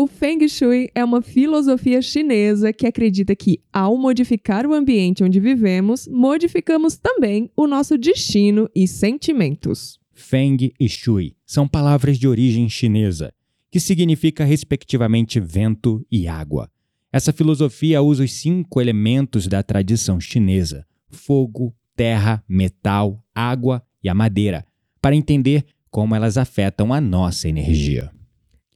O 0.00 0.06
Feng 0.06 0.46
Shui 0.48 0.88
é 0.94 1.04
uma 1.04 1.20
filosofia 1.20 2.00
chinesa 2.00 2.72
que 2.72 2.86
acredita 2.86 3.34
que, 3.34 3.60
ao 3.72 3.96
modificar 3.96 4.64
o 4.64 4.72
ambiente 4.72 5.24
onde 5.24 5.40
vivemos, 5.40 6.06
modificamos 6.06 6.96
também 6.96 7.50
o 7.56 7.66
nosso 7.66 7.98
destino 7.98 8.70
e 8.72 8.86
sentimentos. 8.86 9.98
Feng 10.14 10.72
e 10.78 10.88
Shui 10.88 11.34
são 11.44 11.66
palavras 11.66 12.16
de 12.16 12.28
origem 12.28 12.68
chinesa, 12.68 13.32
que 13.72 13.80
significa 13.80 14.44
respectivamente 14.44 15.40
vento 15.40 16.06
e 16.08 16.28
água. 16.28 16.70
Essa 17.12 17.32
filosofia 17.32 18.00
usa 18.00 18.22
os 18.22 18.32
cinco 18.34 18.80
elementos 18.80 19.48
da 19.48 19.64
tradição 19.64 20.20
chinesa: 20.20 20.86
fogo, 21.10 21.74
terra, 21.96 22.40
metal, 22.48 23.20
água 23.34 23.82
e 24.00 24.08
a 24.08 24.14
madeira, 24.14 24.64
para 25.02 25.16
entender 25.16 25.64
como 25.90 26.14
elas 26.14 26.38
afetam 26.38 26.94
a 26.94 27.00
nossa 27.00 27.48
energia. 27.48 28.12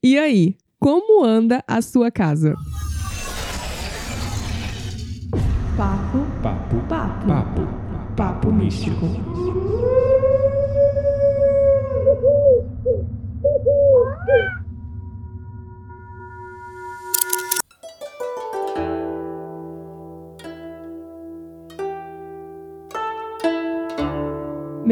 E 0.03 0.19
aí, 0.19 0.57
como 0.83 1.25
anda 1.25 1.63
a 1.69 1.81
sua 1.81 2.11
casa? 2.11 2.57
Papo, 5.77 6.19
Papo, 6.43 6.77
papo, 6.89 7.27
papo, 7.29 7.69
papo 8.17 8.53
místico. 8.53 9.07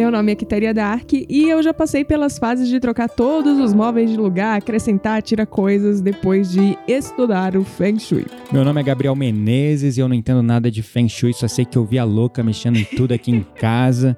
Meu 0.01 0.11
nome 0.11 0.33
é 0.33 0.35
Quitéria 0.35 0.73
Dark 0.73 1.13
e 1.13 1.47
eu 1.51 1.63
já 1.63 1.75
passei 1.75 2.07
pelas 2.07 2.39
fases 2.39 2.71
de 2.71 2.81
trocar 2.81 3.07
todos 3.07 3.59
os 3.59 3.75
móveis 3.75 4.09
de 4.11 4.17
lugar, 4.17 4.57
acrescentar, 4.57 5.21
tirar 5.21 5.45
coisas 5.45 6.01
depois 6.01 6.51
de 6.51 6.75
estudar 6.89 7.55
o 7.55 7.63
Feng 7.63 7.99
Shui. 7.99 8.25
Meu 8.51 8.65
nome 8.65 8.81
é 8.81 8.83
Gabriel 8.85 9.15
Menezes 9.15 9.99
e 9.99 10.01
eu 10.01 10.09
não 10.09 10.15
entendo 10.15 10.43
nada 10.43 10.71
de 10.71 10.83
Feng 10.83 11.07
Shui, 11.07 11.35
só 11.35 11.47
sei 11.47 11.67
que 11.67 11.77
eu 11.77 11.85
vi 11.85 11.99
a 11.99 12.05
louca 12.05 12.43
mexendo 12.43 12.79
em 12.79 12.85
tudo 12.97 13.13
aqui 13.13 13.31
em 13.31 13.45
casa. 13.61 14.17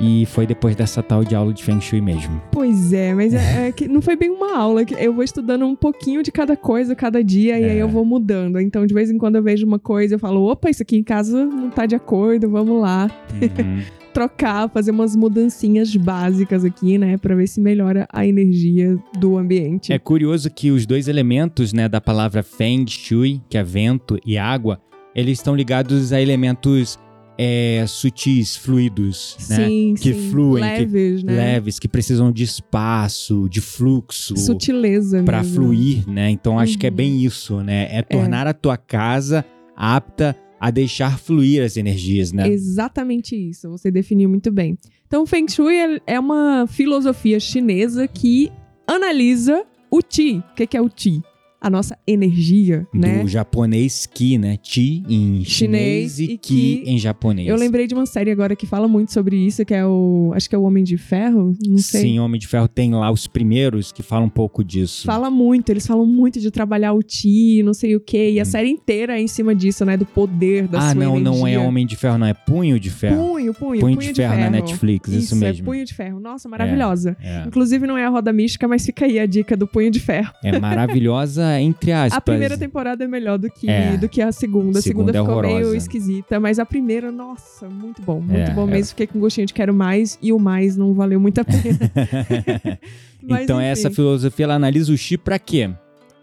E 0.00 0.26
foi 0.26 0.48
depois 0.48 0.74
dessa 0.74 1.00
tal 1.00 1.22
de 1.22 1.36
aula 1.36 1.52
de 1.52 1.62
Feng 1.62 1.80
Shui 1.80 2.00
mesmo. 2.00 2.42
Pois 2.50 2.92
é, 2.92 3.14
mas 3.14 3.32
é, 3.32 3.68
é 3.68 3.72
que 3.72 3.86
não 3.86 4.02
foi 4.02 4.16
bem 4.16 4.30
uma 4.30 4.56
aula, 4.58 4.82
eu 4.98 5.14
vou 5.14 5.22
estudando 5.22 5.64
um 5.64 5.76
pouquinho 5.76 6.24
de 6.24 6.32
cada 6.32 6.56
coisa 6.56 6.96
cada 6.96 7.22
dia 7.22 7.56
e 7.60 7.62
É. 7.62 7.70
aí 7.70 7.78
eu 7.78 7.88
vou 7.88 8.04
mudando. 8.04 8.58
Então, 8.58 8.84
de 8.84 8.92
vez 8.92 9.12
em 9.12 9.16
quando 9.16 9.36
eu 9.36 9.42
vejo 9.44 9.64
uma 9.64 9.78
coisa, 9.78 10.16
eu 10.16 10.18
falo, 10.18 10.42
opa, 10.50 10.68
isso 10.70 10.82
aqui 10.82 10.96
em 10.96 11.04
casa 11.04 11.44
não 11.46 11.70
tá 11.70 11.86
de 11.86 11.94
acordo, 11.94 12.50
vamos 12.50 12.80
lá 12.82 13.08
Uhum. 13.40 13.80
Trocar, 14.14 14.70
fazer 14.70 14.92
umas 14.92 15.14
mudancinhas 15.16 15.94
básicas 15.96 16.64
aqui, 16.64 16.96
né, 16.96 17.18
Pra 17.18 17.34
ver 17.34 17.46
se 17.48 17.60
melhora 17.60 18.06
a 18.12 18.24
energia 18.26 18.96
do 19.18 19.36
ambiente. 19.36 19.92
É 19.92 19.98
curioso 19.98 20.48
que 20.50 20.70
os 20.70 20.86
dois 20.86 21.08
elementos 21.08 21.72
né, 21.72 21.88
da 21.88 22.00
palavra 22.00 22.42
Feng 22.42 22.86
Shui, 22.88 23.42
que 23.50 23.58
é 23.58 23.64
vento 23.64 24.16
e 24.24 24.38
água, 24.38 24.80
eles 25.14 25.38
estão 25.38 25.54
ligados 25.54 26.12
a 26.12 26.20
elementos 26.20 26.98
é, 27.36 27.84
sutis, 27.88 28.54
fluidos, 28.56 29.36
né? 29.50 29.56
sim, 29.68 29.94
que 30.00 30.14
sim. 30.14 30.30
fluem, 30.30 30.62
que- 30.62 30.68
leves, 30.80 31.24
né? 31.24 31.32
leves, 31.36 31.78
que 31.80 31.88
precisam 31.88 32.30
de 32.30 32.44
espaço, 32.44 33.48
de 33.50 33.60
fluxo. 33.60 34.36
Sutileza 34.36 35.22
para 35.24 35.42
fluir, 35.42 36.08
né? 36.08 36.30
Então 36.30 36.58
acho 36.60 36.78
que 36.78 36.86
é 36.86 36.90
Uhum. 36.90 36.96
bem 36.96 37.24
isso, 37.24 37.60
né? 37.62 37.88
É 37.90 38.02
tornar 38.02 38.46
a 38.46 38.52
tua 38.54 38.76
casa 38.76 39.44
apta 39.76 40.36
a 40.60 40.70
deixar 40.70 41.18
fluir 41.18 41.62
as 41.62 41.76
energias, 41.76 42.32
né? 42.32 42.48
Exatamente 42.48 43.36
isso, 43.36 43.68
você 43.70 43.90
definiu 43.90 44.28
muito 44.28 44.50
bem. 44.50 44.78
Então, 45.06 45.26
Feng 45.26 45.46
Shui 45.48 45.76
é- 45.76 46.00
é 46.06 46.20
uma 46.20 46.66
filosofia 46.66 47.38
chinesa 47.38 48.08
que 48.08 48.50
analisa 48.86 49.64
o 49.90 50.00
Qi. 50.02 50.38
O 50.38 50.54
que 50.66 50.76
é 50.76 50.80
o 50.80 50.88
Qi? 50.88 51.22
A 51.64 51.70
nossa 51.70 51.96
energia, 52.06 52.86
né? 52.92 53.22
Do 53.22 53.28
japonês 53.28 54.04
ki, 54.06 54.36
né? 54.38 54.58
Chi 54.62 55.02
em 55.08 55.42
chinês, 55.44 56.16
Chinês 56.16 56.18
e, 56.20 56.26
ki 56.28 56.36
ki- 56.36 56.82
em 56.86 56.98
japonês. 56.98 57.48
Eu 57.48 57.56
lembrei 57.56 57.86
de 57.86 57.94
uma 57.94 58.04
série 58.06 58.30
agora 58.30 58.54
que 58.54 58.66
fala 58.66 58.86
muito 58.86 59.12
sobre 59.12 59.36
isso, 59.36 59.64
que 59.64 59.72
é 59.74 59.84
o. 59.86 60.30
Acho 60.34 60.48
que 60.48 60.54
é 60.54 60.58
o 60.58 60.62
Homem 60.62 60.84
de 60.84 60.96
Ferro. 60.98 61.56
Não 61.66 61.78
sei. 61.78 62.02
Sim, 62.02 62.18
Homem 62.18 62.38
de 62.38 62.46
Ferro 62.46 62.68
tem 62.68 62.92
lá 62.94 63.10
os 63.10 63.26
primeiros 63.26 63.92
que 63.92 64.02
falam 64.02 64.26
um 64.26 64.30
pouco 64.30 64.62
disso. 64.62 65.06
Fala 65.06 65.30
muito, 65.30 65.70
eles 65.70 65.86
falam 65.86 66.04
muito 66.06 66.38
de 66.38 66.50
trabalhar 66.50 66.92
o 66.92 67.02
Ti, 67.02 67.62
não 67.64 67.72
sei 67.74 67.96
o 67.96 68.00
quê. 68.00 68.32
E 68.32 68.38
a 68.38 68.42
Hum. 68.42 68.46
série 68.46 68.68
inteira 68.68 69.18
é 69.18 69.22
em 69.22 69.26
cima 69.28 69.54
disso, 69.54 69.84
né? 69.84 69.96
Do 69.96 70.04
poder 70.06 70.68
da 70.68 70.78
ah, 70.78 70.82
sua 70.92 70.94
não, 70.94 71.16
energia. 71.16 71.38
não 71.40 71.46
é 71.46 71.58
Homem 71.58 71.86
de 71.86 71.96
Ferro, 71.96 72.18
não, 72.18 72.26
é 72.26 72.34
Punho 72.34 72.78
de 72.78 72.90
Ferro. 72.90 73.16
Punho, 73.16 73.54
punho, 73.54 73.80
Punho 73.80 73.96
de 73.98 74.12
Ferro 74.14 74.38
na 74.38 74.50
Netflix, 74.50 75.08
isso 75.08 75.34
é 75.34 75.38
mesmo. 75.38 75.64
Punho 75.64 75.84
de 75.84 75.94
Ferro. 75.94 76.20
Nossa, 76.20 76.48
maravilhosa. 76.48 77.16
É, 77.22 77.44
Inclusive 77.46 77.86
não 77.86 77.96
é 77.96 78.04
a 78.04 78.08
roda 78.10 78.32
mística, 78.32 78.68
mas 78.68 78.84
fica 78.84 79.06
aí 79.06 79.18
a 79.18 79.26
dica 79.26 79.56
do 79.56 79.66
Punho 79.66 79.90
de 79.90 80.00
Ferro. 80.00 80.32
é 80.42 80.58
maravilhosa, 80.58 81.44
entre 81.60 81.92
aspas. 81.92 82.16
A 82.16 82.20
primeira 82.20 82.56
temporada 82.58 83.04
é 83.04 83.08
melhor 83.08 83.38
do 83.38 83.50
que, 83.50 83.68
É. 83.68 83.96
do 83.96 84.08
que 84.08 84.20
a 84.22 84.30
segunda. 84.32 84.78
A 84.78 84.82
segunda, 84.82 85.12
Segunda 85.12 85.18
é 85.18 85.20
ficou 85.22 85.42
meio 85.42 85.54
horrorosa. 85.56 85.76
esquisita, 85.76 86.38
mas 86.40 86.58
a 86.58 86.66
primeira, 86.66 87.10
nossa, 87.12 87.68
muito 87.68 88.00
bom. 88.02 88.20
Muito 88.20 88.50
É, 88.50 88.54
bom 88.54 88.68
é. 88.68 88.72
mesmo. 88.72 88.90
Fiquei 88.90 89.06
com 89.06 89.18
gostinho 89.18 89.46
de 89.46 89.54
quero 89.54 89.72
mais 89.74 90.18
e 90.22 90.32
o 90.32 90.38
mais 90.38 90.76
não 90.76 90.94
valeu 90.94 91.18
muito 91.20 91.40
a 91.40 91.44
pena. 91.44 91.60
Mas, 93.22 93.44
então 93.44 93.58
enfim. 93.60 93.68
essa 93.68 93.90
filosofia 93.90 94.44
ela 94.44 94.54
analisa 94.54 94.92
o 94.92 94.96
chi 94.96 95.16
pra 95.16 95.38
quê? 95.38 95.70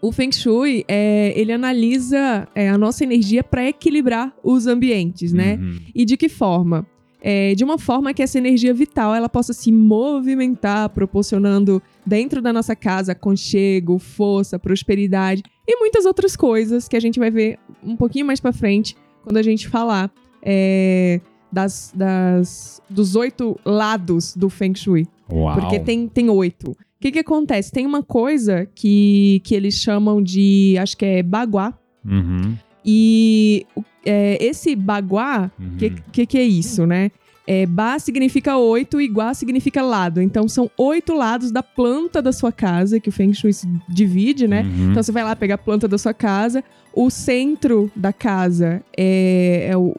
O 0.00 0.10
Feng 0.10 0.32
Shui, 0.34 0.84
é, 0.88 1.32
ele 1.38 1.52
analisa 1.52 2.48
é, 2.56 2.68
a 2.68 2.76
nossa 2.76 3.04
energia 3.04 3.44
para 3.44 3.68
equilibrar 3.68 4.32
os 4.42 4.66
ambientes, 4.66 5.32
né? 5.32 5.54
Uhum. 5.60 5.78
E 5.94 6.04
de 6.04 6.16
que 6.16 6.28
forma? 6.28 6.84
É, 7.24 7.54
de 7.54 7.62
uma 7.62 7.78
forma 7.78 8.12
que 8.12 8.20
essa 8.20 8.36
energia 8.36 8.74
vital 8.74 9.14
ela 9.14 9.28
possa 9.28 9.52
se 9.52 9.70
movimentar, 9.70 10.88
proporcionando 10.88 11.80
dentro 12.04 12.42
da 12.42 12.52
nossa 12.52 12.74
casa 12.74 13.12
aconchego, 13.12 13.98
força, 13.98 14.58
prosperidade 14.58 15.42
e 15.66 15.76
muitas 15.78 16.04
outras 16.04 16.34
coisas 16.34 16.88
que 16.88 16.96
a 16.96 17.00
gente 17.00 17.20
vai 17.20 17.30
ver 17.30 17.58
um 17.82 17.96
pouquinho 17.96 18.26
mais 18.26 18.40
pra 18.40 18.52
frente 18.52 18.96
quando 19.22 19.36
a 19.36 19.42
gente 19.42 19.68
falar 19.68 20.10
é, 20.42 21.20
das, 21.52 21.92
das- 21.94 22.82
dos 22.90 23.14
oito 23.14 23.56
lados 23.64 24.34
do 24.36 24.50
Feng 24.50 24.74
Shui. 24.76 25.06
Uau. 25.30 25.54
Porque 25.60 25.78
tem, 25.78 26.08
tem 26.08 26.28
oito. 26.28 26.72
O 26.72 26.76
que, 27.00 27.12
que 27.12 27.18
acontece? 27.20 27.70
Tem 27.70 27.86
uma 27.86 28.02
coisa 28.02 28.66
que, 28.74 29.40
que 29.44 29.54
eles 29.54 29.74
chamam 29.74 30.20
de, 30.20 30.76
acho 30.80 30.96
que 30.96 31.04
é 31.04 31.22
baguá. 31.22 31.72
Uhum. 32.04 32.56
E 32.84 33.64
o- 33.76 33.84
é, 34.04 34.36
esse 34.44 34.74
baguá, 34.76 35.50
o 35.58 35.62
Uhum. 35.62 35.76
que, 35.78 35.90
que, 36.12 36.26
que 36.26 36.38
é 36.38 36.44
isso, 36.44 36.86
né? 36.86 37.10
É, 37.44 37.66
ba 37.66 37.98
significa 37.98 38.56
oito 38.56 39.00
e 39.00 39.08
guá 39.08 39.34
significa 39.34 39.82
lado. 39.82 40.22
Então 40.22 40.46
são 40.46 40.70
oito 40.78 41.12
lados 41.12 41.50
da 41.50 41.62
planta 41.62 42.22
da 42.22 42.32
sua 42.32 42.52
casa, 42.52 43.00
que 43.00 43.08
o 43.08 43.12
Feng 43.12 43.34
Shui 43.34 43.52
se 43.52 43.66
divide, 43.88 44.46
né? 44.46 44.62
Uhum. 44.62 44.90
Então 44.92 45.02
você 45.02 45.10
vai 45.10 45.24
lá 45.24 45.34
pegar 45.34 45.56
a 45.56 45.58
planta 45.58 45.88
da 45.88 45.98
sua 45.98 46.14
casa. 46.14 46.62
O 46.94 47.10
centro 47.10 47.90
da 47.96 48.12
casa 48.12 48.80
é, 48.96 49.66
é 49.70 49.76
o 49.76 49.94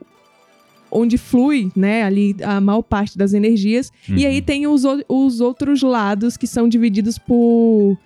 onde 0.96 1.18
flui, 1.18 1.72
né, 1.76 2.04
ali 2.04 2.36
a 2.44 2.62
maior 2.62 2.84
parte 2.84 3.18
das 3.18 3.34
energias. 3.34 3.92
E 4.08 4.12
Uhum. 4.26 4.28
aí 4.32 4.42
tem 4.44 4.68
os, 4.68 4.84
os 5.10 5.42
outros 5.42 5.82
lados 5.82 6.38
que 6.38 6.46
são 6.46 6.70
divididos 6.70 7.18
por 7.18 7.98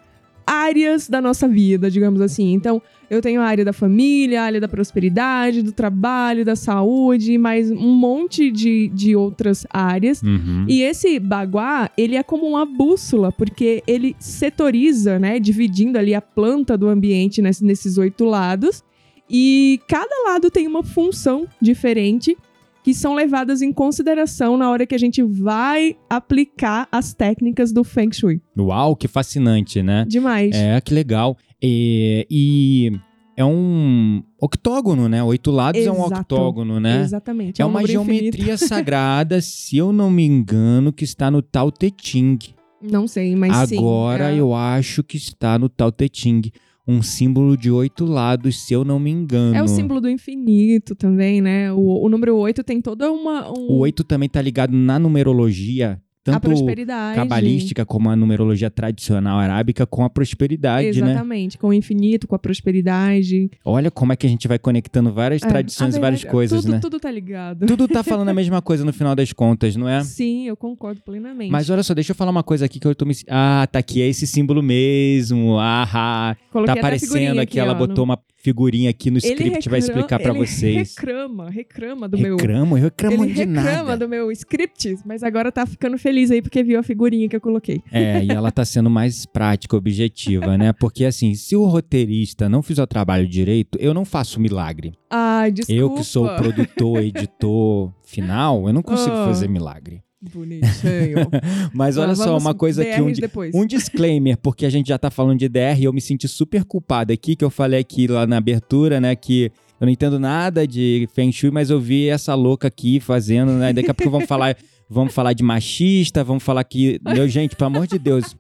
áreas 0.46 1.10
da 1.10 1.22
nossa 1.22 1.48
vida, 1.48 1.92
digamos 1.92 2.22
assim. 2.22 2.54
Então, 2.54 2.82
eu 3.10 3.22
tenho 3.22 3.40
a 3.42 3.46
área 3.46 3.64
da 3.64 3.72
família, 3.74 4.42
a 4.42 4.46
área 4.46 4.60
da 4.60 4.68
prosperidade, 4.68 5.62
do 5.62 5.72
trabalho, 5.72 6.44
da 6.44 6.56
saúde, 6.56 7.38
mais 7.38 7.72
um 7.72 7.94
monte 7.94 8.52
de, 8.52 8.90
de 8.90 9.16
outras 9.16 9.66
áreas. 9.70 10.22
Uhum. 10.22 10.66
E 10.68 10.82
esse 10.82 11.20
baguá, 11.20 11.90
ele 11.98 12.16
é 12.16 12.24
como 12.24 12.46
uma 12.46 12.66
bússola, 12.66 13.32
porque 13.32 13.82
ele 13.88 14.16
setoriza, 14.20 15.20
né, 15.20 15.40
dividindo 15.40 15.98
ali 15.98 16.14
a 16.14 16.22
planta 16.22 16.78
do 16.78 16.88
ambiente 16.88 17.42
ness- 17.42 17.62
nesses 17.62 17.98
oito 17.98 18.26
lados. 18.26 18.84
E 19.30 19.80
cada 19.88 20.24
lado 20.26 20.50
tem 20.50 20.68
uma 20.68 20.84
função 20.84 21.46
diferente 21.62 22.38
que 22.84 22.94
são 22.94 23.14
levadas 23.14 23.62
em 23.62 23.74
consideração 23.74 24.56
na 24.56 24.70
hora 24.72 24.86
que 24.86 24.96
a 24.96 24.98
gente 24.98 25.22
vai 25.22 25.98
aplicar 26.10 26.88
as 26.90 27.14
técnicas 27.14 27.74
do 27.74 27.84
Feng 27.84 28.14
Shui. 28.14 28.42
Uau, 28.58 28.96
que 28.96 29.10
fascinante, 29.10 29.84
né? 29.84 30.06
Demais. 30.08 30.56
É, 30.56 30.80
que 30.80 30.94
legal. 30.94 31.36
E, 31.62 32.26
e 32.30 32.92
é 33.36 33.44
um 33.46 34.22
octógono, 34.40 35.08
né? 35.10 35.24
Oito 35.24 35.52
lados 35.52 35.82
é 35.86 35.92
um 35.92 36.06
Exato. 36.06 36.22
octógono, 36.22 36.80
né? 36.80 37.02
Exatamente. 37.02 37.62
É 37.62 37.66
um 37.66 37.70
uma 37.70 37.82
número 37.82 38.02
infinito. 38.02 38.38
geometria 38.38 38.58
sagrada, 38.58 39.42
se 39.42 39.78
eu 39.78 39.92
não 39.92 40.10
me 40.12 40.24
engano, 40.24 40.92
que 40.94 41.04
está 41.04 41.30
no 41.32 41.42
Tao 41.42 41.72
Te 41.72 41.94
Ching. 42.00 42.38
Não 42.82 43.08
sei, 43.08 43.36
mas 43.36 43.70
sim. 43.70 43.78
Agora 43.78 44.32
é- 44.32 44.40
eu 44.40 44.54
acho 44.54 45.04
que 45.04 45.18
está 45.18 45.58
no 45.58 45.68
Tao 45.70 45.92
Te 45.92 46.10
Ching. 46.12 46.52
Um 46.90 47.02
símbolo 47.02 47.58
de 47.58 47.70
oito 47.70 48.06
lados, 48.06 48.62
se 48.66 48.74
eu 48.74 48.86
não 48.86 48.98
me 48.98 49.12
engano. 49.12 49.54
É 49.54 49.62
o 49.62 49.68
símbolo 49.68 50.00
do 50.00 50.10
infinito 50.10 50.96
também, 50.96 51.42
né? 51.42 51.70
O, 51.74 52.06
o 52.06 52.08
número 52.08 52.34
8 52.38 52.64
tem 52.64 52.80
toda 52.82 53.12
uma. 53.12 53.50
um- 53.52 53.68
O 53.72 53.80
oito 53.80 54.06
também 54.06 54.30
tá 54.30 54.42
ligado 54.42 54.72
na 54.74 54.98
numerologia 54.98 56.02
tanto 56.34 56.42
prosperidade. 56.50 57.16
cabalística 57.16 57.86
como 57.86 58.10
a 58.10 58.16
numerologia 58.16 58.70
tradicional 58.70 59.40
arábica 59.40 59.86
com 59.86 60.04
a 60.04 60.10
prosperidade, 60.10 61.02
né? 61.02 61.12
Exatamente, 61.12 61.58
com 61.58 61.68
o 61.70 61.74
infinito, 61.74 62.28
com 62.28 62.36
a 62.36 62.40
prosperidade. 62.40 63.50
Olha 63.66 63.90
como 63.92 64.14
é 64.14 64.16
que 64.16 64.26
a 64.26 64.30
gente 64.30 64.48
vai 64.48 64.60
conectando 64.60 65.12
várias 65.14 65.42
É, 65.44 65.48
tradições 65.48 65.96
e 65.96 66.00
várias 66.00 66.24
coisas, 66.24 66.62
tudo, 66.62 66.72
né? 66.72 66.80
Tudo 66.80 67.00
tá 67.00 67.12
ligado. 67.12 67.66
Tudo 67.66 67.88
tá 67.88 68.04
falando 68.04 68.30
a 68.30 68.34
mesma 68.34 68.62
coisa 68.62 68.84
no 68.86 68.94
final 68.94 69.16
das 69.16 69.32
contas, 69.34 69.76
não 69.76 69.88
é? 69.88 70.04
Sim, 70.04 70.48
eu 70.48 70.56
concordo 70.58 71.02
plenamente. 71.02 71.52
Mas 71.52 71.70
olha 71.70 71.84
só, 71.84 71.94
deixa 71.94 72.12
eu 72.12 72.16
falar 72.16 72.32
uma 72.32 72.44
coisa 72.44 72.66
aqui 72.66 72.80
que 72.80 72.88
eu 72.88 72.96
tô 72.96 73.06
me. 73.06 73.14
Ah, 73.30 73.68
tá 73.72 73.80
aqui, 73.80 74.02
é 74.02 74.08
esse 74.08 74.26
símbolo 74.28 74.62
mesmo. 74.64 75.58
Ah, 75.60 76.36
tá 76.66 76.74
aparecendo 76.74 77.40
aqui, 77.40 77.60
ela 77.60 77.72
ó, 77.74 77.74
no- 77.80 77.88
botou 77.88 78.04
uma 78.04 78.20
figurinha 78.38 78.90
aqui 78.90 79.10
no 79.12 79.18
Ele 79.18 79.28
script, 79.28 79.70
vai 79.70 79.80
explicar 79.80 80.20
pra 80.20 80.30
ele 80.30 80.40
vocês. 80.46 80.96
reclama, 80.96 81.50
reclama 81.50 82.08
do 82.08 82.18
meu... 82.18 82.38
Reclamo, 82.38 82.78
eu 82.78 82.84
reclamo 82.84 83.24
Ele 83.26 83.34
de 83.34 83.40
reclama 83.40 83.84
nada. 83.84 83.98
do 83.98 84.08
meu 84.10 84.32
script, 84.32 84.96
mas 85.06 85.24
agora 85.24 85.52
tá 85.52 85.66
ficando 85.66 85.98
feliz 85.98 86.32
aí 86.32 86.42
porque 86.42 86.64
viu 86.64 86.80
a 86.80 86.84
figurinha 86.84 87.28
que 87.28 87.36
eu 87.36 87.42
coloquei. 87.42 87.82
É, 87.92 88.24
e 88.24 88.30
ela 88.30 88.52
tá 88.52 88.64
sendo 88.64 88.90
mais 88.90 89.26
prática, 89.26 89.76
objetiva, 89.76 90.58
né? 90.58 90.72
Porque 90.74 91.04
assim, 91.04 91.34
se 91.34 91.56
o 91.56 91.66
roteirista 91.66 92.48
não 92.48 92.62
fizer 92.62 92.84
o 92.84 92.88
trabalho 92.88 93.28
direito, 93.28 93.78
eu 93.82 93.94
não 93.94 94.06
faço 94.06 94.40
milagre. 94.40 94.94
Ai, 95.10 95.52
desculpa. 95.52 95.80
Eu 95.82 95.90
que 95.96 96.04
sou 96.04 96.26
o 96.28 96.36
produtor, 96.36 97.02
editor 97.02 97.92
final, 98.04 98.68
eu 98.68 98.74
não 98.74 98.82
consigo 98.84 99.16
Ah. 99.16 99.26
fazer 99.26 99.48
milagre. 99.50 100.02
Bonitinho. 100.22 101.30
Mas 101.74 101.98
olha 101.98 102.16
só, 102.16 102.38
uma 102.38 102.54
coisa 102.54 102.82
aqui, 102.82 103.02
um, 103.02 103.06
DRs 103.06 103.16
di- 103.16 103.22
depois. 103.22 103.54
um 103.54 103.66
disclaimer, 103.66 104.38
porque 104.38 104.66
a 104.66 104.70
gente 104.70 104.88
já 104.88 104.98
tá 104.98 105.12
falando 105.12 105.38
de 105.40 105.48
DR 105.48 105.80
e 105.80 105.84
eu 105.84 105.94
me 105.94 106.02
senti 106.02 106.28
super 106.28 106.64
culpado 106.64 107.14
aqui, 107.14 107.36
que 107.36 107.46
eu 107.46 107.50
falei 107.50 107.80
aqui 107.80 108.08
lá 108.08 108.26
na 108.26 108.38
abertura, 108.38 109.00
né, 109.00 109.16
que 109.16 109.52
eu 109.80 109.86
não 109.86 109.90
entendo 109.90 110.20
nada 110.20 110.66
de 110.68 111.08
Feng 111.14 111.32
Shui, 111.32 111.52
mas 111.52 111.70
eu 111.70 111.80
vi 111.80 112.10
essa 112.10 112.34
louca 112.34 112.68
aqui 112.68 113.00
fazendo, 113.00 113.52
né, 113.54 113.72
daqui 113.74 113.92
a 113.92 113.94
pouco 113.94 114.12
vamos 114.12 114.28
falar, 114.28 114.58
vamos 114.90 115.14
falar 115.14 115.34
de 115.34 115.44
machista, 115.44 116.24
vamos 116.24 116.42
falar 116.44 116.64
que, 116.64 117.00
meu, 117.06 117.28
gente, 117.30 117.56
pelo 117.56 117.68
amor 117.76 117.86
de 117.88 118.00
Deus, 118.00 118.36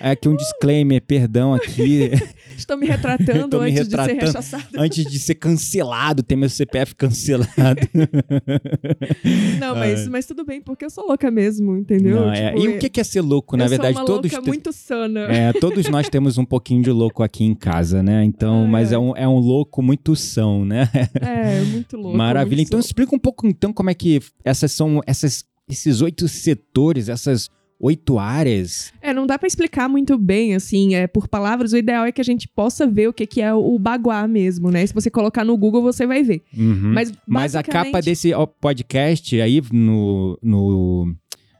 aqui 0.00 0.28
um 0.28 0.36
disclaimer, 0.36 1.00
perdão 1.02 1.54
aqui, 1.54 2.10
Estou 2.56 2.76
me 2.76 2.86
retratando 2.86 3.48
Tô 3.48 3.60
me 3.62 3.70
antes 3.70 3.88
de 3.88 3.90
ser 3.90 4.00
retratando. 4.02 4.20
rechaçado. 4.26 4.64
antes 4.76 5.04
de 5.10 5.18
ser 5.18 5.34
cancelado, 5.36 6.22
ter 6.22 6.36
meu 6.36 6.48
CPF 6.50 6.94
cancelado. 6.94 7.80
Não, 9.58 9.74
mas, 9.74 10.08
mas 10.08 10.26
tudo 10.26 10.44
bem, 10.44 10.60
porque 10.60 10.84
eu 10.84 10.90
sou 10.90 11.06
louca 11.06 11.30
mesmo, 11.30 11.76
entendeu? 11.76 12.16
Não, 12.16 12.32
é. 12.32 12.52
Tipo, 12.52 12.64
E 12.64 12.68
o 12.68 12.78
que 12.78 13.00
é 13.00 13.04
ser 13.04 13.20
louco? 13.20 13.56
Na 13.56 13.64
eu 13.64 13.68
verdade, 13.68 13.94
sou 13.94 14.02
uma 14.02 14.06
todos 14.06 14.30
louca 14.30 14.44
te- 14.44 14.48
muito 14.48 14.72
sana. 14.72 15.20
É, 15.32 15.52
todos 15.54 15.88
nós 15.88 16.08
temos 16.10 16.38
um 16.38 16.44
pouquinho 16.44 16.82
de 16.82 16.90
louco 16.90 17.22
aqui 17.22 17.44
em 17.44 17.54
casa, 17.54 18.02
né? 18.02 18.24
Então, 18.24 18.62
Ai, 18.64 18.70
mas 18.70 18.92
é 18.92 18.98
um, 18.98 19.16
é 19.16 19.26
um 19.26 19.38
louco 19.38 19.82
muito 19.82 20.14
são, 20.14 20.64
né? 20.64 20.88
É, 21.20 21.60
muito 21.62 21.96
louco. 21.96 22.16
Maravilha. 22.16 22.56
muito 22.56 22.68
Então, 22.68 22.78
louco. 22.78 22.86
explica 22.86 23.14
um 23.14 23.18
pouco 23.18 23.46
então 23.46 23.72
como 23.72 23.90
é 23.90 23.94
que 23.94 24.20
essas 24.44 24.72
são 24.72 25.00
essas, 25.06 25.44
esses 25.68 26.00
oito 26.00 26.28
setores, 26.28 27.08
essas 27.08 27.48
oito 27.82 28.18
áreas. 28.18 28.92
É, 29.02 29.12
não 29.12 29.26
dá 29.26 29.36
pra 29.38 29.46
explicar 29.48 29.88
muito 29.88 30.16
bem, 30.16 30.54
assim, 30.54 30.94
é, 30.94 31.06
por 31.08 31.26
palavras. 31.26 31.72
O 31.72 31.76
ideal 31.76 32.04
é 32.06 32.12
que 32.12 32.20
a 32.20 32.24
gente 32.24 32.46
possa 32.48 32.86
ver 32.86 33.08
o 33.08 33.12
que, 33.12 33.26
que 33.26 33.42
é 33.42 33.52
o 33.52 33.76
baguá 33.78 34.26
mesmo, 34.28 34.70
né? 34.70 34.86
Se 34.86 34.94
você 34.94 35.10
colocar 35.10 35.44
no 35.44 35.56
Google, 35.56 35.82
você 35.82 36.06
vai 36.06 36.22
ver. 36.22 36.42
Uhum. 36.56 36.92
Mas, 36.94 37.12
Mas 37.26 37.56
a 37.56 37.62
capa 37.62 37.78
basicamente- 37.90 38.04
desse 38.04 38.30
podcast 38.60 39.40
aí 39.40 39.60
no, 39.72 40.38
no, 40.42 41.14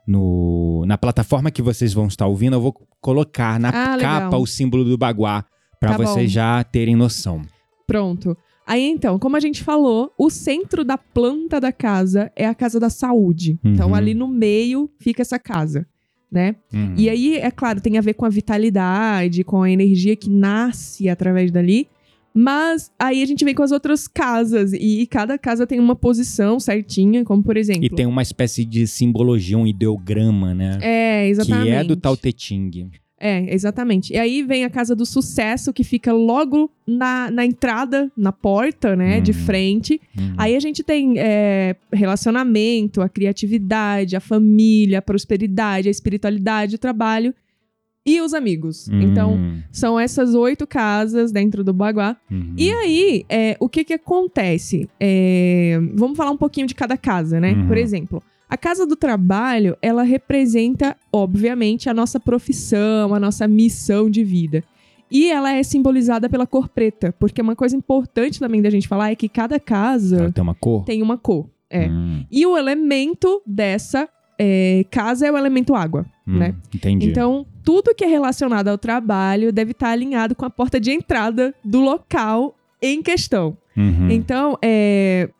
no- 0.06 0.84
na 0.86 0.96
plataforma 0.98 1.50
que 1.50 1.62
vocês 1.62 1.92
vão 1.92 2.06
estar 2.06 2.26
ouvindo, 2.26 2.54
eu 2.54 2.60
vou 2.60 2.74
colocar 3.00 3.58
na 3.58 3.70
Ah, 3.70 3.96
legal. 3.96 4.20
capa 4.22 4.36
o 4.36 4.46
símbolo 4.46 4.84
do 4.84 4.96
baguá 4.96 5.44
pra 5.80 5.90
Tá 5.92 5.98
bom. 5.98 6.04
vocês 6.04 6.30
já 6.30 6.62
terem 6.64 6.94
noção. 6.96 7.42
Pronto. 7.86 8.36
Aí 8.64 8.82
então, 8.88 9.18
como 9.18 9.36
a 9.36 9.40
gente 9.40 9.62
falou, 9.62 10.12
o 10.16 10.30
centro 10.30 10.84
da 10.84 10.96
planta 10.96 11.60
da 11.60 11.72
casa 11.72 12.30
é 12.36 12.46
a 12.46 12.54
casa 12.54 12.78
da 12.78 12.88
saúde. 12.88 13.58
Então 13.64 13.88
Uhum. 13.88 13.94
ali 13.94 14.14
no 14.14 14.28
meio 14.28 14.88
fica 15.00 15.20
essa 15.22 15.36
casa, 15.38 15.84
né? 16.32 16.56
Uhum. 16.72 16.94
E 16.96 17.10
aí, 17.10 17.36
é 17.36 17.50
claro, 17.50 17.80
tem 17.80 17.98
a 17.98 18.00
ver 18.00 18.14
com 18.14 18.24
a 18.24 18.28
vitalidade, 18.28 19.44
com 19.44 19.62
a 19.62 19.70
energia 19.70 20.16
que 20.16 20.30
nasce 20.30 21.08
através 21.08 21.50
dali. 21.50 21.88
Mas 22.34 22.90
aí 22.98 23.22
a 23.22 23.26
gente 23.26 23.44
vem 23.44 23.54
com 23.54 23.62
as 23.62 23.72
outras 23.72 24.08
casas 24.08 24.72
e 24.72 25.06
cada 25.06 25.36
casa 25.36 25.66
tem 25.66 25.78
uma 25.78 25.94
posição 25.94 26.58
certinha, 26.58 27.24
como 27.24 27.42
por 27.42 27.58
exemplo. 27.58 27.84
E 27.84 27.90
tem 27.90 28.06
uma 28.06 28.22
espécie 28.22 28.64
de 28.64 28.86
simbologia, 28.86 29.58
um 29.58 29.66
ideograma, 29.66 30.54
né? 30.54 30.78
É, 30.80 31.28
exatamente. 31.28 31.66
Que 31.66 31.70
é 31.70 31.84
do 31.84 31.94
Tao 31.94 32.16
Te 32.16 32.34
Ching. 32.34 32.90
É, 33.24 33.54
exatamente. 33.54 34.12
E 34.12 34.18
aí 34.18 34.42
vem 34.42 34.64
a 34.64 34.68
casa 34.70 34.96
do 34.96 35.06
sucesso, 35.06 35.72
que 35.72 35.84
fica 35.84 36.12
logo 36.12 36.68
na, 36.84 37.30
na 37.30 37.46
entrada, 37.46 38.10
na 38.16 38.32
porta, 38.32 38.96
né, 38.96 39.20
de 39.20 39.30
Hum. 39.30 39.34
frente. 39.34 40.00
Uhum. 40.18 40.34
Aí 40.36 40.56
a 40.56 40.60
gente 40.60 40.82
tem 40.82 41.14
é, 41.18 41.76
relacionamento, 41.92 43.00
a 43.00 43.08
criatividade, 43.08 44.16
a 44.16 44.20
família, 44.20 44.98
a 44.98 45.02
prosperidade, 45.02 45.86
a 45.86 45.90
espiritualidade, 45.90 46.74
o 46.74 46.78
trabalho 46.78 47.32
e 48.04 48.20
os 48.20 48.34
amigos. 48.34 48.88
Então, 48.88 49.34
Hum, 49.34 49.62
são 49.70 50.00
essas 50.00 50.34
oito 50.34 50.66
casas 50.66 51.30
dentro 51.30 51.62
do 51.62 51.72
Baguá. 51.72 52.16
uhum. 52.28 52.54
E 52.58 52.72
aí, 52.72 53.24
é, 53.28 53.56
o 53.60 53.68
que 53.68 53.84
que 53.84 53.92
acontece? 53.94 54.88
É, 54.98 55.78
vamos 55.94 56.16
falar 56.16 56.32
um 56.32 56.36
pouquinho 56.36 56.66
de 56.66 56.74
cada 56.74 56.96
casa, 56.96 57.38
né? 57.38 57.52
Uhum. 57.52 57.68
Por 57.68 57.76
exemplo, 57.78 58.20
a 58.52 58.56
casa 58.58 58.86
do 58.86 58.94
trabalho, 58.94 59.78
ela 59.80 60.02
representa, 60.02 60.94
obviamente, 61.10 61.88
a 61.88 61.94
nossa 61.94 62.20
profissão, 62.20 63.14
a 63.14 63.18
nossa 63.18 63.48
missão 63.48 64.10
de 64.10 64.22
vida. 64.22 64.62
E 65.10 65.30
ela 65.30 65.54
é 65.54 65.62
simbolizada 65.62 66.28
pela 66.28 66.46
cor 66.46 66.68
preta, 66.68 67.14
porque 67.18 67.40
uma 67.40 67.56
coisa 67.56 67.74
importante 67.74 68.38
também 68.38 68.60
da 68.60 68.68
gente 68.68 68.86
falar 68.86 69.10
é 69.10 69.14
que 69.14 69.26
cada 69.26 69.58
casa 69.58 70.16
Ela 70.24 70.32
tem 70.32 70.42
uma 70.42 70.54
cor? 70.54 70.84
tem 70.84 71.00
uma 71.00 71.16
cor. 71.16 71.48
É. 71.70 71.88
Hum, 71.88 72.26
E 72.30 72.44
o 72.44 72.58
elemento 72.58 73.40
dessa 73.46 74.06
é, 74.38 74.84
casa 74.90 75.26
é 75.26 75.32
o 75.32 75.38
elemento 75.38 75.74
água, 75.74 76.04
hum, 76.28 76.36
né? 76.36 76.54
Entendi. 76.74 77.08
Então, 77.08 77.46
tudo 77.64 77.94
que 77.94 78.04
é 78.04 78.08
relacionado 78.08 78.68
ao 78.68 78.76
trabalho 78.76 79.50
deve 79.50 79.70
estar 79.70 79.88
alinhado 79.88 80.34
com 80.34 80.44
a 80.44 80.50
porta 80.50 80.78
de 80.78 80.90
entrada 80.90 81.54
do 81.64 81.80
local 81.80 82.54
em 82.82 83.02
questão. 83.02 83.56
Uhum. 83.74 84.10
Então, 84.10 84.58
é. 84.60 85.30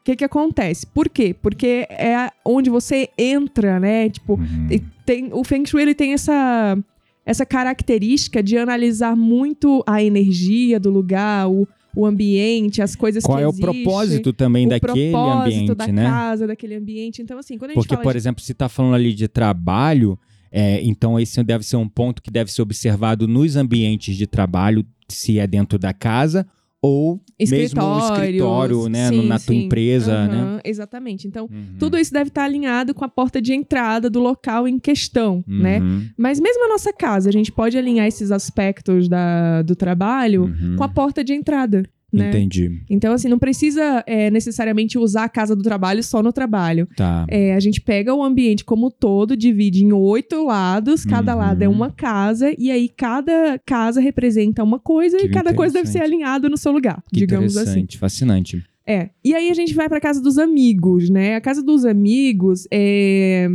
O 0.00 0.04
que 0.04 0.16
que 0.16 0.24
acontece? 0.24 0.86
Por 0.86 1.08
quê? 1.10 1.34
Porque 1.40 1.86
é 1.90 2.30
onde 2.44 2.70
você 2.70 3.10
entra, 3.18 3.78
né? 3.78 4.08
Tipo, 4.08 4.34
Uhum. 4.34 4.68
tem, 5.04 5.28
o 5.32 5.44
Feng 5.44 5.66
Shui 5.66 5.82
ele 5.82 5.94
tem 5.94 6.14
essa, 6.14 6.78
essa 7.24 7.44
característica 7.44 8.42
de 8.42 8.56
analisar 8.56 9.14
muito 9.14 9.84
a 9.86 10.02
energia 10.02 10.80
do 10.80 10.88
lugar, 10.90 11.50
o, 11.50 11.68
o 11.94 12.06
ambiente, 12.06 12.80
as 12.80 12.96
coisas 12.96 13.22
Qual 13.22 13.36
que 13.36 13.44
é 13.44 13.46
o 13.46 13.52
propósito 13.52 14.32
também 14.32 14.66
o 14.66 14.70
daquele 14.70 15.10
propósito 15.10 15.48
ambiente, 15.48 15.74
da 15.74 15.86
né? 15.88 16.02
casa, 16.04 16.46
daquele 16.46 16.76
ambiente. 16.76 17.20
Então, 17.20 17.38
assim, 17.38 17.58
quando 17.58 17.72
a 17.72 17.74
gente 17.74 17.86
Porque, 17.86 18.02
por 18.02 18.12
de 18.12 18.18
exemplo, 18.18 18.42
se 18.42 18.54
tá 18.54 18.70
falando 18.70 18.94
ali 18.94 19.12
de 19.12 19.28
trabalho, 19.28 20.18
é, 20.50 20.80
então 20.82 21.20
esse 21.20 21.42
deve 21.44 21.62
ser 21.62 21.76
um 21.76 21.88
ponto 21.88 22.22
que 22.22 22.30
deve 22.30 22.50
ser 22.50 22.62
observado 22.62 23.28
nos 23.28 23.54
ambientes 23.54 24.16
de 24.16 24.26
trabalho, 24.26 24.82
se 25.08 25.38
é 25.38 25.46
dentro 25.46 25.78
da 25.78 25.92
casa 25.92 26.46
ou 26.82 27.20
mesmo 27.38 27.82
no 27.82 27.98
escritório, 27.98 28.88
né? 28.88 29.08
sim, 29.08 29.26
na 29.28 29.38
tua 29.38 29.54
sim. 29.54 29.64
empresa, 29.64 30.26
né? 30.26 30.36
Aham, 30.40 30.60
Exatamente. 30.64 31.28
Então, 31.28 31.44
Uhum. 31.50 31.76
tudo 31.78 31.98
isso 31.98 32.12
deve 32.12 32.28
estar 32.28 32.44
alinhado 32.44 32.94
com 32.94 33.04
a 33.04 33.08
porta 33.08 33.40
de 33.40 33.52
entrada 33.52 34.08
do 34.08 34.18
local 34.20 34.66
em 34.66 34.78
questão, 34.78 35.44
né? 35.46 35.78
Uhum. 35.80 36.06
Mas 36.16 36.40
mesmo 36.40 36.64
a 36.64 36.68
nossa 36.68 36.92
casa, 36.92 37.28
a 37.28 37.32
gente 37.32 37.52
pode 37.52 37.76
alinhar 37.76 38.06
esses 38.06 38.30
aspectos 38.30 39.08
da, 39.08 39.62
do 39.62 39.76
trabalho 39.76 40.44
Uhum. 40.44 40.76
com 40.76 40.84
a 40.84 40.88
porta 40.88 41.22
de 41.22 41.34
entrada, 41.34 41.82
né? 42.12 42.28
Entendi. 42.30 42.82
Então, 42.90 43.12
assim, 43.12 43.28
não 43.28 43.38
precisa 43.38 44.02
é, 44.06 44.30
necessariamente 44.30 44.98
usar 44.98 45.24
a 45.24 45.28
casa 45.28 45.54
do 45.54 45.62
trabalho 45.62 46.02
só 46.02 46.22
no 46.22 46.32
trabalho. 46.32 46.88
Tá. 46.96 47.24
É, 47.28 47.54
a 47.54 47.60
gente 47.60 47.80
pega 47.80 48.14
o 48.14 48.22
ambiente 48.22 48.64
como 48.64 48.88
um 48.88 48.90
todo, 48.90 49.36
divide 49.36 49.84
em 49.84 49.92
oito 49.92 50.44
lados, 50.44 51.04
cada 51.04 51.32
Uhum. 51.34 51.38
lado 51.38 51.62
é 51.62 51.68
uma 51.68 51.90
casa, 51.90 52.54
e 52.58 52.70
aí 52.70 52.88
cada 52.88 53.58
casa 53.64 54.00
representa 54.00 54.62
uma 54.64 54.78
coisa 54.78 55.16
Que 55.18 55.26
e 55.26 55.30
cada 55.30 55.54
coisa 55.54 55.74
deve 55.74 55.88
ser 55.88 56.02
alinhada 56.02 56.48
no 56.48 56.56
seu 56.56 56.72
lugar, 56.72 57.02
Que 57.12 57.20
digamos 57.20 57.56
assim. 57.56 57.62
interessante, 57.70 57.98
fascinante. 57.98 58.64
É. 58.86 59.10
E 59.24 59.34
aí 59.34 59.50
a 59.50 59.54
gente 59.54 59.72
vai 59.74 59.88
pra 59.88 60.00
casa 60.00 60.20
dos 60.20 60.36
amigos, 60.38 61.08
né? 61.08 61.36
A 61.36 61.40
casa 61.40 61.62
dos 61.62 61.84
amigos 61.84 62.66
é, 62.72 63.46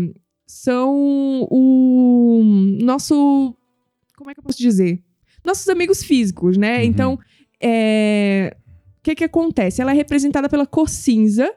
são 0.48 1.46
o 1.52 2.42
nosso. 2.82 3.54
Como 4.18 4.30
é 4.30 4.34
que 4.34 4.40
eu 4.40 4.44
posso 4.44 4.58
dizer? 4.58 5.00
Nossos 5.44 5.68
amigos 5.68 6.04
físicos, 6.04 6.58
né? 6.58 6.80
Uhum. 6.80 6.84
Então, 6.86 7.20
é, 7.62 8.56
o 9.00 9.04
que 9.04 9.16
que 9.16 9.24
acontece? 9.24 9.82
Ela 9.82 9.92
é 9.92 9.96
representada 9.96 10.50
pela 10.50 10.66
cor 10.66 10.90
cinza 10.90 11.52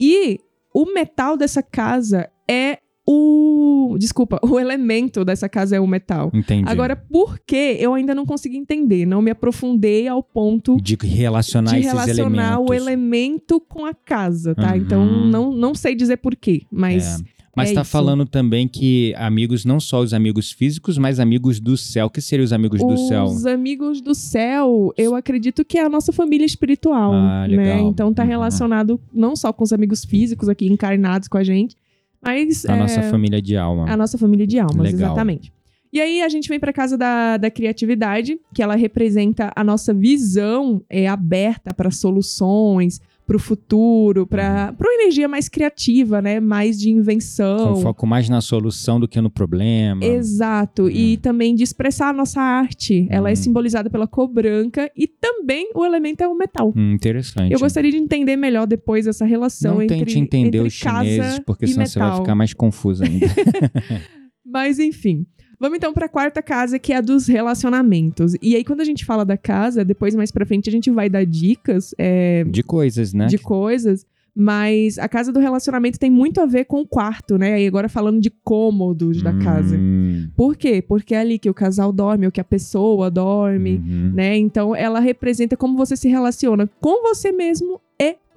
e 0.00 0.40
o 0.74 0.92
metal 0.92 1.36
dessa 1.36 1.62
casa 1.62 2.28
é 2.48 2.78
o. 3.06 3.96
Desculpa, 3.98 4.38
o 4.44 4.60
elemento 4.60 5.24
dessa 5.24 5.48
casa 5.48 5.76
é 5.76 5.80
o 5.80 5.86
metal. 5.86 6.30
Entendi. 6.34 6.70
Agora, 6.70 6.94
por 6.94 7.38
que 7.38 7.76
eu 7.80 7.94
ainda 7.94 8.14
não 8.14 8.26
consegui 8.26 8.58
entender? 8.58 9.06
Não 9.06 9.22
me 9.22 9.30
aprofundei 9.30 10.06
ao 10.06 10.22
ponto 10.22 10.76
de 10.80 10.96
relacionar 11.02 11.70
de 11.70 11.80
relacionar 11.80 12.60
o 12.60 12.74
elemento 12.74 13.60
com 13.60 13.86
a 13.86 13.94
casa, 13.94 14.54
tá? 14.54 14.72
Uhum. 14.72 14.76
Então, 14.76 15.06
não, 15.26 15.52
não 15.52 15.74
sei 15.74 15.94
dizer 15.94 16.18
por 16.18 16.36
quê, 16.36 16.62
mas... 16.70 17.22
Mas 17.58 17.70
É 17.70 17.74
tá 17.74 17.84
falando 17.84 18.24
também 18.24 18.66
que 18.66 19.14
amigos, 19.16 19.64
não 19.64 19.78
só 19.78 20.00
os 20.00 20.14
amigos 20.14 20.50
físicos, 20.50 20.96
mas 20.98 21.20
amigos 21.20 21.60
do 21.60 21.76
céu. 21.76 22.06
O 22.06 22.10
que 22.10 22.20
seriam 22.20 22.44
os 22.44 22.52
amigos 22.52 22.80
do 22.80 22.96
céu? 22.96 23.24
Os 23.24 23.44
amigos 23.46 24.00
do 24.00 24.14
céu, 24.14 24.92
eu 24.96 25.14
acredito 25.14 25.64
que 25.64 25.76
é 25.78 25.84
a 25.84 25.88
nossa 25.88 26.12
família 26.12 26.46
espiritual, 26.46 27.12
Ah, 27.12 27.46
né? 27.48 27.80
Então 27.80 28.12
tá 28.14 28.22
Uhum. 28.22 28.28
relacionado 28.28 29.00
não 29.12 29.36
só 29.36 29.52
com 29.52 29.62
os 29.64 29.72
amigos 29.72 30.04
físicos 30.04 30.48
aqui 30.48 30.66
encarnados 30.66 31.28
com 31.28 31.36
a 31.38 31.44
gente, 31.44 31.76
Mas 32.20 32.64
A 32.66 32.74
é, 32.74 32.78
nossa 32.80 33.02
família 33.04 33.40
de 33.40 33.56
alma. 33.56 33.88
a 33.88 33.96
nossa 33.96 34.18
família 34.18 34.44
de 34.46 34.58
almas, 34.58 34.92
Legal. 34.92 35.12
exatamente. 35.12 35.52
E 35.92 36.00
aí 36.00 36.20
a 36.20 36.28
gente 36.28 36.48
vem 36.48 36.58
para 36.58 36.72
casa 36.72 36.98
da, 36.98 37.36
da 37.36 37.48
criatividade, 37.50 38.38
que 38.52 38.60
ela 38.62 38.74
representa 38.74 39.52
a 39.54 39.62
nossa 39.62 39.94
visão 39.94 40.82
é, 40.90 41.06
aberta 41.08 41.72
para 41.72 41.90
soluções, 41.92 43.00
para 43.28 43.36
o 43.36 43.38
futuro, 43.38 44.26
para 44.26 44.74
uma 44.80 44.94
energia 45.02 45.28
mais 45.28 45.50
criativa, 45.50 46.22
né? 46.22 46.40
Mais 46.40 46.80
de 46.80 46.88
invenção. 46.88 47.74
Com 47.74 47.82
foco 47.82 48.06
mais 48.06 48.26
na 48.26 48.40
solução 48.40 48.98
do 48.98 49.06
que 49.06 49.20
no 49.20 49.28
problema. 49.28 50.02
Exato. 50.02 50.88
E 50.88 51.18
também 51.18 51.54
de 51.54 51.62
expressar 51.62 52.08
a 52.08 52.12
nossa 52.14 52.40
arte. 52.40 53.06
Ela 53.10 53.28
é 53.28 53.34
Hum. 53.34 53.36
simbolizada 53.36 53.90
pela 53.90 54.06
cor 54.06 54.28
branca 54.28 54.90
e 54.96 55.06
também 55.06 55.70
o 55.74 55.84
elemento 55.84 56.22
é 56.22 56.26
o 56.26 56.34
metal. 56.34 56.72
Hum, 56.74 56.94
interessante. 56.94 57.52
Eu 57.52 57.58
gostaria 57.58 57.90
de 57.90 57.98
entender 57.98 58.34
melhor 58.36 58.66
depois 58.66 59.06
essa 59.06 59.26
relação 59.26 59.74
Não 59.74 59.82
entre, 59.82 59.98
tente 59.98 60.18
entender 60.18 60.58
entre 60.58 60.68
os 60.68 60.72
chineses, 60.72 61.38
porque 61.40 61.66
senão 61.66 61.84
você 61.84 61.98
vai 61.98 62.08
metal. 62.08 62.22
ficar 62.22 62.34
mais 62.34 62.54
confuso 62.54 63.04
ainda. 63.04 63.26
Mas 64.44 64.78
enfim. 64.78 65.26
Vamos 65.60 65.76
então 65.76 65.92
para 65.92 66.06
a 66.06 66.08
quarta 66.08 66.40
casa, 66.40 66.78
que 66.78 66.92
é 66.92 66.96
a 66.96 67.00
dos 67.00 67.26
relacionamentos. 67.26 68.34
E 68.40 68.54
aí, 68.54 68.64
quando 68.64 68.80
a 68.80 68.84
gente 68.84 69.04
fala 69.04 69.24
da 69.24 69.36
casa, 69.36 69.84
depois 69.84 70.14
mais 70.14 70.30
pra 70.30 70.46
frente 70.46 70.68
a 70.68 70.72
gente 70.72 70.90
vai 70.90 71.08
dar 71.08 71.24
dicas 71.24 71.94
é, 71.98 72.44
de 72.44 72.62
coisas, 72.62 73.12
né? 73.12 73.26
de 73.26 73.38
coisas. 73.38 74.06
Mas 74.40 74.98
a 74.98 75.08
casa 75.08 75.32
do 75.32 75.40
relacionamento 75.40 75.98
tem 75.98 76.08
muito 76.08 76.40
a 76.40 76.46
ver 76.46 76.66
com 76.66 76.80
o 76.80 76.86
quarto, 76.86 77.36
né? 77.36 77.60
E 77.60 77.66
agora 77.66 77.88
falando 77.88 78.20
de 78.20 78.30
cômodos 78.30 79.20
da 79.20 79.36
casa. 79.36 79.76
Hum, 79.76 80.30
Por 80.36 80.56
quê? 80.56 80.80
Porque 80.80 81.12
é 81.12 81.18
ali 81.18 81.40
que 81.40 81.50
o 81.50 81.54
casal 81.54 81.90
dorme, 81.90 82.24
ou 82.24 82.30
que 82.30 82.40
a 82.40 82.44
pessoa 82.44 83.10
dorme, 83.10 83.82
uhum. 83.84 84.12
né? 84.14 84.36
Então 84.36 84.76
ela 84.76 85.00
representa 85.00 85.56
como 85.56 85.76
você 85.76 85.96
se 85.96 86.08
relaciona 86.08 86.70
com 86.80 87.02
você 87.02 87.32
mesmo 87.32 87.80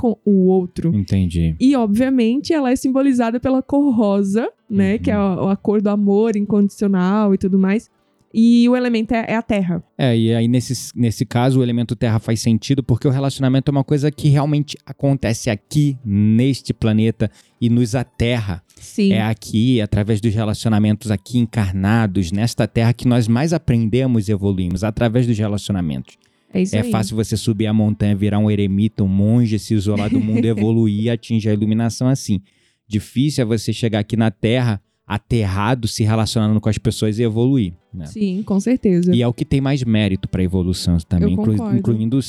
com 0.01 0.17
o 0.25 0.47
outro. 0.47 0.91
Entendi. 0.95 1.55
E, 1.59 1.75
obviamente, 1.75 2.51
ela 2.51 2.71
é 2.71 2.75
simbolizada 2.75 3.39
pela 3.39 3.61
cor 3.61 3.95
rosa, 3.95 4.49
né? 4.67 4.93
Uhum. 4.93 4.99
Que 4.99 5.11
é 5.11 5.13
a, 5.13 5.51
a 5.51 5.55
cor 5.55 5.79
do 5.79 5.91
amor 5.91 6.35
incondicional 6.35 7.35
e 7.35 7.37
tudo 7.37 7.59
mais. 7.59 7.87
E 8.33 8.67
o 8.67 8.75
elemento 8.75 9.13
é, 9.13 9.25
é 9.27 9.35
a 9.35 9.43
terra. 9.43 9.83
É, 9.95 10.17
e 10.17 10.33
aí 10.33 10.47
nesse, 10.47 10.91
nesse 10.95 11.23
caso 11.23 11.59
o 11.59 11.63
elemento 11.63 11.95
terra 11.95 12.17
faz 12.17 12.39
sentido 12.39 12.81
porque 12.81 13.07
o 13.07 13.11
relacionamento 13.11 13.69
é 13.69 13.73
uma 13.73 13.83
coisa 13.83 14.09
que 14.09 14.29
realmente 14.29 14.75
acontece 14.85 15.51
aqui, 15.51 15.95
neste 16.03 16.73
planeta, 16.73 17.29
e 17.59 17.69
nos 17.69 17.93
aterra. 17.93 18.63
Sim. 18.75 19.11
É 19.11 19.21
aqui, 19.21 19.81
através 19.81 20.19
dos 20.19 20.33
relacionamentos 20.33 21.11
aqui 21.11 21.37
encarnados, 21.37 22.31
nesta 22.31 22.67
terra, 22.67 22.93
que 22.93 23.07
nós 23.07 23.27
mais 23.27 23.53
aprendemos 23.53 24.27
e 24.27 24.31
evoluímos, 24.31 24.83
através 24.83 25.27
dos 25.27 25.37
relacionamentos. 25.37 26.17
É 26.53 26.61
isso 26.61 26.75
É 26.75 26.81
aí. 26.81 26.91
fácil 26.91 27.15
você 27.15 27.37
subir 27.37 27.67
a 27.67 27.73
montanha, 27.73 28.15
virar 28.15 28.39
um 28.39 28.49
eremita, 28.51 29.03
um 29.03 29.07
monge, 29.07 29.57
se 29.57 29.73
isolar 29.73 30.09
do 30.09 30.19
mundo, 30.19 30.43
evoluir 30.45 31.03
e 31.05 31.09
atingir 31.09 31.49
a 31.49 31.53
iluminação 31.53 32.07
assim. 32.07 32.39
Difícil 32.87 33.41
é 33.43 33.45
você 33.45 33.71
chegar 33.71 33.99
aqui 33.99 34.17
na 34.17 34.29
Terra 34.29 34.81
aterrado, 35.07 35.87
se 35.87 36.03
relacionando 36.03 36.59
com 36.61 36.69
as 36.69 36.77
pessoas 36.77 37.19
e 37.19 37.23
evoluir. 37.23 37.73
Né? 37.93 38.05
Sim, 38.05 38.43
com 38.43 38.59
certeza. 38.59 39.13
E 39.15 39.21
é 39.21 39.27
o 39.27 39.33
que 39.33 39.43
tem 39.45 39.59
mais 39.61 39.83
mérito 39.83 40.27
para 40.29 40.41
a 40.41 40.45
evolução 40.45 40.97
também, 40.99 41.33
inclu- 41.33 41.75
incluindo 41.75 42.19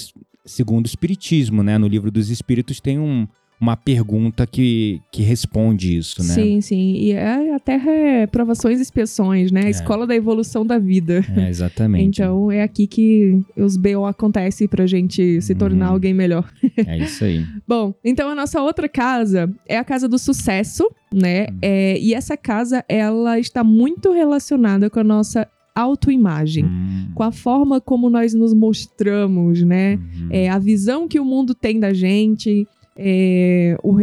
segundo 0.45 0.85
o 0.85 0.89
Espiritismo, 0.89 1.63
né? 1.63 1.79
No 1.79 1.87
livro 1.87 2.11
dos 2.11 2.29
Espíritos 2.31 2.81
tem 2.81 2.99
um- 2.99 3.27
uma 3.63 3.77
pergunta 3.77 4.45
que, 4.47 5.01
que 5.13 5.23
responde 5.23 5.97
isso, 5.97 6.21
né? 6.23 6.35
Sim, 6.35 6.61
sim. 6.61 6.95
E 6.97 7.13
é- 7.13 7.55
a 7.55 7.61
Terra 7.61 7.91
é 7.93 8.27
provações 8.27 8.81
e 8.81 8.83
expiações, 8.83 9.53
né? 9.53 9.63
A 9.63 9.67
É. 9.69 9.71
escola 9.71 10.05
da 10.07 10.17
evolução 10.17 10.67
da 10.67 10.79
vida. 10.79 11.25
É, 11.37 11.49
exatamente. 11.49 12.05
Então 12.21 12.51
é 12.51 12.61
aqui 12.63 12.89
que 12.89 13.41
os 13.57 13.77
BO 13.77 14.05
acontecem 14.05 14.67
pra 14.67 14.85
gente 14.87 15.41
se 15.41 15.55
tornar 15.55 15.87
Uhum. 15.89 15.93
alguém 15.93 16.13
melhor. 16.13 16.51
É 16.89 16.99
isso 16.99 17.25
aí. 17.25 17.47
Bom, 17.67 17.95
então 18.05 18.29
a 18.31 18.35
nossa 18.35 18.61
outra 18.61 18.89
casa 18.89 19.49
é 19.69 19.79
a 19.79 19.85
casa 19.85 20.09
do 20.09 20.19
sucesso, 20.19 20.91
né? 21.15 21.47
Hum. 21.53 21.59
É, 21.63 21.99
e 22.01 22.15
essa 22.15 22.37
casa, 22.37 22.85
ela 22.89 23.39
está 23.39 23.63
muito 23.63 24.11
relacionada 24.13 24.91
com 24.91 24.99
a 24.99 25.05
nossa 25.05 25.47
autoimagem. 25.75 26.65
Hum, 26.65 27.09
Com 27.15 27.23
a 27.23 27.31
forma 27.33 27.81
como 27.81 28.11
nós 28.11 28.35
nos 28.35 28.53
mostramos, 28.53 29.63
né? 29.63 29.95
uhum. 29.97 30.29
É, 30.31 30.49
a 30.49 30.59
visão 30.59 31.07
que 31.07 31.21
o 31.21 31.25
mundo 31.25 31.55
tem 31.55 31.79
da 31.79 31.93
gente. 31.95 32.67
É, 32.97 33.77
o 33.83 34.01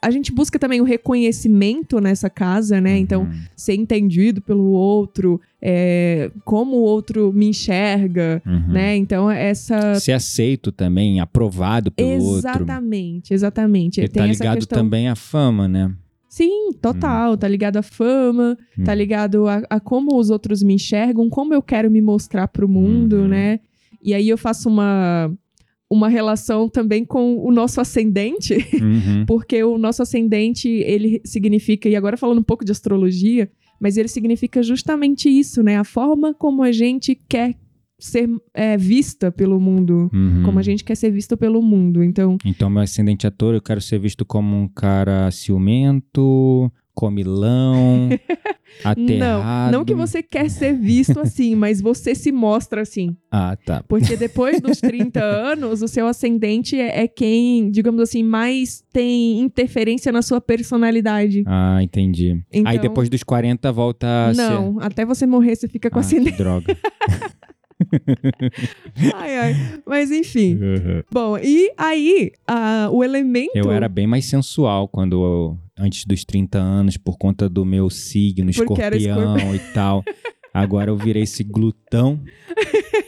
a 0.00 0.12
gente 0.12 0.30
busca 0.32 0.60
também 0.60 0.80
o 0.80 0.84
reconhecimento 0.84 2.00
nessa 2.00 2.30
casa, 2.30 2.80
né? 2.80 2.96
Então, 2.96 3.22
Uhum. 3.22 3.40
ser 3.56 3.74
entendido 3.74 4.40
pelo 4.40 4.66
outro, 4.66 5.40
é, 5.60 6.30
como 6.44 6.76
o 6.76 6.82
outro 6.82 7.32
me 7.32 7.46
enxerga, 7.48 8.40
Uhum. 8.46 8.72
né? 8.72 8.96
Então, 8.96 9.28
essa. 9.28 9.96
Ser 9.96 10.12
aceito 10.12 10.70
também, 10.70 11.18
aprovado 11.18 11.90
pelo 11.90 12.10
outro. 12.22 12.38
Exatamente, 12.48 13.34
exatamente. 13.34 14.00
E 14.00 14.08
Tem 14.08 14.22
tá 14.22 14.26
ligado 14.28 14.54
questão- 14.58 14.78
também 14.78 15.08
à 15.08 15.16
fama, 15.16 15.66
né? 15.66 15.92
Sim, 16.28 16.72
total. 16.80 17.36
Tá 17.36 17.48
ligado 17.48 17.78
à 17.78 17.82
fama, 17.82 18.56
tá 18.84 18.92
Hum. 18.92 18.94
ligado 18.94 19.48
a, 19.48 19.62
a 19.68 19.80
como 19.80 20.16
os 20.16 20.30
outros 20.30 20.62
me 20.62 20.74
enxergam, 20.74 21.28
como 21.28 21.52
eu 21.52 21.60
quero 21.62 21.90
me 21.90 22.00
mostrar 22.00 22.46
pro 22.46 22.68
mundo, 22.68 23.16
Uhum. 23.16 23.28
né? 23.28 23.58
E 24.00 24.14
aí 24.14 24.28
eu 24.28 24.38
faço 24.38 24.68
uma, 24.68 25.28
uma 25.90 26.08
relação 26.08 26.68
também 26.68 27.04
com 27.04 27.36
o 27.38 27.50
nosso 27.50 27.80
ascendente, 27.80 28.54
Uhum. 28.80 29.24
porque 29.26 29.62
o 29.64 29.78
nosso 29.78 30.02
ascendente, 30.02 30.68
ele 30.68 31.20
significa, 31.24 31.88
e 31.88 31.96
agora 31.96 32.16
falando 32.16 32.38
um 32.40 32.42
pouco 32.42 32.64
de 32.64 32.72
astrologia, 32.72 33.50
mas 33.80 33.96
ele 33.96 34.08
significa 34.08 34.62
justamente 34.62 35.28
isso, 35.28 35.62
né? 35.62 35.76
A 35.76 35.84
forma 35.84 36.34
como 36.34 36.62
a 36.62 36.72
gente 36.72 37.14
quer 37.28 37.54
ser 38.00 38.28
é, 38.54 38.76
vista 38.76 39.32
pelo 39.32 39.58
mundo, 39.60 40.08
Uhum. 40.12 40.42
como 40.44 40.58
a 40.58 40.62
gente 40.62 40.84
quer 40.84 40.94
ser 40.94 41.10
visto 41.10 41.36
pelo 41.36 41.60
mundo. 41.62 42.02
Então, 42.04 42.36
Então, 42.44 42.68
meu 42.70 42.82
ascendente 42.82 43.26
é 43.26 43.30
touro, 43.30 43.56
eu 43.56 43.62
quero 43.62 43.80
ser 43.80 43.98
visto 43.98 44.24
como 44.24 44.54
um 44.56 44.68
cara 44.68 45.30
ciumento, 45.30 46.70
comilão, 46.98 48.08
aterrado. 48.82 49.70
não, 49.70 49.78
não 49.78 49.84
que 49.84 49.94
você 49.94 50.20
quer 50.20 50.50
ser 50.50 50.74
visto 50.74 51.20
assim, 51.20 51.54
mas 51.54 51.80
você 51.80 52.12
se 52.12 52.32
mostra 52.32 52.82
assim. 52.82 53.16
Ah, 53.30 53.56
tá. 53.64 53.84
Porque 53.86 54.16
depois 54.16 54.60
dos 54.60 54.78
30 54.80 55.22
anos, 55.22 55.80
o 55.80 55.86
seu 55.86 56.08
ascendente 56.08 56.74
é, 56.74 57.04
é 57.04 57.06
quem, 57.06 57.70
digamos 57.70 58.02
assim, 58.02 58.24
mais 58.24 58.82
tem 58.92 59.38
interferência 59.38 60.10
na 60.10 60.22
sua 60.22 60.40
personalidade. 60.40 61.44
Ah, 61.46 61.80
entendi. 61.80 62.42
Então, 62.52 62.72
Aí 62.72 62.80
depois 62.80 63.08
dos 63.08 63.22
40 63.22 63.70
volta 63.70 64.30
a 64.30 64.34
ser... 64.34 64.42
Não, 64.42 64.80
até 64.80 65.04
você 65.04 65.24
morrer, 65.24 65.54
você 65.54 65.68
fica 65.68 65.88
com 65.88 65.98
ah, 65.98 66.00
ascendente. 66.00 66.32
que 66.32 66.38
droga. 66.38 66.76
Ai, 69.14 69.38
ai. 69.38 69.54
Mas 69.86 70.10
enfim. 70.10 70.58
Bom, 71.10 71.38
e 71.38 71.72
aí, 71.76 72.32
ah, 72.46 72.88
o 72.92 73.04
elemento. 73.04 73.52
Eu 73.54 73.70
era 73.70 73.88
bem 73.88 74.06
mais 74.06 74.24
sensual 74.24 74.88
quando 74.88 75.22
eu- 75.24 75.58
antes 75.78 76.04
dos 76.04 76.24
30 76.24 76.58
anos, 76.58 76.96
por 76.96 77.16
conta 77.16 77.48
do 77.48 77.64
meu 77.64 77.88
signo, 77.88 78.50
era 78.50 78.96
escorpião 78.96 79.54
e 79.54 79.58
tal. 79.72 80.04
Agora 80.52 80.90
eu 80.90 80.96
virei 80.96 81.22
esse 81.22 81.44
glutão. 81.44 82.20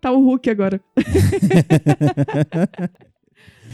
Tá 0.00 0.10
o 0.12 0.24
Hulk 0.24 0.48
agora. 0.48 0.80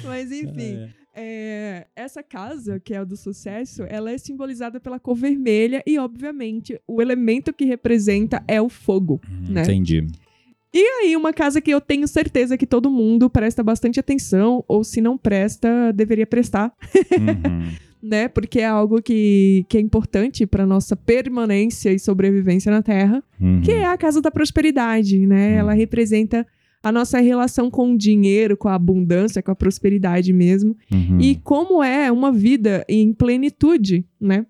Mas 0.05 0.31
enfim. 0.33 0.88
É, 1.15 1.87
essa 1.97 2.23
casa, 2.23 2.79
que 2.79 2.93
é 2.93 2.99
a 2.99 3.05
do 3.05 3.17
sucesso, 3.17 3.85
ela 3.88 4.11
é 4.11 4.19
simbolizada 4.19 4.79
pela 4.79 4.99
cor 4.99 5.15
vermelha 5.15 5.83
e, 5.87 5.99
obviamente, 5.99 6.79
o 6.87 7.00
elemento 7.00 7.55
que 7.55 7.65
representa 7.65 8.45
é 8.47 8.61
o 8.61 8.69
fogo. 8.69 9.21
Né? 9.49 9.62
Entendi. 9.62 10.07
E 10.78 10.85
aí, 11.00 11.16
uma 11.16 11.33
casa 11.33 11.59
que 11.59 11.71
eu 11.71 11.80
tenho 11.80 12.06
certeza 12.06 12.59
que 12.59 12.66
todo 12.66 12.90
mundo 12.90 13.30
presta 13.30 13.62
bastante 13.62 13.99
atenção, 13.99 14.62
ou 14.68 14.85
se 14.85 15.00
não 15.00 15.16
presta, 15.16 15.90
deveria 15.95 16.26
prestar, 16.26 16.71
Uhum. 17.18 17.71
né? 18.02 18.28
Porque 18.28 18.61
é 18.61 18.66
algo 18.66 19.00
que, 19.00 19.64
que 19.71 19.78
é 19.78 19.80
importante 19.80 20.45
para 20.47 20.66
nossa 20.66 20.95
permanência 20.95 21.90
e 21.95 21.99
sobrevivência 21.99 22.71
na 22.71 22.83
Terra, 22.83 23.25
Uhum. 23.40 23.62
que 23.62 23.73
é 23.73 23.87
a 23.87 23.97
casa 23.97 24.21
da 24.21 24.30
prosperidade, 24.30 25.26
né? 25.26 25.54
Hum. 25.54 25.59
Ela 25.61 25.73
representa 25.73 26.47
a 26.83 26.92
nossa 26.92 27.21
relação 27.21 27.71
com 27.71 27.95
o 27.95 27.99
dinheiro, 27.99 28.54
com 28.54 28.68
a 28.68 28.75
abundância, 28.75 29.42
com 29.42 29.50
a 29.50 29.56
prosperidade 29.56 30.30
mesmo. 30.30 30.76
Uhum. 30.92 31.18
E 31.21 31.37
como 31.37 31.83
é 31.83 32.12
uma 32.12 32.30
vida 32.30 32.85
em 32.87 33.14
plenitude, 33.14 34.04
né? 34.21 34.45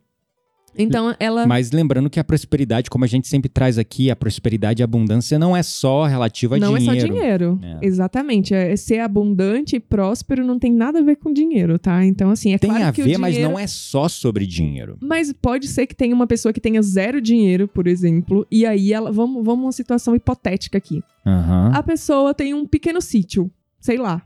Então, 0.79 1.15
ela. 1.19 1.47
Mas 1.47 1.71
lembrando 1.71 2.11
que 2.11 2.21
a 2.21 2.25
prosperidade, 2.25 2.91
como 2.91 3.05
a 3.05 3.09
gente 3.09 3.29
sempre 3.29 3.49
traz 3.49 3.79
aqui, 3.79 4.11
a 4.11 4.17
prosperidade 4.17 4.81
e 4.81 4.83
a 4.83 4.85
abundância 4.85 5.39
não 5.39 5.57
é 5.57 5.63
só 5.63 6.05
relativa 6.05 6.57
a 6.57 6.59
não 6.59 6.77
dinheiro. 6.77 6.97
é 6.97 7.01
só 7.01 7.07
dinheiro. 7.07 7.61
É. 7.63 7.79
Exatamente. 7.83 8.55
É 8.55 8.77
ser 8.77 9.01
abundante 9.01 9.77
e 9.77 9.81
próspero 9.81 10.45
não 10.45 10.59
tem 10.59 10.73
nada 10.73 10.99
a 10.99 11.03
ver 11.03 11.17
com 11.17 11.33
dinheiro, 11.33 11.79
tá? 11.79 12.05
Então, 12.05 12.31
assim, 12.31 12.55
é 12.55 12.59
Tem 12.59 12.71
claro 12.71 12.87
a 12.87 12.93
que 12.93 13.03
ver, 13.03 13.17
o 13.17 13.21
mas 13.21 13.35
dinheiro... 13.35 13.53
não 13.53 13.59
é 13.59 13.67
só 13.67 14.09
sobre 14.09 14.47
dinheiro. 14.47 14.97
Mas 15.01 15.33
pode 15.33 15.69
ser 15.69 15.87
que 15.87 15.95
tenha 15.95 16.15
uma 16.15 16.27
pessoa 16.27 16.53
que 16.53 16.61
tenha 16.61 16.83
zero 16.83 17.21
dinheiro, 17.21 17.67
por 17.69 17.87
exemplo, 17.87 18.47
e 18.51 18.67
aí 18.67 18.93
ela. 18.93 19.11
Vamos, 19.13 19.45
vamos 19.45 19.65
uma 19.65 19.73
situação 19.73 20.15
hipotética 20.15 20.79
aqui. 20.79 21.03
Aham. 21.25 21.73
A 21.75 21.83
pessoa 21.83 22.35
tem 22.35 22.55
um 22.55 22.67
pequeno 22.67 23.01
sítio, 23.01 23.51
sei 23.81 23.99
lá. 23.99 24.23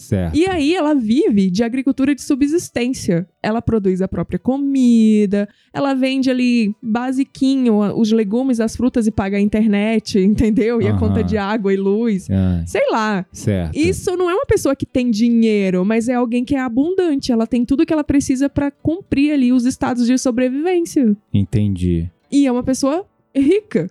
Certo. 0.00 0.36
E 0.36 0.46
aí 0.46 0.74
ela 0.74 0.94
vive 0.94 1.50
de 1.50 1.62
agricultura 1.62 2.14
de 2.14 2.22
subsistência. 2.22 3.28
Ela 3.42 3.60
produz 3.60 4.00
a 4.00 4.08
própria 4.08 4.38
comida, 4.38 5.48
ela 5.72 5.94
vende 5.94 6.30
ali 6.30 6.74
basiquinho 6.82 7.78
os 7.98 8.10
legumes, 8.10 8.60
as 8.60 8.74
frutas 8.74 9.06
e 9.06 9.10
paga 9.10 9.36
a 9.36 9.40
internet, 9.40 10.18
entendeu? 10.20 10.80
E 10.80 10.88
a 10.88 10.96
conta 10.96 11.22
de 11.22 11.36
água 11.36 11.72
e 11.72 11.76
luz. 11.76 12.28
Sei 12.66 12.90
lá. 12.90 13.26
certo. 13.32 13.76
Isso 13.76 14.16
não 14.16 14.30
é 14.30 14.34
uma 14.34 14.46
pessoa 14.46 14.74
que 14.74 14.86
tem 14.86 15.10
dinheiro, 15.10 15.84
mas 15.84 16.08
é 16.08 16.14
alguém 16.14 16.44
que 16.44 16.54
é 16.54 16.60
abundante. 16.60 17.30
Ela 17.30 17.46
tem 17.46 17.64
tudo 17.64 17.84
que 17.84 17.92
ela 17.92 18.04
precisa 18.04 18.48
pra 18.48 18.70
cumprir 18.70 19.32
ali 19.32 19.52
os 19.52 19.64
estados 19.64 20.06
de 20.06 20.16
sobrevivência. 20.16 21.16
Entendi. 21.32 22.10
E 22.32 22.46
é 22.46 22.52
uma 22.52 22.62
pessoa 22.62 23.04
rica. 23.34 23.90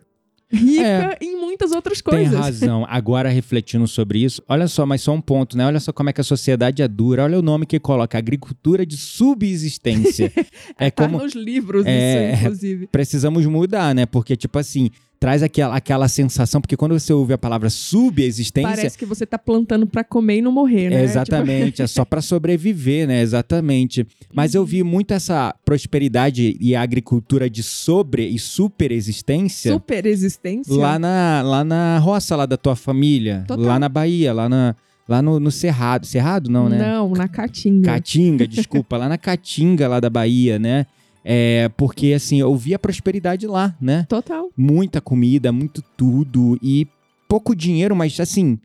Rica 0.51 1.17
em 1.21 1.39
muitas 1.39 1.71
outras 1.71 2.01
coisas. 2.01 2.31
Tem 2.31 2.39
razão. 2.39 2.85
Agora, 2.89 3.29
refletindo 3.29 3.87
sobre 3.87 4.23
isso, 4.23 4.41
olha 4.47 4.67
só, 4.67 4.85
mas 4.85 5.01
só 5.01 5.13
um 5.13 5.21
ponto, 5.21 5.55
né? 5.57 5.65
Olha 5.65 5.79
só 5.79 5.91
como 5.93 6.09
é 6.09 6.13
que 6.13 6.21
a 6.21 6.23
sociedade 6.23 6.81
é 6.81 6.87
dura. 6.87 7.23
Olha 7.23 7.37
o 7.37 7.41
nome 7.41 7.65
que 7.65 7.79
coloca: 7.79 8.17
agricultura 8.17 8.85
de 8.85 8.97
subsistência. 8.97 10.31
é 10.77 10.89
Tá 10.89 11.05
como. 11.05 11.19
nos 11.19 11.33
livros, 11.33 11.85
É, 11.85 12.33
isso, 12.33 12.41
inclusive. 12.41 12.87
Precisamos 12.87 13.45
mudar, 13.45 13.93
né? 13.93 14.05
Porque, 14.05 14.35
tipo 14.35 14.57
assim, 14.57 14.89
traz 15.19 15.43
aquela, 15.43 15.75
aquela 15.75 16.07
sensação, 16.07 16.61
porque 16.61 16.77
quando 16.77 16.97
você 16.97 17.11
ouve 17.11 17.33
a 17.33 17.37
palavra 17.37 17.69
subexistência. 17.69 18.69
Parece 18.69 18.97
que 18.97 19.05
você 19.05 19.25
tá 19.25 19.37
plantando 19.37 19.85
pra 19.85 20.03
comer 20.03 20.37
e 20.37 20.41
não 20.41 20.51
morrer, 20.51 20.89
né? 20.89 21.03
Exatamente, 21.03 21.81
é 21.81 21.87
só 21.87 22.05
para 22.05 22.21
sobreviver, 22.21 23.07
né? 23.07 23.21
Exatamente. 23.21 24.07
Mas 24.33 24.55
eu 24.55 24.65
vi 24.65 24.83
muito 24.83 25.13
essa 25.13 25.53
prosperidade 25.65 26.57
e 26.59 26.75
a 26.75 26.81
agricultura 26.81 27.49
de 27.49 27.63
sobre 27.63 28.27
e 28.27 28.39
super 28.39 28.89
Tipo, 28.89 28.93
existência 28.93 29.73
super 29.73 30.05
existência. 30.05 30.75
lá 30.75 30.97
na, 30.97 31.41
lá 31.43 31.63
na 31.63 31.99
roça 31.99 32.35
lá 32.35 32.45
da 32.45 32.57
tua 32.57 32.75
família, 32.75 33.43
Total. 33.47 33.65
lá 33.65 33.79
na 33.79 33.89
Bahia, 33.89 34.33
lá, 34.33 34.49
na, 34.49 34.75
lá 35.07 35.21
no, 35.21 35.39
no 35.39 35.51
Cerrado. 35.51 36.05
Cerrado 36.05 36.49
não, 36.49 36.69
né? 36.69 36.77
Não, 36.77 37.09
na 37.09 37.27
Caatinga. 37.27 37.85
Caatinga, 37.91 38.47
desculpa, 38.47 38.97
lá 38.97 39.09
na 39.09 39.17
Caatinga 39.17 39.87
lá 39.87 39.99
da 39.99 40.09
Bahia, 40.09 40.57
né? 40.57 40.85
É, 41.23 41.69
porque 41.77 42.13
assim, 42.13 42.39
eu 42.39 42.55
vi 42.55 42.73
a 42.73 42.79
prosperidade 42.79 43.45
lá, 43.47 43.75
né? 43.81 44.05
Total. 44.09 44.49
muita 44.55 45.01
comida, 45.01 45.51
muito 45.51 45.81
tudo 45.97 46.57
e 46.61 46.87
pouco 47.27 47.55
dinheiro, 47.55 47.95
mas 47.95 48.19
assim, 48.19 48.57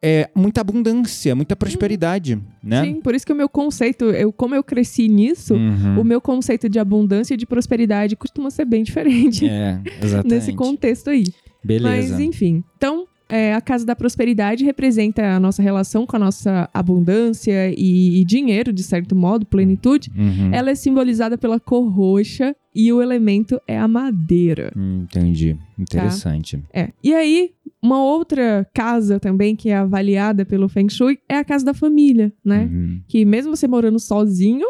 é 0.00 0.28
muita 0.34 0.60
abundância, 0.60 1.34
muita 1.34 1.56
prosperidade, 1.56 2.38
né? 2.62 2.84
Sim, 2.84 3.00
por 3.00 3.14
isso 3.14 3.26
que 3.26 3.32
o 3.32 3.36
meu 3.36 3.48
conceito, 3.48 4.04
eu, 4.06 4.32
como 4.32 4.54
eu 4.54 4.62
cresci 4.62 5.08
nisso, 5.08 5.54
Uhum. 5.54 6.00
o 6.00 6.04
meu 6.04 6.20
conceito 6.20 6.68
de 6.68 6.78
abundância 6.78 7.34
e 7.34 7.36
de 7.36 7.46
prosperidade 7.46 8.14
costuma 8.16 8.50
ser 8.50 8.64
bem 8.64 8.82
diferente 8.84 9.48
É, 9.48 9.80
exatamente. 10.02 10.34
nesse 10.34 10.52
contexto 10.52 11.10
aí. 11.10 11.24
Beleza. 11.64 12.12
Mas, 12.12 12.20
enfim. 12.20 12.62
Então, 12.76 13.06
é, 13.32 13.54
a 13.54 13.60
Casa 13.60 13.86
da 13.86 13.96
Prosperidade 13.96 14.64
representa 14.64 15.22
a 15.34 15.40
nossa 15.40 15.62
relação 15.62 16.06
com 16.06 16.16
a 16.16 16.18
nossa 16.18 16.68
abundância 16.74 17.72
e, 17.76 18.20
e 18.20 18.24
dinheiro, 18.24 18.72
de 18.72 18.82
certo 18.82 19.16
modo, 19.16 19.46
plenitude. 19.46 20.10
Uhum. 20.16 20.52
Ela 20.52 20.70
é 20.70 20.74
simbolizada 20.74 21.38
pela 21.38 21.58
cor 21.58 21.88
roxa 21.88 22.54
e 22.74 22.92
o 22.92 23.00
elemento 23.00 23.60
é 23.66 23.78
a 23.78 23.88
madeira. 23.88 24.72
Entendi. 24.76 25.56
Interessante. 25.78 26.62
É. 26.72 26.90
E 27.02 27.14
aí, 27.14 27.50
uma 27.82 28.02
outra 28.04 28.66
casa 28.74 29.18
também 29.18 29.56
que 29.56 29.70
é 29.70 29.76
avaliada 29.76 30.44
pelo 30.44 30.68
Feng 30.68 30.88
Shui 30.90 31.18
é 31.28 31.36
a 31.38 31.44
casa 31.44 31.64
da 31.64 31.74
família, 31.74 32.32
né? 32.44 32.68
Uhum. 32.70 33.00
Que 33.08 33.24
mesmo 33.24 33.56
você 33.56 33.66
morando 33.66 33.98
sozinho, 33.98 34.66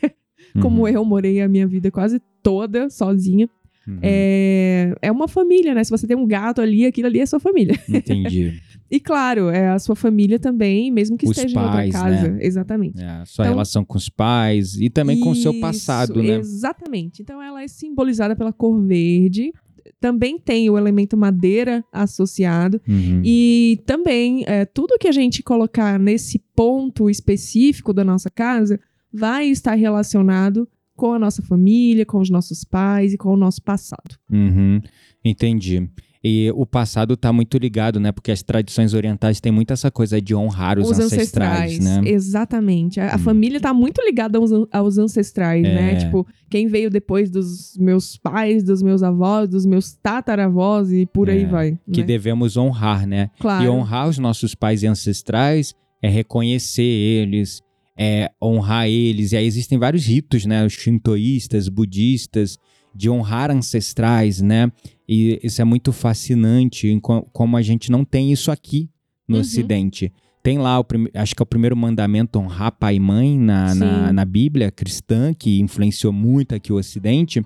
como 0.60 0.82
Uhum. 0.82 0.88
eu 0.88 1.04
morei 1.04 1.40
a 1.40 1.48
minha 1.48 1.66
vida 1.66 1.90
quase 1.90 2.20
toda 2.42 2.88
sozinha, 2.88 3.48
Uhum. 3.88 3.98
é, 4.02 4.94
é 5.00 5.10
uma 5.10 5.26
família, 5.26 5.74
né? 5.74 5.82
Se 5.82 5.90
você 5.90 6.06
tem 6.06 6.16
um 6.16 6.26
gato 6.26 6.60
ali, 6.60 6.84
aquilo 6.84 7.06
ali 7.08 7.20
é 7.20 7.26
sua 7.26 7.40
família. 7.40 7.74
Entendi. 7.88 8.60
E 8.90 9.00
claro, 9.00 9.48
é 9.50 9.68
a 9.68 9.78
sua 9.78 9.94
família 9.96 10.38
também, 10.38 10.90
mesmo 10.90 11.16
que 11.16 11.26
Os 11.26 11.36
esteja 11.36 11.54
pais, 11.54 11.68
em 11.94 11.96
outra 11.96 12.00
casa. 12.10 12.28
né? 12.30 12.38
Exatamente. 12.42 13.02
É, 13.02 13.06
a 13.06 13.24
sua 13.26 13.44
Então- 13.44 13.52
relação 13.54 13.84
com 13.84 13.96
os 13.98 14.08
pais 14.08 14.76
e 14.80 14.88
também 14.90 15.20
com 15.20 15.30
o 15.30 15.34
seu 15.34 15.52
Isso, 15.52 15.60
passado, 15.60 16.22
né? 16.22 16.36
Exatamente. 16.38 17.20
Então 17.22 17.42
ela 17.42 17.62
é 17.62 17.68
simbolizada 17.68 18.34
pela 18.36 18.52
cor 18.52 18.80
verde. 18.86 19.52
Também 20.00 20.38
tem 20.38 20.70
o 20.70 20.78
elemento 20.78 21.16
madeira 21.16 21.84
associado. 21.92 22.80
Uhum. 22.88 23.20
E 23.24 23.80
também, 23.84 24.44
é, 24.46 24.64
tudo 24.64 24.98
que 24.98 25.08
a 25.08 25.12
gente 25.12 25.42
colocar 25.42 25.98
nesse 25.98 26.38
ponto 26.54 27.10
específico 27.10 27.92
da 27.92 28.04
nossa 28.04 28.30
casa 28.30 28.78
vai 29.12 29.48
estar 29.48 29.74
relacionado 29.74 30.68
com 30.98 31.12
a 31.14 31.18
nossa 31.18 31.40
família, 31.42 32.04
com 32.04 32.18
os 32.18 32.28
nossos 32.28 32.64
pais 32.64 33.14
e 33.14 33.16
com 33.16 33.32
o 33.32 33.36
nosso 33.36 33.62
passado. 33.62 34.16
Uhum, 34.30 34.80
entendi. 35.24 35.88
E 36.22 36.50
o 36.56 36.66
passado 36.66 37.16
tá 37.16 37.32
muito 37.32 37.56
ligado, 37.58 38.00
né? 38.00 38.10
Porque 38.10 38.32
as 38.32 38.42
tradições 38.42 38.92
orientais 38.92 39.40
têm 39.40 39.52
muito 39.52 39.72
essa 39.72 39.88
coisa 39.88 40.20
de 40.20 40.34
honrar 40.34 40.76
os, 40.76 40.90
ancestrais, 40.98 41.78
né? 41.78 42.00
Exatamente. 42.04 42.98
A, 42.98 43.12
a 43.12 43.16
Hum. 43.16 43.18
família 43.20 43.60
tá 43.60 43.72
muito 43.72 44.02
ligada 44.02 44.36
aos, 44.36 44.50
aos 44.72 44.98
ancestrais, 44.98 45.62
né? 45.62 45.92
É. 45.92 45.96
Tipo, 45.96 46.26
quem 46.50 46.66
veio 46.66 46.90
depois 46.90 47.30
dos 47.30 47.76
meus 47.78 48.16
pais, 48.16 48.64
dos 48.64 48.82
meus 48.82 49.04
avós, 49.04 49.48
dos 49.48 49.64
meus 49.64 49.94
tataravós 49.94 50.90
e 50.92 51.06
por 51.06 51.30
aí 51.30 51.44
É, 51.44 51.46
vai. 51.46 51.78
Que 51.92 52.00
né? 52.00 52.06
devemos 52.06 52.56
honrar, 52.56 53.06
né? 53.06 53.30
Claro. 53.38 53.64
E 53.64 53.68
honrar 53.68 54.08
os 54.08 54.18
nossos 54.18 54.56
pais 54.56 54.82
e 54.82 54.88
ancestrais 54.88 55.72
é 56.02 56.08
reconhecer 56.08 56.82
eles, 56.82 57.62
é 57.98 58.30
honrar 58.40 58.88
eles. 58.88 59.32
E 59.32 59.36
aí 59.36 59.44
existem 59.44 59.76
vários 59.76 60.06
ritos, 60.06 60.46
né? 60.46 60.64
Os 60.64 60.72
shintoístas, 60.72 61.68
budistas, 61.68 62.56
de 62.94 63.10
honrar 63.10 63.50
ancestrais, 63.50 64.40
né? 64.40 64.70
E 65.08 65.40
isso 65.42 65.60
é 65.60 65.64
muito 65.64 65.92
fascinante, 65.92 66.98
como 67.32 67.56
a 67.56 67.62
gente 67.62 67.90
não 67.90 68.04
tem 68.04 68.32
isso 68.32 68.50
aqui 68.50 68.88
no 69.26 69.36
Uhum. 69.36 69.40
Ocidente. 69.42 70.12
Tem 70.42 70.56
lá, 70.58 70.80
o 70.80 70.86
acho 71.14 71.34
que 71.34 71.42
é 71.42 71.44
o 71.44 71.46
primeiro 71.46 71.76
mandamento, 71.76 72.38
honrar 72.38 72.72
pai 72.72 72.96
e 72.96 73.00
mãe 73.00 73.38
na, 73.38 73.74
na, 73.74 74.12
na 74.12 74.24
Bíblia 74.24 74.70
cristã, 74.70 75.34
que 75.34 75.60
influenciou 75.60 76.12
muito 76.12 76.54
aqui 76.54 76.72
o 76.72 76.76
Ocidente, 76.76 77.44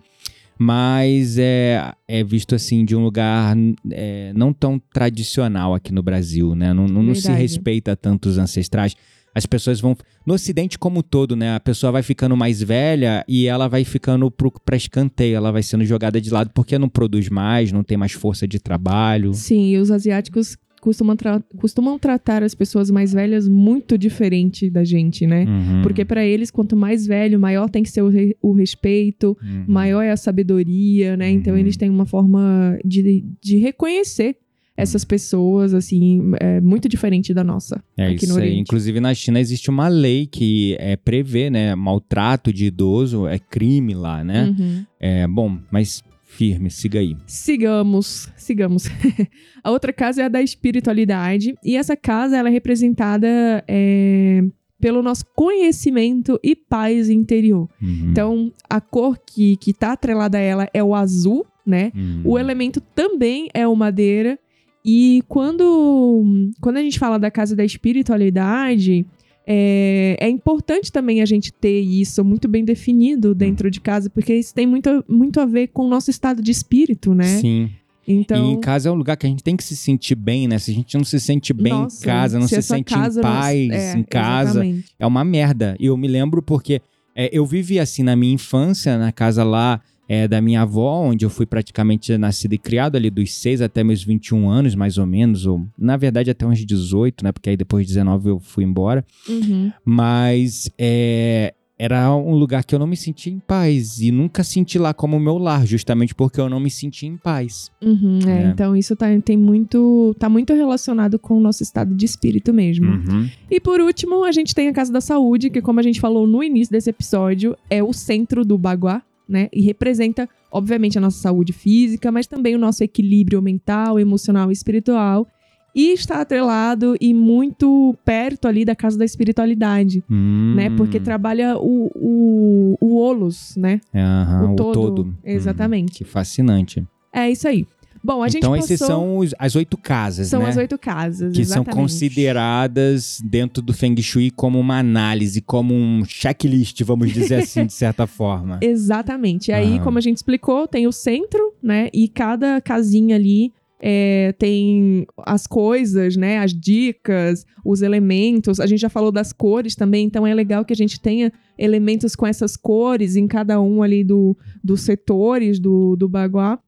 mas 0.58 1.38
é, 1.38 1.92
é 2.06 2.22
visto 2.22 2.54
assim 2.54 2.84
de 2.84 2.94
um 2.94 3.02
lugar 3.02 3.56
é, 3.90 4.32
não 4.36 4.52
tão 4.52 4.78
tradicional 4.78 5.74
aqui 5.74 5.92
no 5.92 6.02
Brasil, 6.02 6.54
né? 6.54 6.72
Não, 6.72 6.86
não, 6.86 7.02
não 7.02 7.14
se 7.14 7.32
respeita 7.32 7.96
tanto 7.96 8.28
os 8.28 8.38
ancestrais. 8.38 8.94
As 9.34 9.46
pessoas 9.46 9.80
vão. 9.80 9.96
No 10.26 10.34
Ocidente, 10.34 10.78
como 10.78 10.98
um 11.00 11.02
todo, 11.02 11.34
né? 11.34 11.54
A 11.54 11.60
pessoa 11.60 11.90
vai 11.92 12.02
ficando 12.02 12.36
mais 12.36 12.62
velha 12.62 13.24
e 13.26 13.46
ela 13.46 13.66
vai 13.68 13.84
ficando 13.84 14.30
pro, 14.30 14.52
pra 14.64 14.76
escanteio, 14.76 15.36
ela 15.36 15.50
vai 15.50 15.62
sendo 15.62 15.84
jogada 15.84 16.20
de 16.20 16.30
lado 16.30 16.50
porque 16.54 16.78
não 16.78 16.88
produz 16.88 17.28
mais, 17.28 17.72
não 17.72 17.82
tem 17.82 17.96
mais 17.96 18.12
força 18.12 18.46
de 18.46 18.58
trabalho. 18.60 19.32
Sim, 19.32 19.70
e 19.70 19.78
os 19.78 19.90
asiáticos 19.90 20.56
costumam, 20.80 21.14
tra- 21.14 21.40
costumam 21.58 21.96
tratar 21.96 22.42
as 22.42 22.56
pessoas 22.56 22.90
mais 22.90 23.12
velhas 23.12 23.46
muito 23.48 23.96
diferente 23.96 24.68
da 24.68 24.82
gente, 24.82 25.26
né? 25.28 25.44
Uhum, 25.44 25.82
Porque 25.82 26.04
pra 26.04 26.24
eles, 26.24 26.50
quanto 26.50 26.76
mais 26.76 27.06
velho, 27.06 27.38
maior 27.38 27.70
tem 27.70 27.84
que 27.84 27.88
ser 27.90 28.02
o, 28.02 28.08
re- 28.08 28.36
o 28.42 28.52
respeito, 28.52 29.36
uhum. 29.40 29.64
maior 29.68 30.02
é 30.02 30.10
a 30.10 30.16
sabedoria, 30.16 31.16
né? 31.16 31.30
Então 31.30 31.52
Uhum. 31.54 31.58
eles 31.60 31.76
têm 31.76 31.88
uma 31.88 32.04
forma 32.04 32.76
de, 32.84 33.24
de 33.40 33.56
reconhecer 33.58 34.36
essas 34.82 35.04
pessoas, 35.04 35.74
assim, 35.74 36.32
é 36.40 36.60
muito 36.60 36.88
diferente 36.88 37.32
da 37.32 37.42
nossa. 37.42 37.82
É 37.96 38.08
aqui 38.08 38.24
isso 38.24 38.34
no 38.34 38.38
aí. 38.38 38.48
Oriente. 38.48 38.62
Inclusive 38.62 39.00
na 39.00 39.14
China 39.14 39.40
existe 39.40 39.70
uma 39.70 39.88
lei 39.88 40.26
que 40.26 40.76
é, 40.78 40.96
prevê, 40.96 41.50
né? 41.50 41.74
Maltrato 41.74 42.52
de 42.52 42.66
idoso 42.66 43.26
é 43.26 43.38
crime 43.38 43.94
lá, 43.94 44.22
né? 44.22 44.54
Uhum. 44.58 44.84
É 45.00 45.26
bom, 45.26 45.58
mas 45.70 46.02
firme, 46.32 46.70
siga 46.70 46.98
aí. 46.98 47.16
Sigamos, 47.26 48.28
sigamos. 48.36 48.88
a 49.62 49.70
outra 49.70 49.92
casa 49.92 50.22
é 50.22 50.24
a 50.24 50.28
da 50.28 50.42
espiritualidade. 50.42 51.54
E 51.62 51.76
essa 51.76 51.96
casa 51.96 52.36
ela 52.36 52.48
é 52.48 52.52
representada 52.52 53.28
é, 53.68 54.42
pelo 54.80 55.02
nosso 55.02 55.24
conhecimento 55.36 56.40
e 56.42 56.56
paz 56.56 57.10
interior. 57.10 57.68
Uhum. 57.80 58.08
Então, 58.10 58.52
a 58.68 58.80
cor 58.80 59.18
que, 59.18 59.56
que 59.56 59.72
tá 59.72 59.92
atrelada 59.92 60.38
a 60.38 60.40
ela 60.40 60.68
é 60.72 60.82
o 60.82 60.94
azul, 60.94 61.46
né? 61.64 61.92
Uhum. 61.94 62.22
O 62.24 62.38
elemento 62.38 62.80
também 62.80 63.48
é 63.54 63.66
o 63.68 63.76
madeira. 63.76 64.38
E 64.84 65.22
quando, 65.28 66.50
quando 66.60 66.76
a 66.78 66.82
gente 66.82 66.98
fala 66.98 67.18
da 67.18 67.30
casa 67.30 67.54
da 67.54 67.64
espiritualidade, 67.64 69.06
é, 69.46 70.16
é 70.20 70.28
importante 70.28 70.90
também 70.90 71.20
a 71.20 71.24
gente 71.26 71.52
ter 71.52 71.80
isso 71.80 72.24
muito 72.24 72.48
bem 72.48 72.64
definido 72.64 73.34
dentro 73.34 73.70
de 73.70 73.80
casa, 73.80 74.10
porque 74.10 74.34
isso 74.34 74.54
tem 74.54 74.66
muito, 74.66 75.04
muito 75.08 75.40
a 75.40 75.46
ver 75.46 75.68
com 75.68 75.84
o 75.86 75.88
nosso 75.88 76.10
estado 76.10 76.42
de 76.42 76.50
espírito, 76.50 77.14
né? 77.14 77.38
Sim. 77.40 77.70
Então, 78.06 78.50
E 78.50 78.54
em 78.54 78.60
casa 78.60 78.88
é 78.88 78.92
um 78.92 78.96
lugar 78.96 79.16
que 79.16 79.26
a 79.26 79.28
gente 79.28 79.44
tem 79.44 79.56
que 79.56 79.62
se 79.62 79.76
sentir 79.76 80.16
bem, 80.16 80.48
né? 80.48 80.58
Se 80.58 80.72
a 80.72 80.74
gente 80.74 80.96
não 80.96 81.04
se 81.04 81.20
sente 81.20 81.52
bem 81.52 81.72
nossa, 81.72 82.02
em 82.02 82.04
casa, 82.04 82.38
não 82.40 82.48
se, 82.48 82.54
sua 82.60 82.76
sente 82.76 82.92
casa 82.92 83.20
em 83.20 83.22
não- 83.22 83.30
paz 83.30 83.70
é, 83.70 83.96
em 83.96 84.02
casa, 84.02 84.50
exatamente. 84.50 84.84
é 84.98 85.06
uma 85.06 85.24
merda. 85.24 85.76
E 85.78 85.86
eu 85.86 85.96
me 85.96 86.08
lembro 86.08 86.42
porque 86.42 86.82
é, 87.14 87.30
eu 87.32 87.46
vivi 87.46 87.78
assim 87.78 88.02
na 88.02 88.16
minha 88.16 88.34
infância, 88.34 88.98
na 88.98 89.12
casa 89.12 89.44
lá 89.44 89.80
é, 90.08 90.26
da 90.28 90.40
minha 90.40 90.62
avó, 90.62 91.00
onde 91.00 91.24
eu 91.24 91.30
fui 91.30 91.46
praticamente 91.46 92.16
nascido 92.18 92.52
e 92.54 92.58
criado 92.58 92.96
ali 92.96 93.10
dos 93.10 93.32
6 93.34 93.62
até 93.62 93.82
meus 93.82 94.02
21 94.02 94.48
anos, 94.48 94.74
mais 94.74 94.98
ou 94.98 95.06
menos, 95.06 95.46
ou 95.46 95.66
na 95.78 95.96
verdade 95.96 96.30
até 96.30 96.46
uns 96.46 96.64
18, 96.64 97.24
né? 97.24 97.32
Porque 97.32 97.50
aí 97.50 97.56
depois 97.56 97.86
de 97.86 97.92
19 97.92 98.30
eu 98.30 98.40
fui 98.40 98.64
embora. 98.64 99.04
Uhum. 99.28 99.72
Mas 99.84 100.70
é, 100.78 101.54
era 101.82 102.14
um 102.14 102.34
lugar 102.34 102.64
que 102.64 102.74
eu 102.74 102.78
não 102.78 102.86
me 102.86 102.96
sentia 102.96 103.32
em 103.32 103.40
paz 103.40 104.00
e 104.00 104.12
nunca 104.12 104.44
senti 104.44 104.78
lá 104.78 104.94
como 104.94 105.18
meu 105.18 105.36
lar, 105.36 105.66
justamente 105.66 106.14
porque 106.14 106.40
eu 106.40 106.48
não 106.48 106.60
me 106.60 106.70
sentia 106.70 107.08
em 107.08 107.16
paz. 107.16 107.72
Uhum, 107.82 108.20
é, 108.24 108.44
É. 108.44 108.46
Então 108.50 108.76
isso 108.76 108.94
tá, 108.94 109.06
tem 109.20 109.36
muito, 109.36 110.14
tá 110.16 110.28
muito 110.28 110.52
relacionado 110.52 111.18
com 111.18 111.36
o 111.36 111.40
nosso 111.40 111.62
estado 111.62 111.92
de 111.92 112.04
espírito 112.04 112.52
mesmo. 112.52 112.86
Uhum. 112.86 113.28
E 113.50 113.58
por 113.58 113.80
último, 113.80 114.22
a 114.22 114.30
gente 114.30 114.54
tem 114.54 114.68
a 114.68 114.72
Casa 114.72 114.92
da 114.92 115.00
Saúde, 115.00 115.50
que 115.50 115.60
como 115.60 115.80
a 115.80 115.82
gente 115.82 116.00
falou 116.00 116.24
no 116.24 116.40
início 116.42 116.70
desse 116.70 116.90
episódio, 116.90 117.56
é 117.68 117.82
o 117.82 117.92
centro 117.92 118.44
do 118.44 118.56
Baguá, 118.56 119.02
né? 119.32 119.48
E 119.52 119.60
representa, 119.62 120.28
obviamente, 120.50 120.98
a 120.98 121.00
nossa 121.00 121.18
saúde 121.18 121.52
física, 121.52 122.12
mas 122.12 122.26
também 122.26 122.54
o 122.54 122.58
nosso 122.58 122.84
equilíbrio 122.84 123.40
mental, 123.42 123.98
emocional 123.98 124.50
e 124.50 124.52
espiritual. 124.52 125.26
E 125.74 125.92
está 125.92 126.20
atrelado 126.20 126.94
e 127.00 127.14
muito 127.14 127.96
perto 128.04 128.46
ali 128.46 128.62
da 128.62 128.76
Casa 128.76 128.98
da 128.98 129.06
Espiritualidade, 129.06 130.04
Hum. 130.10 130.52
né? 130.54 130.68
Porque 130.76 131.00
trabalha 131.00 131.56
o, 131.56 131.90
o, 131.94 132.76
o 132.78 132.96
Olos, 132.98 133.56
né? 133.56 133.80
Aham, 133.94 134.50
o 134.50 134.52
o 134.52 134.56
todo. 134.56 134.74
todo. 134.74 135.02
Hum, 135.04 135.14
Exatamente. 135.24 135.92
que 135.94 136.04
fascinante. 136.04 136.86
É 137.10 137.30
isso 137.30 137.48
aí. 137.48 137.66
Bom, 138.04 138.22
a 138.22 138.28
gente 138.28 138.38
então, 138.38 138.52
passou... 138.52 138.64
esses 138.64 138.78
são 138.86 139.18
os- 139.18 139.34
as 139.38 139.54
oito 139.54 139.76
casas, 139.78 140.28
São 140.28 140.42
né? 140.42 140.48
as 140.48 140.56
oito 140.56 140.76
casas, 140.78 141.32
que 141.32 141.44
são 141.44 141.62
exatamente. 141.62 141.76
consideradas 141.80 143.20
dentro 143.24 143.62
do 143.62 143.72
Feng 143.72 144.00
Shui 144.02 144.30
como 144.30 144.58
uma 144.58 144.78
análise, 144.78 145.40
como 145.40 145.74
um 145.74 146.04
checklist, 146.04 146.82
vamos 146.82 147.12
dizer 147.12 147.36
assim, 147.42 147.66
de 147.66 147.72
certa 147.72 148.06
forma. 148.08 148.58
Exatamente. 148.60 149.50
E 149.50 149.54
aí, 149.54 149.74
Aham. 149.74 149.84
como 149.84 149.98
a 149.98 150.00
gente 150.00 150.16
explicou, 150.16 150.66
tem 150.66 150.86
o 150.86 150.92
centro, 150.92 151.52
né? 151.62 151.88
E 151.92 152.08
cada 152.08 152.60
casinha 152.60 153.14
ali 153.16 153.52
é, 153.84 154.32
tem 154.38 155.06
as 155.18 155.46
coisas, 155.46 156.16
né? 156.16 156.38
As 156.38 156.52
dicas, 156.54 157.44
os 157.64 157.82
elementos. 157.82 158.60
A 158.60 158.66
gente 158.66 158.80
já 158.80 158.88
falou 158.88 159.10
das 159.12 159.32
cores 159.32 159.74
também, 159.74 160.06
então 160.06 160.26
é 160.26 160.34
legal 160.34 160.64
que 160.64 160.72
a 160.72 160.76
gente 160.76 161.00
tenha 161.00 161.32
elementos 161.58 162.14
com 162.16 162.26
essas 162.26 162.56
cores 162.56 163.16
em 163.16 163.26
cada 163.26 163.60
um 163.60 163.82
ali 163.82 164.02
do, 164.04 164.36
dos 164.62 164.82
setores 164.82 165.58
do, 165.60 165.96
do 165.96 166.08
Baguá, 166.08 166.58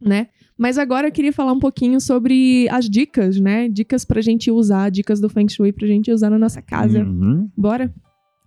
né? 0.00 0.28
Mas 0.62 0.78
agora 0.78 1.08
eu 1.08 1.12
queria 1.12 1.32
falar 1.32 1.50
um 1.50 1.58
pouquinho 1.58 2.00
sobre 2.00 2.68
as 2.70 2.88
dicas, 2.88 3.40
né? 3.40 3.68
Dicas 3.68 4.04
pra 4.04 4.20
gente 4.20 4.48
usar, 4.48 4.92
dicas 4.92 5.18
do 5.20 5.28
Feng 5.28 5.48
Shui 5.48 5.72
pra 5.72 5.88
gente 5.88 6.12
usar 6.12 6.30
na 6.30 6.38
nossa 6.38 6.62
casa. 6.62 7.00
Uhum. 7.02 7.50
Bora? 7.56 7.92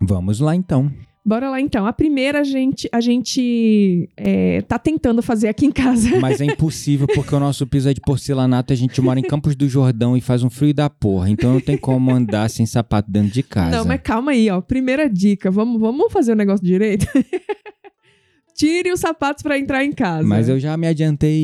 Vamos 0.02 0.40
lá, 0.40 0.56
então. 0.56 0.90
Bora 1.26 1.50
lá 1.50 1.60
então. 1.60 1.86
A 1.86 1.92
primeira 1.92 2.40
a 2.40 2.44
gente, 2.46 2.88
a 2.90 3.02
gente 3.02 4.10
é, 4.16 4.62
tá 4.62 4.80
tentando 4.80 5.22
fazer 5.22 5.50
aqui 5.50 5.66
em 5.66 5.72
casa. 5.74 6.18
Mas 6.22 6.40
é 6.40 6.46
impossível 6.46 7.06
porque 7.06 7.36
o 7.36 7.40
nosso 7.40 7.68
piso 7.68 7.90
é 7.90 7.94
de 7.94 8.00
porcelanato 8.00 8.72
e 8.72 8.76
a 8.76 8.78
gente 8.78 9.02
mora 9.02 9.20
em 9.20 9.24
Campos 9.24 9.54
do 9.54 9.68
Jordão 9.68 10.16
e 10.16 10.22
faz 10.22 10.42
um 10.42 10.50
frio 10.50 10.74
da 10.74 10.90
porra. 10.90 11.30
Então 11.30 11.52
não 11.52 11.60
tem 11.60 11.76
como 11.76 12.12
andar 12.12 12.50
sem 12.50 12.66
sapato 12.66 13.12
dentro 13.12 13.32
de 13.32 13.44
casa. 13.44 13.76
Não, 13.76 13.84
mas 13.84 14.00
calma 14.02 14.32
aí, 14.32 14.50
ó. 14.50 14.62
Primeira 14.62 15.10
dica. 15.10 15.52
Vamos, 15.52 15.82
vamos 15.82 16.14
fazer 16.14 16.32
o 16.32 16.36
negócio 16.36 16.66
direito? 16.66 17.08
Tire 18.56 18.90
os 18.94 19.02
sapatos 19.02 19.44
pra 19.44 19.60
entrar 19.60 19.84
em 19.84 19.92
casa. 19.92 20.26
Mas 20.26 20.48
eu 20.48 20.58
já 20.58 20.78
me 20.78 20.88
adiantei. 20.88 21.44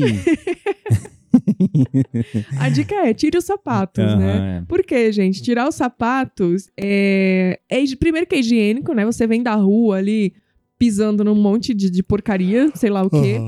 A 2.58 2.68
dica 2.68 2.94
é, 2.94 3.14
tire 3.14 3.36
os 3.36 3.44
sapatos, 3.44 4.04
né? 4.04 4.32
Aham, 4.32 4.62
é. 4.62 4.64
Por 4.68 4.82
quê, 4.82 5.10
gente? 5.12 5.42
Tirar 5.42 5.68
os 5.68 5.74
sapatos 5.74 6.70
é, 6.76 7.58
é 7.68 7.84
primeiro 7.96 8.26
que 8.26 8.34
é 8.34 8.38
higiênico, 8.40 8.92
né? 8.94 9.04
Você 9.04 9.26
vem 9.26 9.42
da 9.42 9.54
rua 9.54 9.96
ali 9.96 10.34
pisando 10.78 11.22
num 11.22 11.34
monte 11.34 11.72
de, 11.72 11.90
de 11.90 12.02
porcaria, 12.02 12.70
sei 12.74 12.90
lá 12.90 13.02
o 13.02 13.10
quê. 13.10 13.38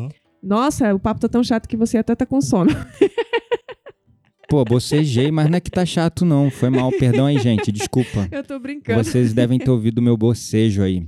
Nossa, 0.43 0.95
o 0.95 0.99
papo 1.01 1.21
tá 1.21 1.29
tão 1.29 1.43
chato 1.43 1.67
que 1.67 1.77
você 1.77 1.99
até 1.99 2.15
tá 2.15 2.27
com 2.27 2.41
sono. 2.41 2.71
Pô, 4.49 4.65
bocejei, 4.65 5.33
mas 5.33 5.51
não 5.51 5.57
é 5.57 5.61
que 5.61 5.71
tá 5.71 5.85
chato 5.85 6.25
não. 6.25 6.51
Foi 6.51 6.71
mal, 6.71 6.93
perdão 6.93 7.27
aí, 7.27 7.39
gente. 7.39 7.73
Desculpa. 7.73 8.29
Eu 8.31 8.45
tô 8.45 8.59
brincando. 8.59 9.03
Vocês 9.03 9.33
devem 9.33 9.59
ter 9.59 9.71
ouvido 9.71 9.99
o 9.99 10.03
meu 10.03 10.17
bocejo 10.17 10.83
aí. 10.83 11.07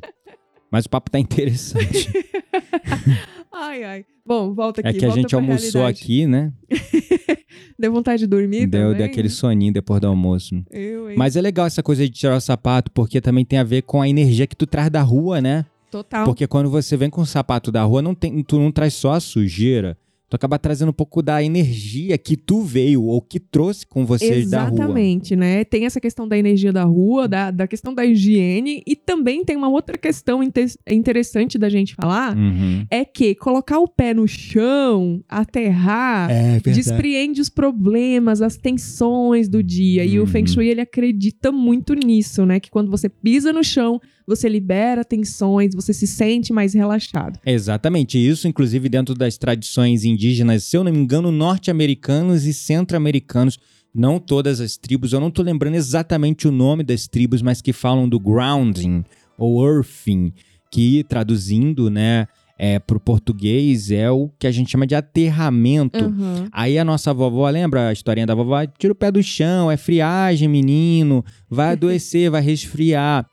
Mas 0.71 0.85
o 0.85 0.91
papo 0.91 1.11
tá 1.11 1.19
interessante. 1.19 2.11
Ai, 3.59 3.85
ai. 3.85 4.05
Bom, 4.25 4.53
volta 4.53 4.83
aqui. 4.83 4.89
É 4.91 4.93
que 4.93 5.07
a 5.07 5.11
gente 5.11 5.35
almoçou 5.35 5.81
realidade. 5.81 6.03
aqui, 6.05 6.27
né? 6.27 6.53
Deu 7.79 7.91
vontade 7.91 8.21
de 8.21 8.27
dormir 8.27 8.67
Deu 8.67 8.93
também? 8.93 9.07
daquele 9.07 9.31
soninho 9.31 9.73
depois 9.73 9.99
do 9.99 10.07
almoço. 10.07 10.63
Eu, 10.71 11.11
hein? 11.11 11.17
Mas 11.17 11.37
é 11.37 11.41
legal 11.41 11.67
essa 11.67 11.83
coisa 11.83 12.05
de 12.05 12.11
tirar 12.11 12.37
o 12.37 12.41
sapato, 12.41 12.91
porque 12.91 13.19
também 13.19 13.47
tem 13.47 13.59
a 13.59 13.65
ver 13.65 13.83
com 13.83 14.03
a 14.03 14.09
energia 14.09 14.47
que 14.47 14.55
tu 14.55 14.67
traz 14.67 14.91
da 14.91 15.01
rua, 15.01 15.41
né? 15.41 15.65
Total. 15.91 16.27
Porque 16.27 16.47
quando 16.47 16.69
você 16.69 16.97
vem 16.99 17.09
com 17.09 17.23
o 17.23 17.27
sapato 17.27 17.73
da 17.73 17.83
rua, 17.83 18.03
não 18.03 18.15
tem, 18.15 18.43
tu 18.43 18.59
não 18.59 18.71
traz 18.71 18.93
só 18.93 19.13
a 19.13 19.21
sujeira, 19.21 19.97
tu 20.29 20.35
acaba 20.35 20.59
trazendo 20.59 20.89
um 20.89 20.93
pouco 20.93 21.23
da 21.23 21.43
energia 21.43 22.19
que 22.19 22.37
tu 22.37 22.61
veio 22.63 23.05
ou 23.05 23.21
que 23.23 23.39
trouxe 23.39 23.87
com 23.87 24.05
você 24.05 24.45
da 24.45 24.65
rua. 24.65 24.75
Exatamente, 24.75 25.37
né? 25.37 25.65
Tem 25.65 25.85
essa 25.87 26.01
questão 26.01 26.27
da 26.27 26.37
energia 26.37 26.73
da 26.73 26.83
rua, 26.85 27.29
da, 27.29 27.51
da 27.53 27.67
questão 27.69 27.95
da 27.95 28.05
higiene, 28.05 28.83
e 28.87 28.97
também 28.97 29.45
tem 29.45 29.57
uma 29.57 29.69
outra 29.69 29.97
questão 29.97 30.43
inte- 30.43 30.77
interessante 30.91 31.57
da 31.59 31.69
gente 31.69 31.95
falar, 31.95 32.37
Uhum. 32.37 32.85
é 32.91 33.05
que 33.05 33.35
colocar 33.37 33.79
o 33.79 33.87
pé 33.89 34.13
no 34.13 34.27
chão, 34.27 35.23
aterrar, 35.29 36.31
É 36.31 36.59
despreende 36.61 37.41
os 37.41 37.49
problemas, 37.49 38.43
as 38.43 38.57
tensões 38.57 39.49
do 39.49 39.63
dia. 39.63 40.05
E 40.05 40.19
o 40.19 40.23
Uhum. 40.23 40.27
Feng 40.27 40.47
Shui, 40.47 40.69
ele 40.69 40.81
acredita 40.81 41.53
muito 41.53 41.95
nisso, 41.95 42.45
né? 42.45 42.59
Que 42.61 42.71
quando 42.71 42.91
você 42.91 43.09
pisa 43.09 43.53
no 43.53 43.63
chão, 43.63 44.01
você 44.27 44.49
libera 44.49 45.05
tensões, 45.05 45.75
você 45.75 45.93
se 45.93 46.07
sente 46.07 46.53
mais 46.53 46.75
relaxado. 46.75 47.39
Exatamente, 47.45 48.19
isso 48.19 48.49
inclusive 48.49 48.89
dentro 48.89 49.15
das 49.15 49.39
tradições 49.39 50.05
indígenas, 50.05 50.65
se 50.65 50.77
eu 50.77 50.83
não 50.83 50.93
me 50.93 50.99
engano, 50.99 51.31
norte-americanos 51.31 52.45
e 52.45 52.53
centro-americanos, 52.53 53.59
não 53.95 54.19
todas 54.19 54.61
as 54.61 54.77
tribos, 54.77 55.13
eu 55.13 55.21
não 55.21 55.31
tô 55.31 55.43
lembrando 55.43 55.75
exatamente 55.75 56.47
o 56.47 56.53
nome 56.53 56.83
das 56.83 57.07
tribos, 57.07 57.41
mas 57.41 57.63
que 57.63 57.73
falam 57.73 58.09
do 58.09 58.21
grounding 58.21 59.05
ou 59.39 59.67
earthing, 59.67 60.33
que 60.71 61.05
traduzindo, 61.05 61.89
né, 61.89 62.27
é, 62.59 62.79
pro 62.79 62.99
português 62.99 63.91
é 63.91 64.11
o 64.11 64.31
que 64.39 64.47
a 64.47 64.51
gente 64.51 64.71
chama 64.71 64.87
de 64.87 64.95
aterramento. 64.95 66.05
Aham. 66.05 66.49
Aí 66.51 66.79
a 66.79 66.85
nossa 66.85 67.13
vovó, 67.13 67.49
lembra 67.49 67.89
a 67.89 67.93
historinha 67.93 68.27
da 68.27 68.35
vovó? 68.35 68.65
Tira 68.67 68.93
o 68.93 68.97
pé 68.97 69.11
do 69.11 69.23
chão, 69.23 69.71
é 69.71 69.77
friagem, 69.77 70.49
menino, 70.49 71.25
vai 71.49 71.73
adoecer, 71.73 72.31
vai 72.31 72.41
resfriar. 72.41 73.27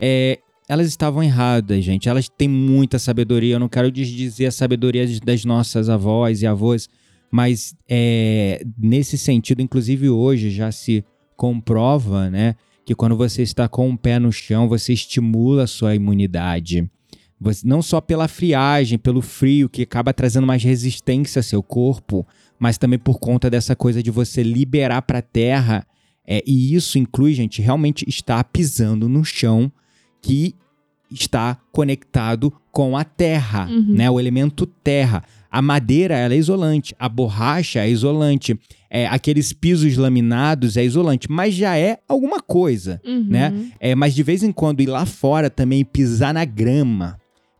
É, 0.00 0.38
elas 0.68 0.86
estavam 0.86 1.22
erradas, 1.22 1.82
gente. 1.84 2.08
Elas 2.08 2.28
têm 2.28 2.48
muita 2.48 2.98
sabedoria. 2.98 3.54
Eu 3.54 3.60
não 3.60 3.68
quero 3.68 3.90
desdizer 3.90 4.48
a 4.48 4.52
sabedoria 4.52 5.06
das 5.24 5.44
nossas 5.44 5.88
avós 5.88 6.42
e 6.42 6.46
avós, 6.46 6.88
mas 7.30 7.74
é, 7.88 8.62
nesse 8.78 9.16
sentido, 9.16 9.62
inclusive 9.62 10.08
hoje 10.08 10.50
já 10.50 10.70
se 10.70 11.04
comprova, 11.36 12.28
né, 12.28 12.54
que 12.84 12.94
quando 12.94 13.16
você 13.16 13.42
está 13.42 13.68
com 13.68 13.88
o 13.90 13.96
pé 13.96 14.18
no 14.18 14.32
chão, 14.32 14.68
você 14.68 14.92
estimula 14.92 15.64
a 15.64 15.66
sua 15.66 15.94
imunidade. 15.94 16.90
Você- 17.40 17.66
não 17.66 17.80
só 17.80 18.00
pela 18.00 18.26
friagem, 18.26 18.98
pelo 18.98 19.22
frio, 19.22 19.68
que 19.68 19.82
acaba 19.82 20.12
trazendo 20.12 20.46
mais 20.46 20.62
resistência 20.62 21.38
ao 21.38 21.44
seu 21.44 21.62
corpo, 21.62 22.26
mas 22.58 22.76
também 22.76 22.98
por 22.98 23.18
conta 23.18 23.48
dessa 23.48 23.76
coisa 23.76 24.02
de 24.02 24.10
você 24.10 24.42
liberar 24.42 25.02
para 25.02 25.20
a 25.20 25.22
terra. 25.22 25.86
É, 26.26 26.42
e 26.46 26.74
isso 26.74 26.98
inclui, 26.98 27.32
gente, 27.34 27.62
realmente 27.62 28.04
estar 28.08 28.42
pisando 28.44 29.08
no 29.08 29.24
chão 29.24 29.70
que 30.20 30.54
está 31.10 31.56
conectado 31.72 32.52
com 32.70 32.96
a 32.96 33.02
terra, 33.04 33.66
Uhum. 33.70 33.86
né? 33.94 34.10
O 34.10 34.20
elemento 34.20 34.66
terra. 34.66 35.22
A 35.50 35.62
madeira 35.62 36.14
ela 36.14 36.34
é 36.34 36.36
isolante, 36.36 36.94
a 36.98 37.08
borracha 37.08 37.80
é 37.80 37.88
isolante, 37.90 38.58
é, 38.90 39.06
aqueles 39.06 39.52
pisos 39.52 39.96
laminados 39.96 40.76
é 40.76 40.84
isolante, 40.84 41.26
mas 41.30 41.54
já 41.54 41.76
é 41.78 41.98
alguma 42.06 42.40
coisa. 42.40 43.00
Uhum. 43.04 43.24
Né? 43.28 43.70
É, 43.80 43.94
mas 43.94 44.14
de 44.14 44.22
vez 44.22 44.42
em 44.42 44.52
quando 44.52 44.82
ir 44.82 44.86
lá 44.86 45.06
fora 45.06 45.48
também 45.48 45.82
pisar 45.84 46.34
na 46.34 46.44
grama, 46.44 47.17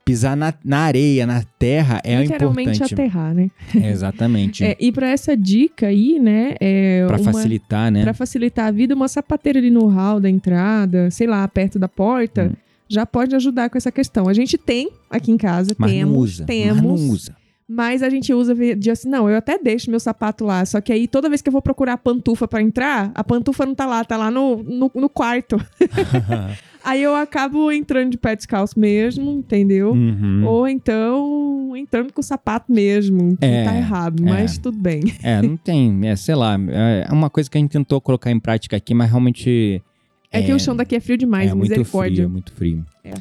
pisar 0.08 0.34
na, 0.36 0.54
na 0.64 0.78
areia, 0.78 1.26
na 1.26 1.42
terra 1.58 2.00
é 2.02 2.22
Literalmente 2.22 2.70
importante. 2.76 2.94
aterrar, 2.94 3.34
né? 3.34 3.50
É, 3.78 3.90
exatamente. 3.90 4.64
É, 4.66 4.74
e 4.80 4.90
pra 4.90 5.08
essa 5.10 5.36
dica 5.36 5.86
aí, 5.88 6.18
né? 6.18 6.54
É 6.58 7.04
Pra 7.06 7.18
uma- 7.18 7.32
facilitar, 7.32 7.92
né? 7.92 8.02
Pra 8.02 8.14
facilitar 8.14 8.66
a 8.66 8.70
vida, 8.70 8.94
uma 8.94 9.06
sapateira 9.08 9.58
ali 9.58 9.70
no 9.70 9.86
hall 9.86 10.18
da 10.18 10.30
entrada, 10.30 11.10
sei 11.10 11.26
lá, 11.26 11.46
perto 11.46 11.78
da 11.78 11.88
porta, 11.88 12.50
Hum. 12.50 12.56
já 12.88 13.04
pode 13.04 13.36
ajudar 13.36 13.68
com 13.68 13.76
essa 13.76 13.92
questão. 13.92 14.28
A 14.28 14.32
gente 14.32 14.56
tem 14.56 14.90
aqui 15.10 15.30
em 15.30 15.36
casa, 15.36 15.74
Mas 15.76 15.90
temos, 15.92 16.12
não 16.14 16.20
usa. 16.22 16.44
temos. 16.46 16.76
Mas 16.76 16.82
não 17.00 17.10
usa. 17.10 17.36
Mas 17.70 18.02
a 18.02 18.08
gente 18.08 18.32
usa 18.32 18.54
de 18.54 18.90
assim, 18.90 19.10
não, 19.10 19.28
eu 19.28 19.36
até 19.36 19.58
deixo 19.58 19.90
meu 19.90 20.00
sapato 20.00 20.42
lá, 20.42 20.64
só 20.64 20.80
que 20.80 20.90
aí 20.90 21.06
toda 21.06 21.28
vez 21.28 21.42
que 21.42 21.50
eu 21.50 21.52
vou 21.52 21.60
procurar 21.60 21.92
a 21.92 21.98
pantufa 21.98 22.48
pra 22.48 22.62
entrar, 22.62 23.12
a 23.14 23.22
pantufa 23.22 23.66
não 23.66 23.74
tá 23.74 23.84
lá, 23.84 24.02
tá 24.02 24.16
lá 24.16 24.30
no, 24.30 24.62
no, 24.62 24.90
no 24.94 25.08
quarto. 25.10 25.60
aí 26.84 27.02
eu 27.02 27.14
acabo 27.14 27.70
entrando 27.72 28.10
de 28.10 28.18
pé 28.18 28.34
descalço 28.36 28.78
mesmo, 28.78 29.30
entendeu? 29.30 29.92
Uhum. 29.92 30.44
Ou 30.46 30.68
então 30.68 31.74
entrando 31.76 32.12
com 32.12 32.20
o 32.20 32.24
sapato 32.24 32.72
mesmo, 32.72 33.36
que 33.36 33.44
É, 33.44 33.64
tá 33.64 33.76
errado, 33.76 34.22
mas 34.22 34.58
tudo 34.58 34.76
bem. 34.78 35.02
É, 35.22 35.40
não 35.42 35.56
tem, 35.56 36.08
é, 36.08 36.16
sei 36.16 36.34
lá, 36.34 36.56
é 36.70 37.12
uma 37.12 37.30
coisa 37.30 37.48
que 37.50 37.56
a 37.58 37.60
gente 37.60 37.70
tentou 37.70 38.00
colocar 38.00 38.30
em 38.30 38.40
prática 38.40 38.76
aqui, 38.76 38.94
mas 38.94 39.10
realmente 39.10 39.82
É, 40.32 40.42
que 40.42 40.52
o 40.52 40.58
chão 40.58 40.74
daqui 40.76 40.96
é 40.96 41.00
frio 41.00 41.16
demais, 41.16 41.50
é 41.50 41.54
muito 41.54 41.70
misericórdia. 41.70 42.16
frio, 42.16 42.24
é 42.24 42.28
muito 42.28 42.52
frio. 42.52 42.84
É. 43.04 43.12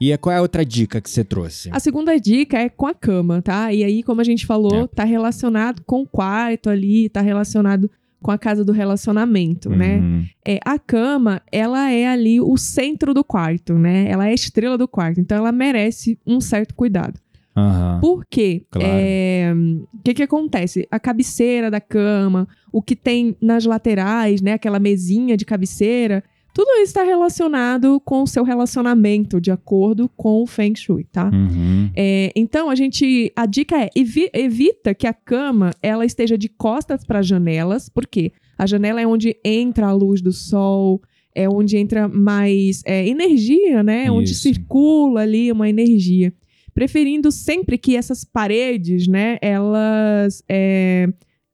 E 0.00 0.12
é- 0.12 0.16
qual 0.16 0.32
é 0.34 0.38
a 0.38 0.42
outra 0.42 0.64
dica 0.64 1.00
que 1.00 1.08
você 1.08 1.24
trouxe? 1.24 1.70
A 1.72 1.80
segunda 1.80 2.18
dica 2.20 2.58
é 2.58 2.68
com 2.68 2.86
a 2.86 2.92
cama, 2.94 3.40
tá? 3.40 3.72
E 3.72 3.82
aí, 3.82 4.02
como 4.02 4.20
a 4.20 4.24
gente 4.24 4.44
falou, 4.44 4.84
É. 4.84 4.86
tá 4.86 5.04
relacionado 5.04 5.82
com 5.86 6.02
o 6.02 6.06
quarto 6.06 6.68
ali, 6.68 7.08
tá 7.08 7.20
relacionado 7.22 7.90
com 8.22 8.30
a 8.30 8.38
casa 8.38 8.64
do 8.64 8.72
relacionamento, 8.72 9.70
né? 9.70 9.98
Uhum. 9.98 10.24
É, 10.44 10.58
a 10.64 10.78
cama, 10.78 11.42
ela 11.52 11.90
é 11.90 12.06
ali 12.06 12.40
o 12.40 12.56
centro 12.56 13.12
do 13.14 13.22
quarto, 13.22 13.74
né? 13.74 14.08
Ela 14.08 14.26
é 14.26 14.30
a 14.30 14.34
estrela 14.34 14.76
do 14.76 14.88
quarto, 14.88 15.20
então 15.20 15.36
ela 15.36 15.52
merece 15.52 16.18
um 16.26 16.40
certo 16.40 16.74
cuidado. 16.74 17.20
Aham. 17.56 18.00
Por 18.00 18.26
quê? 18.28 18.64
Claro. 18.70 18.88
É, 18.90 19.54
O 19.54 20.02
que 20.04 20.14
que 20.14 20.22
acontece? 20.22 20.86
A 20.90 21.00
cabeceira 21.00 21.70
da 21.70 21.80
cama, 21.80 22.46
o 22.70 22.82
que 22.82 22.94
tem 22.94 23.34
nas 23.40 23.64
laterais, 23.64 24.42
né? 24.42 24.52
Aquela 24.52 24.78
mesinha 24.78 25.36
de 25.36 25.44
cabeceira, 25.44 26.22
tudo 26.56 26.70
isso 26.76 26.84
está 26.84 27.02
relacionado 27.02 28.00
com 28.00 28.22
o 28.22 28.26
seu 28.26 28.42
relacionamento, 28.42 29.38
de 29.38 29.50
acordo 29.50 30.08
com 30.16 30.42
o 30.42 30.46
Feng 30.46 30.74
Shui, 30.74 31.04
tá? 31.04 31.28
Uhum. 31.30 31.90
É, 31.94 32.32
então, 32.34 32.70
a 32.70 32.74
gente. 32.74 33.30
A 33.36 33.44
dica 33.44 33.76
é 33.78 33.90
evi- 33.94 34.30
evita 34.32 34.94
que 34.94 35.06
a 35.06 35.12
cama 35.12 35.70
ela 35.82 36.06
esteja 36.06 36.38
de 36.38 36.48
costas 36.48 37.04
para 37.04 37.20
janelas, 37.20 37.90
porque 37.90 38.32
a 38.56 38.64
janela 38.66 38.98
é 39.02 39.06
onde 39.06 39.36
entra 39.44 39.88
a 39.88 39.92
luz 39.92 40.22
do 40.22 40.32
sol, 40.32 41.02
é 41.34 41.46
onde 41.46 41.76
entra 41.76 42.08
mais 42.08 42.80
é, 42.86 43.06
energia, 43.06 43.82
né? 43.82 44.10
Onde 44.10 44.32
Isso. 44.32 44.40
circula 44.40 45.20
ali 45.20 45.52
uma 45.52 45.68
energia. 45.68 46.32
Preferindo 46.72 47.30
sempre 47.30 47.76
que 47.76 47.96
essas 47.96 48.24
paredes, 48.24 49.06
né? 49.06 49.36
Elas. 49.42 50.42
é, 50.48 51.06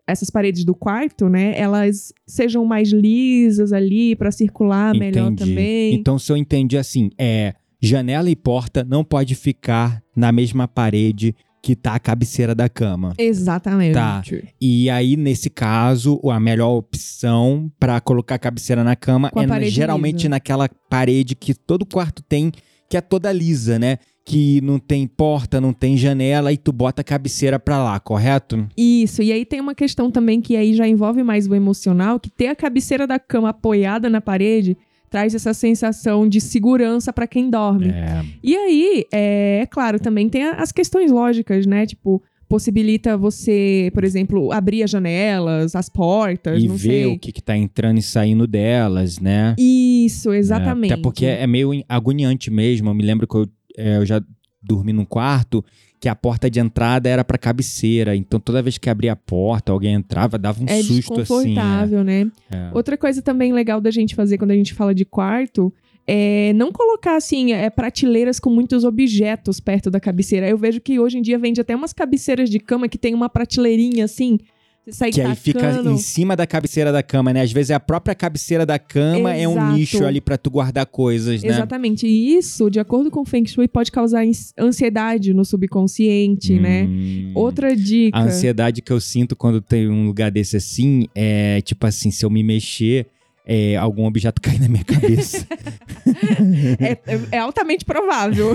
essas 0.06 0.30
paredes 0.30 0.64
do 0.64 0.74
quarto, 0.74 1.28
né? 1.28 1.54
Elas 1.56 2.12
sejam 2.26 2.64
mais 2.64 2.90
lisas 2.90 3.72
ali 3.72 4.16
para 4.16 4.30
circular 4.30 4.94
melhor 4.94 5.30
Entendi. 5.30 5.50
também. 5.50 5.94
Então, 5.94 6.18
se 6.18 6.30
eu 6.30 6.36
entendi 6.36 6.76
assim, 6.76 7.10
é 7.18 7.54
janela 7.80 8.30
e 8.30 8.36
porta 8.36 8.84
não 8.84 9.04
pode 9.04 9.34
ficar 9.34 10.02
na 10.16 10.30
mesma 10.32 10.68
parede 10.68 11.34
que 11.62 11.76
tá 11.76 11.94
a 11.94 12.00
cabeceira 12.00 12.54
da 12.54 12.68
cama. 12.68 13.14
Exatamente. 13.16 13.94
Tá. 13.94 14.22
E 14.60 14.90
aí, 14.90 15.16
nesse 15.16 15.48
caso, 15.48 16.20
a 16.28 16.40
melhor 16.40 16.76
opção 16.76 17.70
pra 17.78 18.00
colocar 18.00 18.34
a 18.34 18.38
cabeceira 18.38 18.82
na 18.82 18.96
cama 18.96 19.30
Com 19.30 19.40
é 19.40 19.64
geralmente 19.70 20.16
lisa. 20.16 20.28
naquela 20.30 20.68
parede 20.90 21.36
que 21.36 21.54
todo 21.54 21.86
quarto 21.86 22.20
tem, 22.20 22.50
que 22.90 22.96
é 22.96 23.00
toda 23.00 23.32
lisa, 23.32 23.78
né? 23.78 23.98
Que 24.24 24.60
não 24.60 24.78
tem 24.78 25.06
porta, 25.06 25.60
não 25.60 25.72
tem 25.72 25.96
janela 25.96 26.52
e 26.52 26.56
tu 26.56 26.72
bota 26.72 27.00
a 27.00 27.04
cabeceira 27.04 27.58
pra 27.58 27.82
lá, 27.82 27.98
correto? 27.98 28.68
Isso, 28.76 29.20
e 29.22 29.32
aí 29.32 29.44
tem 29.44 29.60
uma 29.60 29.74
questão 29.74 30.10
também 30.10 30.40
que 30.40 30.56
aí 30.56 30.74
já 30.74 30.86
envolve 30.86 31.22
mais 31.22 31.48
o 31.48 31.54
emocional, 31.54 32.20
que 32.20 32.30
ter 32.30 32.46
a 32.46 32.54
cabeceira 32.54 33.06
da 33.06 33.18
cama 33.18 33.48
apoiada 33.50 34.08
na 34.08 34.20
parede 34.20 34.76
traz 35.10 35.34
essa 35.34 35.52
sensação 35.52 36.26
de 36.26 36.40
segurança 36.40 37.12
para 37.12 37.26
quem 37.26 37.50
dorme. 37.50 37.88
É. 37.88 38.24
E 38.42 38.56
aí, 38.56 39.04
é, 39.12 39.60
é 39.62 39.66
claro, 39.66 40.00
também 40.00 40.28
tem 40.28 40.42
as 40.44 40.72
questões 40.72 41.12
lógicas, 41.12 41.66
né? 41.66 41.84
Tipo, 41.84 42.22
possibilita 42.48 43.16
você, 43.16 43.90
por 43.94 44.04
exemplo, 44.04 44.52
abrir 44.52 44.82
as 44.82 44.90
janelas, 44.90 45.74
as 45.74 45.88
portas, 45.88 46.62
E 46.62 46.68
ver 46.68 46.78
sei. 46.78 47.06
o 47.06 47.18
que, 47.18 47.32
que 47.32 47.42
tá 47.42 47.56
entrando 47.56 47.98
e 47.98 48.02
saindo 48.02 48.46
delas, 48.46 49.18
né? 49.18 49.54
Isso, 49.58 50.32
exatamente. 50.32 50.90
É, 50.90 50.94
até 50.94 51.02
porque 51.02 51.24
é 51.24 51.46
meio 51.46 51.70
agoniante 51.88 52.50
mesmo. 52.50 52.90
Eu 52.90 52.94
me 52.94 53.02
lembro 53.02 53.26
que 53.26 53.34
eu, 53.34 53.46
é, 53.76 53.96
eu 53.96 54.06
já 54.06 54.22
dormi 54.62 54.92
num 54.92 55.04
quarto 55.04 55.64
que 56.02 56.08
a 56.08 56.16
porta 56.16 56.50
de 56.50 56.58
entrada 56.58 57.08
era 57.08 57.24
pra 57.24 57.38
cabeceira. 57.38 58.16
Então 58.16 58.40
toda 58.40 58.60
vez 58.60 58.76
que 58.76 58.90
abria 58.90 59.12
a 59.12 59.16
porta, 59.16 59.70
alguém 59.70 59.94
entrava, 59.94 60.36
dava 60.36 60.60
um 60.60 60.66
é 60.66 60.82
susto 60.82 61.20
assim. 61.20 61.54
né? 62.02 62.28
é. 62.50 62.56
É. 62.56 62.70
Outra 62.74 62.96
coisa 62.96 63.22
também 63.22 63.52
legal 63.52 63.80
da 63.80 63.90
gente 63.90 64.14
fazer 64.14 64.36
quando 64.36 64.50
a 64.50 64.56
gente 64.56 64.74
fala 64.74 64.92
de 64.92 65.04
quarto 65.04 65.72
é 66.04 66.52
não 66.54 66.72
colocar 66.72 67.16
assim 67.16 67.52
é, 67.52 67.70
prateleiras 67.70 68.40
com 68.40 68.50
muitos 68.50 68.82
objetos 68.82 69.60
perto 69.60 69.92
da 69.92 70.00
cabeceira. 70.00 70.48
Eu 70.48 70.58
vejo 70.58 70.80
que 70.80 70.98
hoje 70.98 71.18
em 71.18 71.22
dia 71.22 71.38
vende 71.38 71.60
até 71.60 71.74
umas 71.76 71.92
cabeceiras 71.92 72.50
de 72.50 72.58
cama 72.58 72.88
que 72.88 72.98
tem 72.98 73.14
uma 73.14 73.28
prateleirinha 73.28 74.04
assim. 74.04 74.38
Você 74.84 74.92
sai 74.92 75.10
Que 75.12 75.20
aí 75.20 75.36
fica 75.36 75.60
tacando. 75.60 75.90
em 75.92 75.96
cima 75.96 76.34
da 76.34 76.44
cabeceira 76.46 76.90
da 76.90 77.02
cama, 77.04 77.32
né? 77.32 77.42
Às 77.42 77.52
vezes 77.52 77.70
é 77.70 77.74
a 77.74 77.78
própria 77.80 78.14
cabeceira 78.16 78.66
da 78.66 78.78
cama 78.80 79.32
é 79.32 79.46
um 79.46 79.52
Exato. 79.52 79.72
nicho 79.76 80.04
ali 80.04 80.20
pra 80.20 80.36
tu 80.36 80.50
guardar 80.50 80.86
coisas, 80.86 81.40
né? 81.42 81.48
Exatamente. 81.50 82.04
E 82.06 82.36
isso, 82.36 82.68
de 82.68 82.80
acordo 82.80 83.08
com 83.10 83.20
o 83.20 83.24
Feng 83.24 83.46
Shui, 83.46 83.68
pode 83.68 83.92
causar 83.92 84.24
ans- 84.24 84.52
ansiedade 84.58 85.32
no 85.32 85.44
subconsciente, 85.44 86.54
né? 86.58 86.84
Hum. 86.84 87.32
Outra 87.34 87.76
dica. 87.76 88.18
A 88.18 88.22
ansiedade 88.24 88.82
que 88.82 88.92
eu 88.92 89.00
sinto 89.00 89.36
quando 89.36 89.60
tem 89.60 89.88
um 89.88 90.06
lugar 90.06 90.30
desse 90.30 90.56
assim 90.56 91.06
é 91.14 91.60
tipo 91.60 91.86
assim, 91.86 92.10
se 92.10 92.24
eu 92.24 92.30
me 92.30 92.42
mexer, 92.42 93.06
é, 93.44 93.76
algum 93.76 94.04
objeto 94.06 94.40
cair 94.40 94.60
na 94.60 94.68
minha 94.68 94.84
cabeça. 94.84 95.46
é, 96.78 97.36
é 97.36 97.38
altamente 97.38 97.84
provável. 97.84 98.54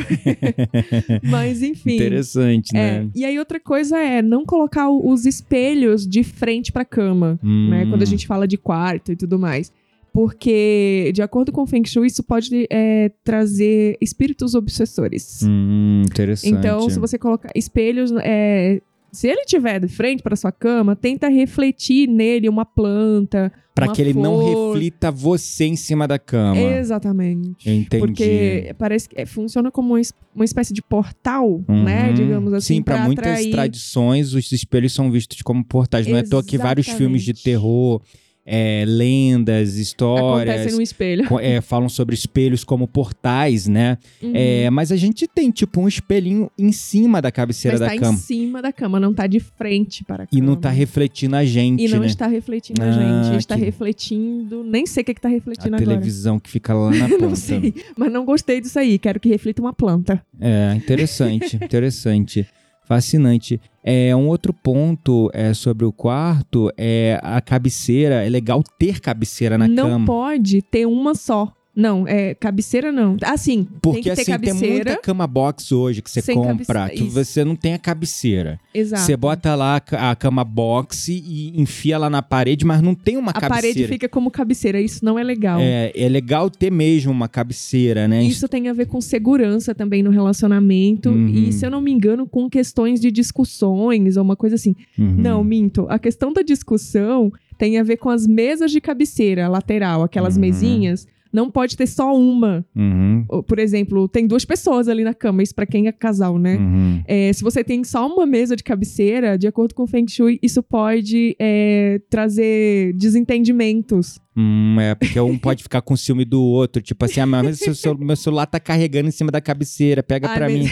Mas 1.24 1.62
enfim. 1.62 1.96
Interessante, 1.96 2.76
É, 2.76 3.02
né? 3.04 3.10
e 3.14 3.26
aí 3.26 3.38
outra 3.38 3.60
coisa 3.60 3.98
é 3.98 4.22
não 4.22 4.46
colocar 4.46 4.90
os 4.90 5.26
espelhos 5.26 6.08
de 6.08 6.24
frente 6.24 6.72
pra 6.72 6.86
cama, 6.86 7.40
né? 7.44 7.84
Hum. 7.84 7.90
Quando 7.90 8.02
a 8.02 8.06
gente 8.06 8.26
fala 8.26 8.48
de 8.48 8.58
quarto 8.58 9.12
e 9.12 9.16
tudo 9.16 9.38
mais. 9.38 9.72
Porque, 10.14 11.12
de 11.14 11.22
acordo 11.22 11.52
com 11.52 11.62
o 11.62 11.68
Feng 11.68 11.86
Shui, 11.88 12.08
isso 12.08 12.24
pode 12.24 12.66
é, 12.72 13.12
trazer 13.24 13.98
espíritos 14.02 14.56
obsessores. 14.56 15.44
Hum, 15.44 16.02
interessante. 16.08 16.56
Então, 16.56 16.90
se 16.90 16.98
você 17.00 17.20
colocar 17.20 17.52
espelhos, 17.54 18.12
é, 18.24 18.82
se 19.12 19.28
ele 19.28 19.46
tiver 19.46 19.80
de 19.80 19.88
frente 19.88 20.22
para 20.22 20.36
sua 20.36 20.52
cama, 20.52 20.96
tenta 20.96 21.28
refletir 21.30 22.08
nele 22.08 22.48
uma 22.50 22.66
planta, 22.66 23.52
Pra 23.74 23.86
uma 23.88 23.94
que 23.94 24.02
ele 24.02 24.14
não 24.14 24.40
flor. 24.40 24.74
reflita 24.74 25.12
você 25.12 25.66
em 25.66 25.76
cima 25.76 26.08
da 26.08 26.18
cama. 26.18 26.60
Exatamente. 26.60 27.70
Entendi. 27.70 28.00
Porque 28.00 28.76
parece 28.78 29.08
que 29.10 29.20
é, 29.20 29.26
funciona 29.26 29.70
como 29.72 29.90
uma 29.94 30.02
es- 30.02 30.14
uma 30.36 30.46
espécie 30.46 30.74
de 30.74 30.82
portal, 30.82 31.64
né? 31.68 32.08
Uhum. 32.10 32.14
Digamos 32.14 32.54
assim, 32.54 32.76
Sim, 32.76 32.82
pra 32.82 33.06
muitas 33.06 33.26
atrair. 33.28 33.52
tradições, 33.52 34.34
os 34.34 34.52
espelhos 34.52 34.94
são 34.94 35.12
vistos 35.12 35.42
como 35.42 35.64
portais. 35.64 36.08
Não 36.08 36.18
é 36.18 36.22
à 36.22 36.24
toa 36.24 36.44
que 36.44 36.58
vários 36.58 36.88
Exatamente. 36.88 36.98
filmes 37.22 37.24
de 37.24 37.34
terror, 37.44 38.02
é, 38.50 38.86
lendas, 38.88 39.76
histórias. 39.76 40.56
Acontece 40.56 40.76
no 40.78 40.82
espelho. 40.82 41.26
é, 41.42 41.60
falam 41.60 41.90
sobre 41.90 42.16
espelhos 42.16 42.64
como 42.64 42.88
portais, 42.88 43.68
né? 43.68 43.98
Uhum. 44.24 44.32
É, 44.34 44.70
mas 44.70 44.90
a 44.92 44.96
gente 44.96 45.28
tem, 45.28 45.52
tipo, 45.52 45.82
um 45.82 45.88
espelhinho 45.88 46.50
em 46.58 46.72
cima 46.72 47.22
da 47.22 47.30
cabeceira 47.30 47.78
Mas 47.78 47.82
da 47.82 47.94
tá 47.94 48.00
cama. 48.00 48.14
em 48.14 48.18
cima 48.22 48.62
da 48.62 48.72
cama, 48.72 49.00
não 49.02 49.14
tá 49.14 49.28
de 49.28 49.42
frente 49.42 50.06
para 50.06 50.24
a 50.24 50.28
E 50.32 50.38
cama. 50.38 50.46
não 50.46 50.56
tá 50.56 50.70
refletindo 50.70 51.36
a 51.36 51.44
gente, 51.44 51.84
E 51.84 51.90
não 51.90 52.00
né? 52.00 52.06
está 52.08 52.26
refletindo 52.26 52.82
a 52.82 52.86
Ah, 52.88 52.92
gente. 53.24 53.38
Está 53.40 53.58
que- 53.58 53.66
refletindo. 53.66 54.64
Nem 54.64 54.86
sei 54.86 55.02
o 55.02 55.06
que, 55.06 55.14
que 55.14 55.20
tá 55.22 55.28
A 55.28 55.32
refletindo 55.32 55.76
agora. 55.76 55.84
televisão 55.86 56.40
que 56.40 56.50
fica 56.50 56.74
lá 56.74 56.90
na 56.92 57.10
ponta. 57.10 57.28
não 57.28 57.36
sei. 57.36 57.74
Mas 57.98 58.12
não 58.12 58.24
gostei 58.24 58.62
disso 58.62 58.80
aí. 58.80 58.98
Quero 58.98 59.20
que 59.20 59.28
reflita 59.28 59.62
uma 59.62 59.74
planta. 59.74 60.24
É, 60.40 60.74
interessante, 60.74 61.58
interessante. 61.62 62.48
Fascinante. 62.86 63.60
É, 63.90 64.14
um 64.14 64.28
outro 64.28 64.52
ponto 64.52 65.32
é, 65.34 65.54
sobre 65.54 65.86
o 65.86 65.94
quarto 65.94 66.70
é 66.78 67.22
a 67.24 67.40
cabeceira. 67.40 68.16
É 68.26 68.28
legal 68.28 68.62
ter 68.78 69.00
cabeceira 69.00 69.58
na 69.58 69.66
não 69.66 69.92
cama. 69.92 70.06
pode 70.06 70.62
ter 70.62 70.86
uma 70.86 71.16
só. 71.16 71.54
Não, 71.80 72.08
é 72.08 72.34
cabeceira 72.34 72.92
não. 72.92 73.18
Assim, 73.24 73.68
Porque 73.84 74.02
tem 74.02 74.12
assim, 74.14 74.24
tem 74.26 74.34
cabeceira. 74.34 74.74
muita 74.92 74.98
cama 74.98 75.28
box 75.28 75.72
hoje 75.72 76.02
que 76.02 76.10
você 76.10 76.22
Sem 76.22 76.36
compra, 76.36 76.90
que 76.90 77.04
você 77.04 77.46
não 77.46 77.56
tem 77.56 77.76
a 77.76 77.78
cabeceira. 77.78 78.60
Exato. 78.74 79.04
Você 79.04 79.16
bota 79.16 79.54
lá 79.54 79.76
a 79.76 79.80
ca- 79.80 80.10
a 80.10 80.16
cama 80.16 80.44
box 80.44 81.08
e 81.10 81.54
enfia 81.56 82.00
lá 82.00 82.10
na 82.10 82.24
parede, 82.24 82.66
mas 82.66 82.82
não 82.82 82.96
tem 82.96 83.16
uma 83.16 83.30
a 83.30 83.34
cabeceira. 83.34 83.56
parede 83.76 83.88
fica 83.88 84.10
como 84.10 84.32
cabeceira. 84.32 84.82
Isso 84.82 85.06
não 85.06 85.20
é 85.20 85.24
legal. 85.24 85.60
É, 85.62 85.92
é 85.96 86.10
legal 86.10 86.50
ter 86.50 86.72
mesmo 86.72 87.12
uma 87.12 87.28
cabeceira, 87.28 88.08
né? 88.08 88.24
Isso 88.24 88.48
tem 88.48 88.68
a 88.70 88.74
ver 88.74 88.88
com 88.88 89.00
segurança 89.00 89.76
também 89.76 90.02
no 90.02 90.10
relacionamento. 90.10 91.10
Uhum. 91.12 91.28
E, 91.30 91.54
se 91.54 91.64
eu 91.64 91.70
não 91.70 91.80
me 91.80 91.92
engano, 91.92 92.28
com 92.28 92.50
questões 92.50 93.00
de 93.00 93.12
discussões 93.12 94.18
ou 94.18 94.24
uma 94.24 94.36
coisa 94.36 94.56
assim. 94.56 94.76
Uhum. 94.98 95.16
Não, 95.18 95.44
minto. 95.44 95.86
A 95.90 96.00
questão 96.00 96.34
da 96.34 96.42
discussão 96.42 97.32
tem 97.58 97.78
a 97.78 97.84
ver 97.84 97.98
com 97.98 98.10
as 98.10 98.26
mesas 98.26 98.72
de 98.72 98.82
cabeceira 98.82 99.48
lateral, 99.48 100.02
aquelas 100.04 100.36
Uhum. 100.36 100.42
mesinhas. 100.42 101.08
Não 101.32 101.50
pode 101.50 101.76
ter 101.76 101.88
só 101.88 102.16
uma. 102.16 102.66
Uhum. 102.76 103.26
Por 103.48 103.60
exemplo, 103.60 104.08
tem 104.08 104.28
duas 104.28 104.46
pessoas 104.46 104.88
ali 104.88 105.04
na 105.04 105.14
cama, 105.14 105.44
isso 105.44 105.56
pra 105.56 105.66
quem 105.66 105.88
é 105.88 105.92
casal, 105.92 106.38
né? 106.38 106.58
Uhum. 106.58 107.02
É, 107.06 107.32
se 107.34 107.44
você 107.44 107.64
tem 107.64 107.84
só 107.84 108.08
uma 108.08 108.26
mesa 108.26 108.56
de 108.56 108.64
cabeceira, 108.64 109.38
de 109.38 109.48
acordo 109.48 109.74
com 109.74 109.84
o 109.84 109.88
Feng 109.88 110.08
Shui, 110.10 110.40
isso 110.42 110.62
pode 110.64 111.36
é, 111.40 112.00
trazer 112.10 112.94
desentendimentos. 112.94 114.20
Hum, 114.40 114.80
é, 114.80 114.94
porque 114.94 115.20
um 115.20 115.36
pode 115.36 115.64
ficar 115.64 115.82
com 115.82 115.96
ciúme 115.98 116.24
do 116.24 116.40
outro. 116.44 116.80
Tipo 116.80 117.06
assim, 117.06 117.20
ah, 117.20 117.26
mas 117.26 117.58
seu, 117.58 117.74
celu- 117.74 117.98
meu 117.98 118.16
celular 118.16 118.46
tá 118.46 118.60
carregando 118.60 119.08
em 119.08 119.12
cima 119.12 119.32
da 119.32 119.42
cabeceira, 119.42 120.04
pega 120.04 120.28
mas- 120.28 120.54
mim, 120.54 120.70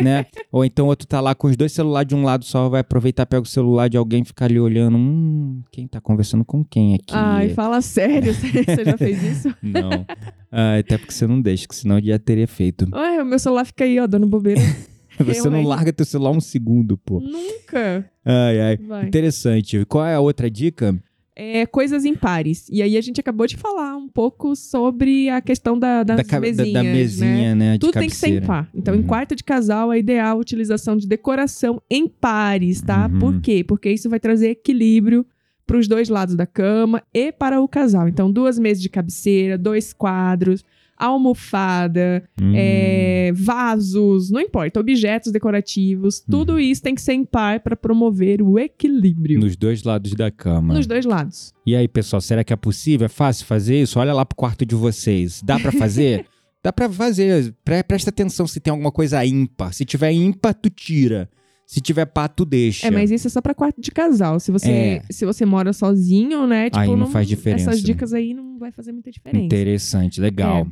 né? 0.00 0.24
Ou 0.52 0.64
então 0.64 0.86
o 0.86 0.88
outro 0.88 1.04
tá 1.06 1.20
lá 1.20 1.34
com 1.34 1.48
os 1.48 1.56
dois 1.56 1.72
celulares 1.72 2.08
de 2.08 2.14
um 2.14 2.22
lado 2.22 2.44
só, 2.44 2.68
vai 2.68 2.80
aproveitar, 2.82 3.26
pega 3.26 3.42
o 3.42 3.46
celular 3.46 3.88
de 3.88 3.96
alguém 3.96 4.22
e 4.22 4.24
fica 4.24 4.44
ali 4.44 4.60
olhando. 4.60 4.96
Hum, 4.96 5.62
quem 5.72 5.88
tá 5.88 6.00
conversando 6.00 6.44
com 6.44 6.64
quem 6.64 6.94
aqui? 6.94 7.12
Ai, 7.12 7.48
fala 7.48 7.80
sério, 7.80 8.32
você 8.64 8.84
já 8.84 8.96
fez 8.96 9.20
isso? 9.22 9.54
Não. 9.60 10.06
Ah, 10.52 10.76
até 10.78 10.96
porque 10.96 11.12
você 11.12 11.26
não 11.26 11.40
deixa, 11.40 11.66
que 11.66 11.74
senão 11.74 11.98
eu 11.98 12.04
já 12.04 12.18
teria 12.20 12.46
feito. 12.46 12.86
Ai, 12.92 13.20
o 13.20 13.24
meu 13.26 13.38
celular 13.40 13.64
fica 13.64 13.82
aí, 13.82 13.98
ó, 13.98 14.06
dando 14.06 14.26
bobeira. 14.28 14.60
Você 15.18 15.50
não 15.50 15.64
larga 15.64 15.92
teu 15.92 16.06
celular 16.06 16.30
um 16.30 16.40
segundo, 16.40 16.96
pô. 16.96 17.18
Nunca. 17.18 18.08
Ai, 18.24 18.60
ai. 18.60 18.76
Vai. 18.76 19.04
Interessante. 19.04 19.78
E 19.78 19.84
Qual 19.84 20.06
é 20.06 20.14
a 20.14 20.20
outra 20.20 20.48
dica? 20.48 20.96
É, 21.40 21.64
coisas 21.66 22.04
impares. 22.04 22.66
E 22.68 22.82
aí 22.82 22.96
a 22.96 23.00
gente 23.00 23.20
acabou 23.20 23.46
de 23.46 23.56
falar 23.56 23.96
um 23.96 24.08
pouco 24.08 24.56
sobre 24.56 25.28
a 25.28 25.40
questão 25.40 25.78
da, 25.78 26.02
das 26.02 26.16
da, 26.16 26.24
ca- 26.24 26.40
da- 26.40 26.40
mesinhas, 26.40 26.72
da 26.72 26.82
né? 26.82 26.92
mesinha, 26.92 27.54
né? 27.54 27.72
de 27.74 27.78
Tudo 27.78 27.92
tem 27.92 28.08
que 28.08 28.16
ser 28.16 28.26
cabeceira. 28.26 28.44
impar. 28.44 28.70
Então, 28.74 28.92
em 28.94 28.98
Uhum. 28.98 29.06
quarto 29.06 29.36
de 29.36 29.44
casal, 29.44 29.92
é 29.92 29.98
ideal 30.00 30.36
a 30.36 30.40
utilização 30.40 30.96
de 30.96 31.06
decoração 31.06 31.80
em 31.88 32.08
pares, 32.08 32.82
tá? 32.82 33.06
Uhum. 33.06 33.18
Por 33.20 33.40
quê? 33.40 33.62
Porque 33.62 33.88
isso 33.88 34.10
vai 34.10 34.18
trazer 34.18 34.48
equilíbrio 34.50 35.24
para 35.64 35.76
os 35.78 35.86
dois 35.86 36.08
lados 36.08 36.34
da 36.34 36.44
cama 36.46 37.02
e 37.14 37.30
para 37.30 37.60
o 37.60 37.68
casal. 37.68 38.08
Então, 38.08 38.32
duas 38.32 38.58
mesas 38.58 38.82
de 38.82 38.88
cabeceira, 38.88 39.56
dois 39.56 39.92
quadros, 39.92 40.64
almofada, 40.98 42.22
Hum. 42.40 42.52
é, 42.54 43.32
vasos, 43.34 44.30
não 44.30 44.40
importa, 44.40 44.80
objetos 44.80 45.32
decorativos, 45.32 46.20
tudo 46.20 46.58
isso 46.58 46.82
tem 46.82 46.94
que 46.94 47.02
ser 47.02 47.12
em 47.14 47.24
par 47.24 47.60
para 47.60 47.76
promover 47.76 48.42
o 48.42 48.58
equilíbrio 48.58 49.40
Nos 49.40 49.56
dois 49.56 49.82
lados 49.82 50.12
da 50.14 50.30
cama. 50.30 50.74
nos 50.74 50.86
dois 50.86 51.04
lados. 51.04 51.52
E 51.66 51.74
aí, 51.76 51.86
pessoal, 51.88 52.20
será 52.20 52.42
que 52.44 52.52
é 52.52 52.56
possível? 52.56 53.06
É 53.06 53.08
fácil 53.08 53.46
fazer 53.46 53.80
isso? 53.82 53.98
Olha 53.98 54.12
lá 54.12 54.24
pro 54.24 54.36
quarto 54.36 54.64
de 54.64 54.74
vocês. 54.74 55.42
Dá 55.44 55.58
pra 55.58 55.72
fazer? 55.72 56.26
Dá 56.62 56.72
pra 56.72 56.88
fazer. 56.90 57.54
Pre- 57.64 57.82
presta 57.84 58.10
atenção 58.10 58.46
se 58.46 58.58
tem 58.58 58.70
alguma 58.70 58.90
coisa 58.90 59.24
ímpar. 59.24 59.72
Se 59.72 59.84
tiver 59.84 60.10
ímpar, 60.12 60.54
tu 60.54 60.68
tira. 60.68 61.28
Se 61.64 61.80
tiver 61.80 62.06
pá, 62.06 62.26
tu 62.26 62.44
deixa. 62.46 62.86
É, 62.86 62.90
mas 62.90 63.10
isso 63.10 63.26
é 63.26 63.30
só 63.30 63.40
para 63.42 63.54
quarto 63.54 63.80
de 63.80 63.90
casal. 63.90 64.40
Se 64.40 64.50
você, 64.50 64.70
É. 64.70 65.02
se 65.10 65.24
você 65.26 65.44
mora 65.44 65.72
sozinho, 65.72 66.46
né? 66.46 66.64
Tipo, 66.70 66.78
Aí 66.78 66.96
não 66.96 67.06
faz 67.08 67.28
diferença, 67.28 67.70
Essas 67.70 67.82
né? 67.82 67.86
dicas 67.86 68.12
aí 68.14 68.32
não 68.32 68.58
vai 68.58 68.72
fazer 68.72 68.90
muita 68.90 69.10
diferença. 69.10 69.44
Interessante, 69.44 70.18
legal. 70.20 70.66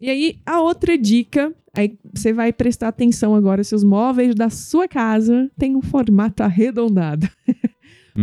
E 0.00 0.08
aí, 0.08 0.38
a 0.46 0.60
outra 0.60 0.96
dica, 0.96 1.52
aí 1.74 1.98
você 2.14 2.32
vai 2.32 2.52
prestar 2.52 2.88
atenção 2.88 3.34
agora 3.34 3.62
se 3.62 3.74
os 3.74 3.84
móveis 3.84 4.34
da 4.34 4.48
sua 4.48 4.88
casa 4.88 5.50
têm 5.58 5.76
um 5.76 5.82
formato 5.82 6.42
arredondado. 6.42 7.28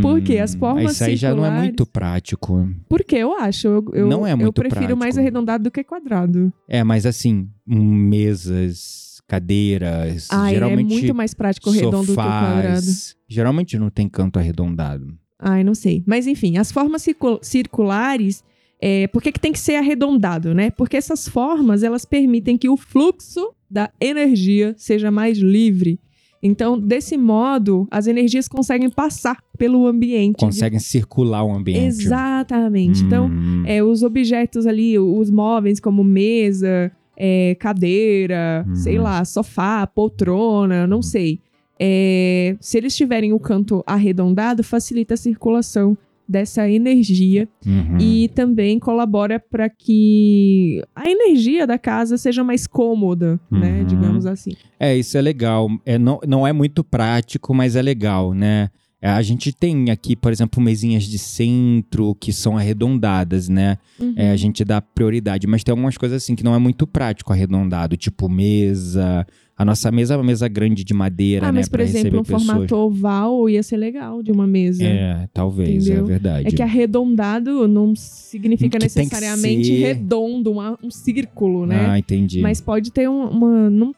Porque 0.02 0.38
as 0.38 0.54
formas 0.54 0.94
Isso 0.94 1.04
aí 1.06 1.16
já 1.16 1.30
não 1.30 1.38
é 1.38 1.42
circulares- 1.44 1.64
muito 1.64 1.86
prático. 1.86 2.70
Porque 2.90 3.16
eu 3.16 3.34
acho, 3.40 3.68
eu, 3.68 3.86
eu, 3.94 4.08
Não 4.08 4.28
é 4.28 4.34
eu 4.34 4.38
muito 4.38 4.54
prefiro 4.54 4.80
prático. 4.80 5.00
mais 5.00 5.18
arredondado 5.18 5.64
do 5.64 5.72
que 5.72 5.84
quadrado. 5.84 6.52
É, 6.68 6.84
mas 6.84 7.06
assim, 7.06 7.48
mesas, 7.66 9.22
cadeiras, 9.28 10.28
Ah, 10.32 10.50
é 10.50 10.54
geralmente 10.54 10.90
muito 10.90 11.16
mais 11.16 11.34
prático 11.34 11.70
redondo 11.70 12.00
do 12.02 12.06
que 12.08 12.12
o 12.12 12.16
quadrado. 12.16 12.86
geralmente 13.30 13.78
não 13.78 13.90
tem 13.90 14.10
canto 14.10 14.38
arredondado. 14.40 15.18
Ai, 15.40 15.64
não 15.64 15.76
sei. 15.76 16.04
Mas 16.06 16.28
enfim, 16.28 16.58
as 16.58 16.72
formas 16.72 17.02
circu- 17.04 17.40
circulares, 17.42 18.44
é, 18.82 19.08
por 19.08 19.22
que, 19.22 19.32
que 19.32 19.40
tem 19.40 19.52
que 19.52 19.60
ser 19.60 19.76
arredondado, 19.76 20.54
né? 20.54 20.70
Porque 20.72 20.98
essas 20.98 21.28
formas, 21.28 21.84
elas 21.84 22.06
permitem 22.06 22.58
que 22.58 22.70
o 22.70 22.78
fluxo 22.78 23.52
da 23.70 23.90
energia 24.00 24.74
seja 24.78 25.10
mais 25.12 25.38
livre. 25.40 26.00
Então, 26.44 26.80
desse 26.80 27.18
modo, 27.18 27.88
as 27.90 28.06
energias 28.06 28.48
conseguem 28.48 28.90
passar 28.92 29.38
pelo 29.58 29.88
ambiente. 29.88 30.36
Conseguem 30.38 30.78
circular 30.80 31.44
o 31.44 31.52
ambiente. 31.52 31.88
Exatamente. 31.88 33.02
Então, 33.04 33.28
Hum, 33.28 33.64
é, 33.66 33.84
os 33.84 34.04
objetos 34.04 34.68
ali, 34.68 35.00
os 35.00 35.32
móveis 35.32 35.80
como 35.80 36.04
mesa, 36.04 36.92
é, 37.18 37.56
cadeira, 37.60 38.64
Uhum. 38.68 38.76
sei 38.76 39.00
lá, 39.00 39.26
sofá, 39.26 39.88
poltrona, 39.88 40.86
não 40.86 41.02
sei. 41.02 41.40
É, 41.80 42.56
se 42.60 42.78
eles 42.78 42.96
tiverem 42.96 43.34
o 43.34 43.40
canto 43.40 43.84
arredondado, 43.86 44.64
facilita 44.64 45.16
a 45.16 45.18
circulação 45.18 45.98
dessa 46.28 46.70
energia 46.70 47.48
uhum. 47.66 47.98
e 48.00 48.28
também 48.30 48.80
colabora 48.80 49.40
para 49.40 49.70
que 49.70 50.84
a 50.96 51.10
energia 51.10 51.66
da 51.66 51.78
casa 51.78 52.18
seja 52.18 52.44
mais 52.44 52.68
cômoda, 52.68 53.40
né? 53.50 53.80
Uhum. 53.80 53.86
Digamos 53.86 54.26
assim. 54.26 54.52
É, 54.80 54.96
isso 54.96 55.18
é 55.18 55.22
legal. 55.22 55.70
É, 55.86 55.98
não, 55.98 56.20
não 56.28 56.46
é 56.46 56.52
muito 56.52 56.84
prático, 56.84 57.54
mas 57.54 57.76
é 57.76 57.82
legal, 57.82 58.34
né? 58.34 58.70
É, 59.02 59.10
A 59.10 59.22
gente 59.22 59.54
tem 59.54 59.92
aqui, 59.92 60.16
por 60.16 60.32
exemplo, 60.32 60.62
mesinhas 60.62 61.04
de 61.04 61.20
centro 61.20 62.16
que 62.16 62.34
são 62.34 62.58
arredondadas, 62.58 63.48
né? 63.48 63.78
Uhum. 64.00 64.14
É, 64.16 64.32
a 64.32 64.36
gente 64.36 64.66
dá 64.66 64.82
prioridade, 64.82 65.46
mas 65.46 65.64
tem 65.64 65.72
algumas 65.72 65.98
coisas 65.98 66.24
assim 66.24 66.36
que 66.36 66.44
não 66.44 66.56
é 66.56 66.60
muito 66.60 66.88
prático 66.88 67.32
arredondado, 67.32 67.96
tipo 67.96 68.28
mesa. 68.28 69.26
A 69.58 69.66
nossa 69.66 69.92
mesa 69.92 70.14
é 70.14 70.18
uma 70.18 70.24
mesa 70.24 70.48
grande 70.48 70.84
de 70.84 70.94
madeira, 70.94 71.48
ah, 71.48 71.52
né? 71.52 71.60
mas 71.60 71.68
por 71.68 71.80
exemplo, 71.80 72.20
um 72.20 72.24
pessoas. 72.24 72.44
formato 72.46 72.76
oval 72.76 73.50
ia 73.50 73.64
ser 73.64 73.78
legal 73.78 74.22
de 74.22 74.32
uma 74.32 74.46
mesa. 74.46 74.84
É, 74.84 75.28
talvez, 75.34 75.88
Entendeu? 75.88 76.04
é 76.04 76.08
verdade. 76.08 76.48
É 76.48 76.52
que 76.52 76.62
arredondado 76.62 77.68
não 77.68 77.96
significa 77.96 78.78
Que 78.78 78.88
tem 78.88 79.04
necessariamente 79.06 79.72
redondo, 79.74 80.52
uma- 80.52 80.78
um 80.84 80.92
círculo, 80.92 81.66
né? 81.66 81.88
Ah, 81.90 81.98
entendi. 81.98 82.40
Mas 82.40 82.62
pode 82.62 82.92
ter 82.92 83.10
um- 83.10 83.28
uma. 83.30 83.68
Não, 83.70 83.96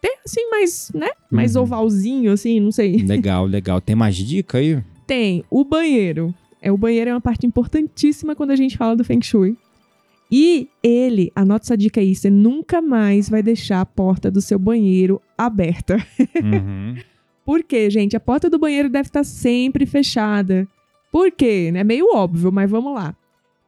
ter 0.00 0.18
assim, 0.24 0.48
mais, 0.50 0.92
né? 0.94 1.08
Mais 1.30 1.56
Uhum. 1.56 1.62
ovalzinho, 1.62 2.30
assim, 2.32 2.60
não 2.60 2.70
sei. 2.70 2.96
Legal, 3.04 3.44
legal. 3.46 3.80
Tem 3.80 3.96
mais 3.96 4.14
dica 4.16 4.58
aí? 4.58 4.80
Tem 5.04 5.42
o 5.50 5.64
banheiro. 5.64 6.32
É, 6.60 6.70
o 6.70 6.76
banheiro 6.78 7.10
é 7.10 7.12
uma 7.14 7.20
parte 7.20 7.44
importantíssima 7.44 8.36
quando 8.36 8.52
a 8.52 8.56
gente 8.56 8.76
fala 8.78 8.94
do 8.94 9.02
Feng 9.04 9.20
Shui. 9.20 9.56
E 10.34 10.66
ele, 10.82 11.30
anote 11.36 11.66
essa 11.66 11.76
dica 11.76 12.00
aí, 12.00 12.14
você 12.14 12.30
nunca 12.30 12.80
mais 12.80 13.28
vai 13.28 13.42
deixar 13.42 13.82
a 13.82 13.86
porta 13.86 14.30
do 14.30 14.40
seu 14.40 14.58
banheiro 14.58 15.20
aberta. 15.36 15.98
Uhum. 16.42 16.96
Por 17.44 17.62
quê, 17.62 17.90
gente? 17.90 18.16
A 18.16 18.20
porta 18.20 18.48
do 18.48 18.58
banheiro 18.58 18.88
deve 18.88 19.08
estar 19.08 19.24
sempre 19.24 19.84
fechada. 19.84 20.66
Por 21.10 21.30
quê? 21.30 21.70
É 21.74 21.84
meio 21.84 22.06
óbvio, 22.14 22.50
mas 22.50 22.70
vamos 22.70 22.94
lá. 22.94 23.14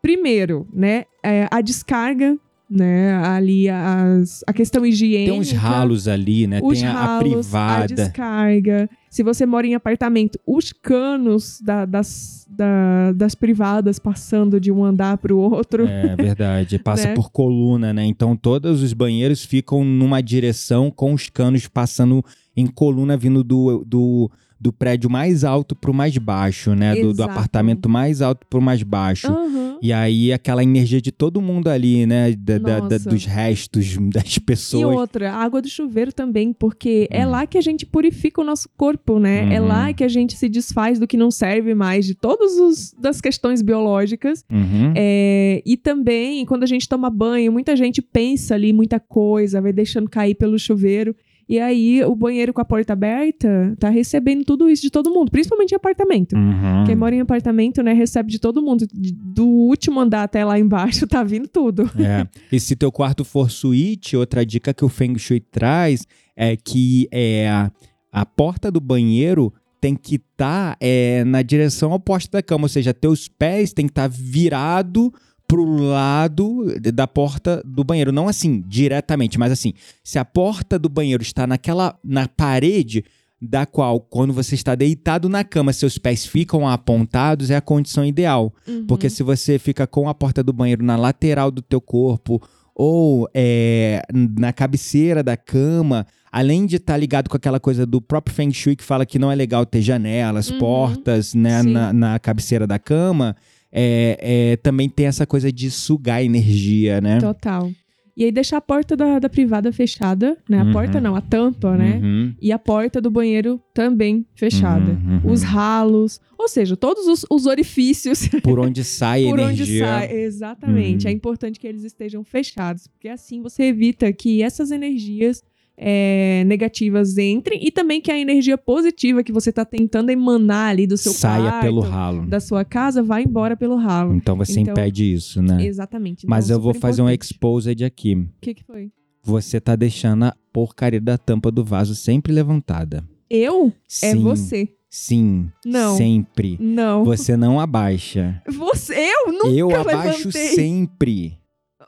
Primeiro, 0.01 0.67
né, 0.73 1.05
é, 1.23 1.47
a 1.51 1.61
descarga, 1.61 2.39
né, 2.71 3.15
ali 3.17 3.69
as, 3.69 4.43
a 4.47 4.53
questão 4.53 4.87
higiênica. 4.87 5.33
Tem 5.33 5.41
uns 5.41 5.53
ralos 5.53 6.09
ali, 6.09 6.47
né? 6.47 6.63
Tem 6.63 6.87
a, 6.87 6.91
a 6.91 6.95
ralos, 6.95 7.15
a 7.15 7.19
privada. 7.19 7.95
descarga. 7.95 8.89
Se 9.15 9.23
você 9.23 9.47
mora 9.47 9.65
em 9.65 9.77
apartamento, 9.77 10.41
os 10.45 10.73
canos 10.73 11.61
da- 11.61 11.85
das, 11.87 12.45
da- 12.51 13.13
das 13.13 13.33
privadas 13.37 13.97
passando 14.01 14.59
de 14.59 14.73
um 14.73 14.83
andar 14.85 15.19
para 15.19 15.33
o 15.33 15.39
outro. 15.39 15.87
É 15.87 16.17
verdade. 16.17 16.81
Passa 16.81 17.07
Né? 17.11 17.15
por 17.15 17.31
coluna, 17.31 17.93
né? 17.93 18.05
Então 18.05 18.35
todos 18.37 18.83
os 18.83 18.93
banheiros 18.93 19.45
ficam 19.45 19.85
numa 19.85 20.21
direção 20.21 20.91
com 20.91 21.15
os 21.15 21.29
canos 21.31 21.69
passando 21.69 22.25
em 22.57 22.67
coluna 22.67 23.17
vindo 23.17 23.45
do, 23.45 23.85
do, 23.87 24.29
do 24.65 24.73
prédio 24.73 25.11
mais 25.11 25.45
alto 25.45 25.77
pro 25.77 25.93
mais 25.93 26.17
baixo, 26.17 26.75
né? 26.75 26.97
Do, 26.97 27.13
do 27.13 27.23
apartamento 27.23 27.87
mais 27.87 28.23
alto 28.23 28.47
pro 28.49 28.63
mais 28.63 28.83
baixo. 28.83 29.27
Aham. 29.31 29.79
E 29.83 29.93
aí 29.93 30.33
aquela 30.33 30.63
energia 30.63 31.03
de 31.03 31.13
todo 31.13 31.43
mundo 31.43 31.69
ali, 31.69 32.07
né? 32.07 32.33
Da- 32.33 32.57
da- 32.57 32.81
da- 32.81 32.97
dos 32.97 33.27
restos 33.27 33.99
das 34.11 34.37
E 34.37 34.41
pessoas. 34.41 34.97
outra, 34.97 35.31
a 35.33 35.37
água 35.37 35.61
do 35.61 35.69
chuveiro 35.69 36.15
também, 36.15 36.55
porque 36.55 37.07
é 37.11 37.27
Hum. 37.27 37.31
lá 37.31 37.47
que 37.47 37.59
a 37.59 37.61
gente 37.61 37.85
purifica 37.85 38.41
o 38.41 38.45
nosso 38.45 38.67
corpo, 38.75 39.19
né? 39.19 39.55
É 39.55 39.61
Uhum. 39.61 39.67
lá 39.69 39.93
que 39.93 40.03
a 40.03 40.09
gente 40.09 40.35
se 40.35 40.49
desfaz 40.49 40.99
do 40.99 41.07
que 41.07 41.19
não 41.19 41.31
serve 41.31 41.75
mais, 41.75 42.07
de 42.07 42.15
todas 42.15 42.53
os, 42.59 42.95
das 42.99 43.21
questões 43.21 43.61
biológicas. 43.61 44.43
Uhum. 44.51 44.95
É, 44.97 45.63
e 45.67 45.77
também, 45.77 46.47
quando 46.47 46.63
a 46.63 46.67
gente 46.67 46.89
toma 46.89 47.11
banho, 47.11 47.53
muita 47.53 47.77
gente 47.77 48.01
pensa 48.01 48.55
ali 48.55 48.73
muita 48.73 48.99
coisa, 48.99 49.61
vai 49.61 49.75
deixando 49.75 50.09
cair 50.09 50.35
pelo 50.35 50.59
chuveiro. 50.59 51.15
E 51.49 51.59
aí, 51.61 52.03
o 52.05 52.15
banheiro 52.15 52.53
com 52.53 52.61
a 52.61 52.65
porta 52.65 52.93
aberta 52.95 53.75
tá 53.79 53.89
recebendo 53.89 54.45
tudo 54.45 54.69
isso 54.69 54.83
de 54.83 54.91
todo 54.91 55.11
mundo, 55.11 55.31
principalmente 55.31 55.73
em 55.73 55.77
apartamento. 55.77 56.35
Uhum. 56.35 56.85
Quem 56.87 56.97
mora 56.97 57.15
em 57.15 57.21
apartamento, 57.21 57.83
né, 57.83 57.93
recebe 57.93 58.31
de 58.31 58.39
todo 58.39 58.63
mundo. 58.63 58.87
Do 58.91 59.47
último 59.47 60.01
andar 60.01 60.23
até 60.23 60.45
lá 60.45 60.59
embaixo, 60.59 61.07
tá 61.09 61.23
vindo 61.23 61.49
tudo. 61.49 61.91
É. 61.99 62.27
E 62.51 62.59
se 62.59 62.75
teu 62.75 62.91
quarto 62.91 63.25
for 63.25 63.51
suíte, 63.51 64.17
outra 64.17 64.45
dica 64.45 64.73
que 64.73 64.85
o 64.85 64.89
Feng 64.89 65.19
Shui 65.19 65.41
traz 65.41 66.07
é 66.37 66.57
que 66.57 67.07
é, 67.13 67.49
a, 67.49 67.71
a 68.11 68.25
porta 68.25 68.71
do 68.71 68.81
banheiro 68.81 69.53
tem 69.81 69.95
que 69.95 70.15
estar 70.15 70.79
na 71.27 71.43
direção 71.43 71.93
oposta 71.93 72.39
da 72.39 72.43
cama, 72.43 72.65
ou 72.65 72.69
seja, 72.71 72.95
teus 72.95 73.29
pés 73.29 73.75
tem 73.75 73.85
que 73.85 73.91
estar 73.91 74.09
virado 74.09 75.13
pro 75.55 75.65
lado 75.65 76.67
da 76.93 77.07
porta 77.07 77.63
do 77.65 77.85
banheiro, 77.85 78.11
não 78.11 78.27
assim 78.29 78.63
diretamente, 78.67 79.39
mas 79.39 79.53
assim, 79.53 79.73
se 80.03 80.19
a 80.19 80.25
porta 80.25 80.79
do 80.79 80.89
banheiro 80.89 81.23
está 81.23 81.47
naquela 81.47 81.97
na 82.03 82.27
parede 82.27 83.05
da 83.41 83.67
qual 83.67 84.01
quando 84.01 84.33
você 84.33 84.55
está 84.55 84.75
deitado 84.75 85.29
na 85.29 85.45
cama, 85.45 85.73
seus 85.73 85.99
pés 85.99 86.27
ficam 86.27 86.67
apontados, 86.67 87.51
é 87.51 87.57
a 87.57 87.61
condição 87.61 88.05
ideal. 88.05 88.53
Uhum. 88.67 88.87
Porque 88.87 89.11
se 89.11 89.23
você 89.23 89.59
fica 89.59 89.87
com 89.87 90.09
a 90.09 90.15
porta 90.15 90.43
do 90.43 90.53
banheiro 90.53 90.83
na 90.83 90.97
lateral 90.97 91.51
do 91.51 91.61
teu 91.61 91.81
corpo 91.81 92.43
ou 92.75 93.29
é, 93.35 94.03
na 94.13 94.53
cabeceira 94.53 95.23
da 95.23 95.37
cama, 95.37 96.07
além 96.33 96.67
de 96.67 96.77
estar 96.77 96.97
ligado 96.97 97.29
com 97.29 97.37
aquela 97.37 97.61
coisa 97.61 97.87
do 97.87 98.01
próprio 98.01 98.35
Feng 98.35 98.53
Shui 98.53 98.75
que 98.75 98.83
fala 98.83 99.07
que 99.07 99.19
não 99.19 99.31
é 99.31 99.35
legal 99.35 99.65
ter 99.65 99.83
janelas, 99.83 100.51
Uhum. 100.51 100.59
portas 100.59 101.35
né, 101.35 101.63
na, 101.63 101.93
na 101.93 102.19
cabeceira 102.19 102.67
da 102.67 102.79
cama, 102.79 103.37
é, 103.75 104.17
é, 104.53 104.57
também 104.59 104.89
tem 104.89 105.07
essa 105.07 105.27
coisa 105.27 105.51
de 105.53 105.71
sugar 105.71 106.23
energia, 106.23 107.01
né? 107.01 107.19
Total. 107.19 107.71
E 108.17 108.23
aí 108.25 108.31
deixar 108.31 108.59
a 108.59 108.61
porta 108.61 108.97
da, 108.97 109.19
da 109.19 109.29
privada 109.29 109.73
fechada, 109.73 110.39
né? 110.49 110.61
A 110.61 110.65
Uhum. 110.65 110.73
porta 110.73 111.01
não, 111.01 111.17
a 111.17 111.21
tampa, 111.21 111.77
né? 111.77 111.99
Uhum, 112.01 112.33
E 112.41 112.53
a 112.53 112.59
porta 112.61 113.01
do 113.01 113.11
banheiro 113.11 113.61
também 113.75 114.25
fechada. 114.37 114.93
uhum, 114.93 115.21
uhum. 115.25 115.33
Os 115.33 115.43
ralos, 115.43 116.21
ou 116.39 116.47
seja, 116.47 116.77
todos 116.77 117.09
os, 117.09 117.27
os 117.29 117.47
orifícios 117.47 118.29
Por 118.45 118.61
onde 118.61 118.85
sai 118.85 119.25
por 119.25 119.41
onde 119.41 119.63
energia. 119.65 119.85
sai. 119.85 120.13
Exatamente. 120.13 121.07
Uhum. 121.07 121.11
É 121.11 121.13
importante 121.13 121.59
que 121.59 121.67
eles 121.67 121.83
estejam 121.83 122.23
fechados, 122.23 122.87
porque 122.87 123.09
assim 123.09 123.43
você 123.43 123.65
evita 123.65 124.13
que 124.13 124.43
essas 124.45 124.71
energias 124.71 125.43
é, 125.77 126.45
negativas 126.47 127.19
entrem 127.19 127.59
e 127.67 127.71
também 127.71 128.01
que 128.01 128.11
a 128.11 128.19
energia 128.19 128.57
positiva 128.57 129.23
que 129.25 129.33
você 129.33 129.51
está 129.51 129.65
tentando 129.65 130.11
emanar 130.11 130.71
ali 130.71 130.87
do 130.87 130.97
seu 130.97 131.13
saia 131.13 131.51
quarto, 131.51 131.63
pelo 131.63 131.81
ralo. 131.81 132.27
da 132.27 132.39
sua 132.41 132.65
casa, 132.65 133.03
vá 133.03 133.21
embora 133.21 133.57
pelo 133.57 133.77
ralo. 133.77 134.15
Então 134.15 134.37
você 134.37 134.61
Então, 134.61 134.73
impede 134.73 135.13
isso, 135.13 135.43
né? 135.43 135.65
Exatamente. 135.67 136.27
Mas 136.27 136.47
Então, 136.47 136.57
eu 136.57 136.61
vou 136.63 136.75
fazer 136.75 137.03
um 137.03 137.07
importante. 137.07 137.23
exposed 137.33 137.85
aqui. 137.85 138.15
O 138.15 138.29
que, 138.41 138.55
que 138.55 138.65
foi? 138.65 138.91
Você 139.23 139.61
tá 139.61 139.75
deixando 139.75 140.25
a 140.27 140.37
porcaria 140.53 141.01
da 141.01 141.17
tampa 141.19 141.51
do 141.51 141.65
vaso 141.65 141.95
sempre 141.95 142.33
levantada. 142.33 143.03
Eu? 143.29 143.69
É 144.03 144.13
Sim, 144.13 144.23
você. 144.23 144.69
Sim. 144.89 145.51
Não. 145.67 145.97
Sempre. 145.97 146.57
Não. 146.61 147.05
Você 147.05 147.37
não 147.37 147.59
abaixa. 147.59 148.41
Você, 148.49 148.95
eu 148.95 149.33
nunca 149.33 149.49
Eu 149.49 149.75
abaixo 149.75 150.19
levantei. 150.29 150.49
sempre. 150.55 151.39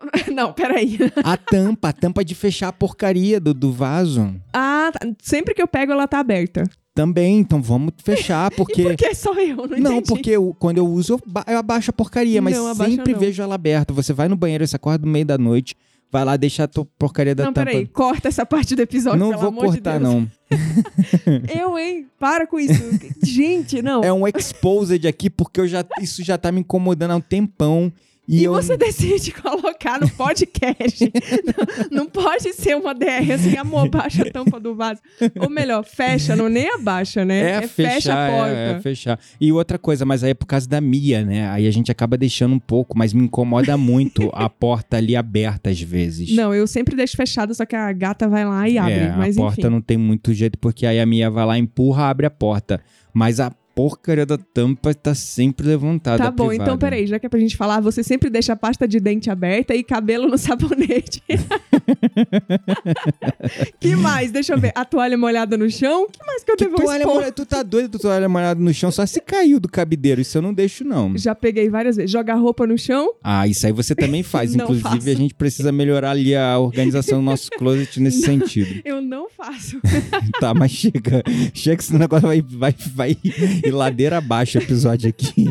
Não, 0.35 0.53
peraí. 0.53 0.99
A 1.25 1.37
tampa, 1.37 1.89
a 1.89 1.93
tampa 1.93 2.25
de 2.25 2.35
fechar 2.35 2.69
a 2.69 2.73
porcaria 2.73 3.41
do, 3.41 3.53
do 3.55 3.73
vaso. 3.73 4.35
Ah, 4.53 4.91
tá. 4.93 5.07
sempre 5.23 5.55
que 5.55 5.63
eu 5.63 5.69
pego 5.69 5.93
ela 5.93 6.07
tá 6.07 6.19
aberta. 6.19 6.65
Também, 6.95 7.39
então 7.41 7.61
vamos 7.61 7.93
fechar, 8.03 8.51
E 8.53 8.57
porque. 8.57 8.83
por 8.83 8.97
que 8.97 9.15
só 9.15 9.35
eu? 9.39 9.57
Não, 9.69 9.79
Não, 9.79 9.93
entendi. 9.93 10.09
porque 10.09 10.31
eu- 10.31 10.57
quando 10.59 10.79
eu 10.79 10.87
uso, 10.87 11.15
eu, 11.15 11.21
ba- 11.27 11.45
eu 11.47 11.59
abaixo 11.59 11.91
a 11.91 11.93
porcaria, 11.93 12.41
mas 12.41 12.57
Não, 12.57 12.75
sempre 12.75 13.13
não. 13.13 13.21
vejo 13.21 13.43
ela 13.43 13.55
aberta. 13.55 13.93
Você 13.93 14.13
vai 14.13 14.29
no 14.29 14.37
banheiro, 14.37 14.67
você 14.67 14.77
acorda 14.77 15.05
no 15.05 15.13
meio 15.13 15.27
da 15.27 15.37
noite, 15.37 15.75
vai 16.11 16.25
lá, 16.25 16.37
deixa 16.39 16.65
a 16.65 16.69
tua 16.69 16.87
porcaria 16.99 17.35
da 17.35 17.45
Não, 17.45 17.53
tampa. 17.53 17.71
peraí, 17.71 17.87
corta 17.87 18.29
essa 18.29 18.47
parte 18.47 18.75
do 18.75 18.81
episódio, 18.81 19.19
não 19.19 19.37
vou 19.37 19.51
de 19.51 19.57
cortar, 19.59 19.99
Deus. 20.01 20.03
não. 20.11 20.31
Eu, 21.55 21.79
hein? 21.79 22.07
Para 22.19 22.47
com 22.47 22.59
isso. 22.59 22.83
Gente, 23.23 23.83
não. 23.83 24.03
É 24.03 24.13
um 24.13 24.27
exposed 24.27 25.07
aqui, 25.07 25.29
porque 25.29 25.61
eu 25.61 25.69
já, 25.69 25.85
isso 26.01 26.23
já 26.25 26.39
tá 26.39 26.51
me 26.51 26.61
incomodando 26.61 27.11
há 27.11 27.17
um 27.17 27.21
tempão. 27.21 27.93
E, 28.29 28.41
E, 28.41 28.45
eu. 28.45 28.53
você 28.53 28.77
decide 28.77 29.33
colocar 29.41 30.01
no 30.01 30.09
podcast. 30.11 31.13
não, 31.91 32.03
não 32.05 32.07
pode 32.07 32.53
ser 32.53 32.77
uma 32.77 32.95
DR 32.95 33.33
assim, 33.35 33.57
amor, 33.57 33.89
baixa 33.89 34.23
a 34.23 34.31
tampa 34.31 34.59
do 34.59 34.75
vaso. 34.75 35.01
Ou 35.39 35.49
melhor, 35.49 35.85
fecha, 35.85 36.35
não 36.35 36.49
nem 36.49 36.69
abaixa, 36.69 37.25
né? 37.25 37.65
É, 37.65 37.69
fecha 37.69 37.93
fechar, 37.95 38.29
a 38.29 38.33
porta. 38.33 38.55
É, 38.55 38.71
é 38.73 38.81
fechar. 38.81 39.21
E 39.41 39.53
outra 39.53 39.79
coisa, 39.79 40.05
mas 40.05 40.25
aí 40.25 40.31
é 40.31 40.35
por 40.35 40.47
causa 40.47 40.69
da 40.69 40.81
Mia, 40.81 41.25
né? 41.25 41.49
Aí 41.51 41.67
a 41.67 41.71
gente 41.71 41.91
acaba 41.91 42.17
deixando 42.17 42.55
um 42.55 42.59
pouco, 42.59 42.97
mas 42.99 43.13
me 43.13 43.23
incomoda 43.25 43.77
muito 43.77 44.31
a 44.35 44.49
porta 44.49 44.97
ali 44.97 45.15
aberta 45.15 45.71
às 45.71 45.81
vezes. 45.81 46.35
Não, 46.35 46.55
eu 46.55 46.67
sempre 46.67 46.97
deixo 46.97 47.17
fechado, 47.17 47.55
só 47.55 47.65
que 47.65 47.77
a 47.77 47.93
gata 47.93 48.29
vai 48.29 48.45
lá 48.45 48.69
e 48.69 48.79
abre. 48.79 48.93
É, 48.95 49.13
mas 49.17 49.37
a 49.37 49.41
porta 49.41 49.61
enfim. 49.61 49.71
não 49.71 49.81
tem 49.81 49.97
muito 49.97 50.35
jeito, 50.35 50.59
porque 50.59 50.87
aí 50.87 50.99
a 51.01 51.07
Mia 51.07 51.31
vai 51.31 51.47
lá, 51.47 51.59
empurra, 51.59 52.09
abre 52.09 52.27
a 52.27 52.31
porta. 52.31 52.81
Mas 53.15 53.41
a 53.41 53.51
porcaria 53.77 54.25
da 54.25 54.39
tampa 54.39 54.95
tá 54.95 55.15
sempre 55.15 55.67
levantada. 55.67 56.17
Tá 56.17 56.31
bom, 56.31 56.47
então 56.47 56.57
privada. 56.65 56.79
peraí, 56.79 57.07
já 57.07 57.19
que 57.19 57.27
é 57.27 57.29
pra 57.29 57.39
gente 57.39 57.59
falar, 57.59 57.79
você 57.79 58.03
sempre 58.03 58.31
deixa 58.31 58.55
a 58.55 58.57
pasta 58.57 58.89
de 58.89 58.99
dente 58.99 59.29
aberta 59.29 59.75
e 59.75 59.85
cabelo 59.85 60.27
no 60.27 60.39
sabonete. 60.49 61.23
que 63.79 63.95
mais? 63.95 64.31
Deixa 64.31 64.55
eu 64.55 64.59
ver. 64.59 64.73
A 64.75 64.83
toalha 64.87 65.19
molhada 65.19 65.59
no 65.59 65.71
chão? 65.71 66.09
que 66.11 66.25
mais 66.25 66.43
que 66.43 66.53
eu 66.53 66.57
Que 66.57 66.65
devo 66.65 66.77
toalha 66.77 67.07
molhada, 67.07 67.33
tu 67.33 67.45
tá 67.45 67.63
doido, 67.63 67.91
tu 67.91 67.99
toalha 67.99 68.31
molhada 68.31 68.59
no 68.59 68.73
chão, 68.73 68.91
só 68.91 69.05
se 69.05 69.21
caiu 69.21 69.61
do 69.61 69.69
cabideiro. 69.69 70.23
Isso 70.23 70.39
eu 70.39 70.43
não 70.43 70.55
deixo, 70.55 70.83
não. 70.83 71.15
Já 71.19 71.35
peguei 71.35 71.69
várias 71.69 71.97
vezes. 71.97 72.11
Joga 72.11 72.35
roupa 72.35 72.67
no 72.67 72.79
chão? 72.79 73.13
Ah, 73.23 73.47
isso 73.47 73.67
aí 73.67 73.73
você 73.73 73.95
também 73.95 74.23
faz. 74.25 74.55
Não 74.55 74.65
Inclusive, 74.65 74.89
faço. 74.89 75.11
a 75.11 75.15
gente 75.15 75.35
precisa 75.35 75.71
melhorar 75.71 76.13
ali 76.13 76.35
a 76.35 76.59
organização 76.59 77.19
do 77.19 77.25
nosso 77.27 77.51
closet 77.51 78.01
nesse 78.01 78.23
sentido. 78.23 78.81
Eu 78.87 79.03
não 79.03 79.29
faço. 79.29 79.79
Tá, 80.41 80.55
mas 80.55 80.71
chega. 80.71 81.23
Chega 81.53 81.77
que 81.77 81.83
esse 81.83 81.95
negócio 81.95 82.27
vai, 82.27 82.41
vai, 82.41 82.75
vai 82.95 83.19
ir 83.67 83.71
ladeira 83.73 84.19
abaixo 84.19 84.59
o 84.59 84.63
episódio 84.63 85.09
aqui. 85.09 85.47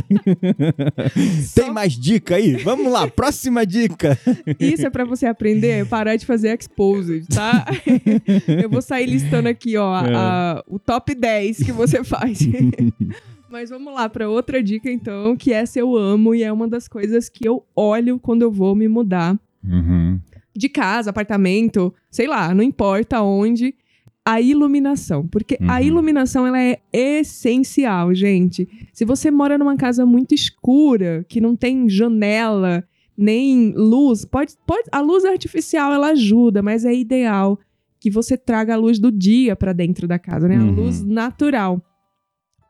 Tem 1.54 1.72
mais 1.72 1.94
dica 1.94 2.36
aí? 2.36 2.56
Vamos 2.58 2.92
lá, 2.92 3.08
próxima 3.08 3.66
dica. 3.66 4.18
Isso 4.60 4.86
é 4.86 4.90
pra 4.90 5.06
você 5.06 5.26
aprender 5.26 5.82
a 5.82 5.86
parar 5.86 6.16
de 6.16 6.26
fazer 6.26 6.58
exposed, 6.58 7.28
tá? 7.28 7.66
eu 8.62 8.70
vou 8.70 8.82
sair 8.82 9.06
listando 9.06 9.48
aqui, 9.50 9.78
ó, 9.78 10.06
É. 10.06 10.14
a- 10.16 10.64
o 10.68 10.80
top 10.80 11.14
10 11.16 11.58
que 11.58 11.72
você 11.72 12.04
faz. 12.04 12.40
Mas 13.50 13.70
vamos 13.70 13.94
lá 13.94 14.10
pra 14.10 14.28
outra 14.30 14.62
dica, 14.62 14.92
então, 14.92 15.36
que 15.38 15.54
essa 15.54 15.80
eu 15.80 15.96
amo 15.96 16.36
e 16.36 16.44
é 16.44 16.52
uma 16.52 16.68
das 16.68 16.88
coisas 16.88 17.30
que 17.30 17.48
eu 17.48 17.64
olho 17.76 18.20
quando 18.20 18.42
eu 18.42 18.52
vou 18.52 18.76
me 18.76 18.88
mudar 18.88 19.40
Uhum. 19.64 20.20
de 20.56 20.68
casa, 20.70 21.10
apartamento, 21.10 21.94
sei 22.12 22.28
lá, 22.28 22.54
não 22.54 22.64
importa 22.64 23.22
onde. 23.22 23.74
A 24.28 24.42
iluminação, 24.42 25.28
porque 25.28 25.56
a 25.62 25.76
Uhum. 25.76 25.82
iluminação 25.82 26.48
ela 26.48 26.60
é 26.60 26.80
essencial, 26.92 28.14
gente. 28.16 28.68
Se 28.92 29.06
você 29.06 29.30
mora 29.30 29.56
numa 29.58 29.78
casa 29.78 30.04
muito 30.06 30.34
escura, 30.34 31.24
que 31.30 31.40
não 31.40 31.56
tem 31.56 31.88
janela, 31.88 32.84
nem 33.16 33.72
luz, 33.76 34.26
pode, 34.26 34.54
pode 34.66 34.90
a 34.92 35.00
luz 35.00 35.24
artificial 35.26 35.94
ela 35.94 36.08
ajuda, 36.08 36.64
mas 36.64 36.84
é 36.86 36.94
ideal 36.94 37.60
que 38.00 38.10
você 38.10 38.36
traga 38.36 38.74
a 38.74 38.78
luz 38.78 38.98
do 39.00 39.12
dia 39.12 39.56
para 39.56 39.74
dentro 39.74 40.08
da 40.08 40.18
casa, 40.18 40.48
né? 40.48 40.56
A 40.58 40.60
Uhum. 40.64 40.72
luz 40.76 41.04
natural. 41.04 41.80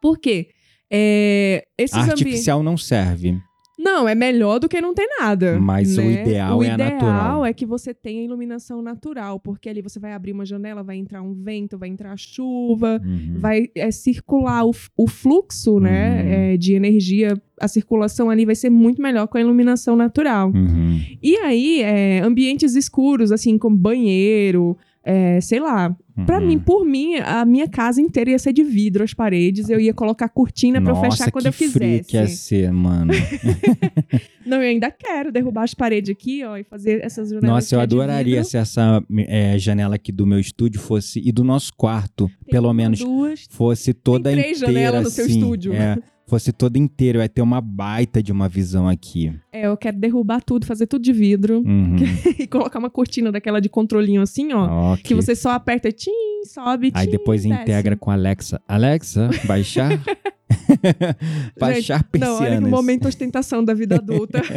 Por 0.02 0.20
quê? 0.20 0.50
É, 0.92 1.66
A 1.92 2.02
artificial 2.12 2.62
não 2.62 2.78
serve. 2.78 3.40
Não, 3.78 4.08
é 4.08 4.16
melhor 4.16 4.60
do 4.60 4.70
que 4.70 4.80
não 4.80 4.94
ter 4.94 5.08
nada. 5.20 5.60
Mas 5.60 5.98
o 5.98 6.02
né? 6.02 6.22
ideal 6.22 6.58
o 6.58 6.64
é 6.64 6.70
a 6.72 6.74
ideal 6.76 6.92
natural. 6.92 7.46
é 7.46 7.54
que 7.54 7.66
você 7.66 7.94
tenha 7.94 8.24
iluminação 8.24 8.82
natural, 8.82 9.40
porque 9.40 9.68
ali 9.70 9.82
você 9.82 10.00
vai 10.00 10.14
abrir 10.14 10.32
uma 10.32 10.46
janela, 10.46 10.82
vai 10.84 10.96
entrar 10.98 11.22
um 11.22 11.34
vento, 11.34 11.78
vai 11.78 11.90
entrar 11.90 12.18
chuva, 12.18 13.02
Uhum. 13.06 13.36
vai 13.38 13.68
é, 13.76 13.92
circular 13.92 14.66
o, 14.66 14.72
o 14.98 15.08
fluxo 15.08 15.74
Uhum. 15.74 15.80
né, 15.82 16.54
é, 16.54 16.58
de 16.58 16.74
energia, 16.74 17.40
a 17.60 17.68
circulação 17.68 18.30
ali 18.30 18.46
vai 18.46 18.56
ser 18.56 18.70
muito 18.70 19.02
melhor 19.02 19.28
com 19.28 19.38
a 19.38 19.42
iluminação 19.42 19.96
natural. 19.96 20.52
Uhum. 20.54 21.00
E 21.22 21.36
aí, 21.38 21.82
é, 21.82 22.20
ambientes 22.22 22.76
escuros, 22.76 23.32
assim, 23.32 23.58
como 23.58 23.78
banheiro, 23.78 24.78
é, 25.06 25.40
sei 25.40 25.60
lá. 25.60 25.96
Pra 26.26 26.40
Uhum. 26.40 26.48
mim, 26.48 26.60
por 26.60 26.86
mim, 26.86 27.16
a 27.16 27.44
minha 27.44 27.68
casa 27.68 28.02
inteira 28.02 28.32
ia 28.32 28.40
ser 28.40 28.54
de 28.54 28.64
vidro, 28.64 29.04
as 29.04 29.14
paredes. 29.14 29.70
Eu 29.70 29.80
ia 29.82 29.94
colocar 29.94 30.30
cortina 30.30 30.82
pra 30.82 30.92
eu 30.92 30.96
Nossa, 30.96 31.12
fechar 31.12 31.30
quando 31.32 31.48
eu 31.48 31.52
fizesse. 31.54 32.06
que 32.10 32.16
ia 32.16 32.26
ser, 32.28 32.72
mano. 32.72 33.12
Não, 34.46 34.58
eu 34.62 34.70
ainda 34.70 34.90
quero 34.92 35.32
derrubar 35.32 35.64
as 35.64 35.74
paredes 35.74 36.10
aqui, 36.10 36.44
ó, 36.44 36.56
e 36.58 36.64
fazer 36.64 37.04
essas 37.04 37.30
janelas. 37.30 37.50
Nossa, 37.50 37.76
eu 37.76 37.80
adoraria 37.82 38.44
se 38.44 38.58
essa 38.58 39.04
é, 39.28 39.58
janela 39.60 39.96
aqui 39.96 40.12
do 40.12 40.26
meu 40.26 40.40
estúdio 40.40 40.80
fosse, 40.80 41.20
e 41.24 41.32
do 41.32 41.44
nosso 41.44 41.74
quarto, 41.76 42.28
Tem 42.46 42.52
pelo 42.52 42.72
menos, 42.74 43.00
Duas. 43.00 43.46
fosse 43.50 43.94
toda 43.94 44.30
Tem 44.30 44.40
três 44.40 44.58
inteira 44.62 44.74
janelas 44.74 45.04
no 45.04 45.10
seu 45.10 45.26
assim, 45.26 45.40
estúdio. 45.40 45.74
É, 45.74 45.98
fosse 46.28 46.52
toda 46.52 46.78
inteira, 46.80 47.20
vai 47.20 47.30
ter 47.30 47.42
uma 47.42 47.62
baita 47.62 48.22
de 48.22 48.32
uma 48.32 48.50
visão 48.50 48.88
aqui. 48.88 49.32
É, 49.52 49.68
eu 49.68 49.78
quero 49.78 49.98
derrubar 49.98 50.42
tudo, 50.42 50.66
fazer 50.66 50.88
tudo 50.88 51.02
de 51.04 51.14
vidro 51.14 51.64
Uhum. 51.66 51.96
e 52.40 52.48
colocar 52.48 52.80
uma 52.80 52.90
cortina 52.90 53.32
daquela 53.32 53.60
de 53.62 53.70
controlinho 53.70 54.22
assim, 54.22 54.52
ó. 54.54 54.94
Ok. 54.94 55.04
Que 55.04 55.14
você 55.16 55.36
só 55.36 55.52
aperta, 55.52 55.92
tim, 55.92 56.12
sobe, 56.46 56.92
tim, 56.92 56.98
Aí 56.98 57.08
depois 57.08 57.44
desce. 57.44 57.62
integra 57.62 57.96
com 57.96 58.10
a 58.12 58.14
Alexa. 58.14 58.62
Alexa, 58.68 59.30
baixar. 59.48 59.90
baixar 61.60 62.06
Não, 62.18 62.28
olha 62.28 62.36
que 62.38 62.40
persianas. 62.40 62.70
momento 62.72 63.08
ostentação 63.08 63.64
da 63.64 63.74
vida 63.74 63.96
adulta. 63.96 64.42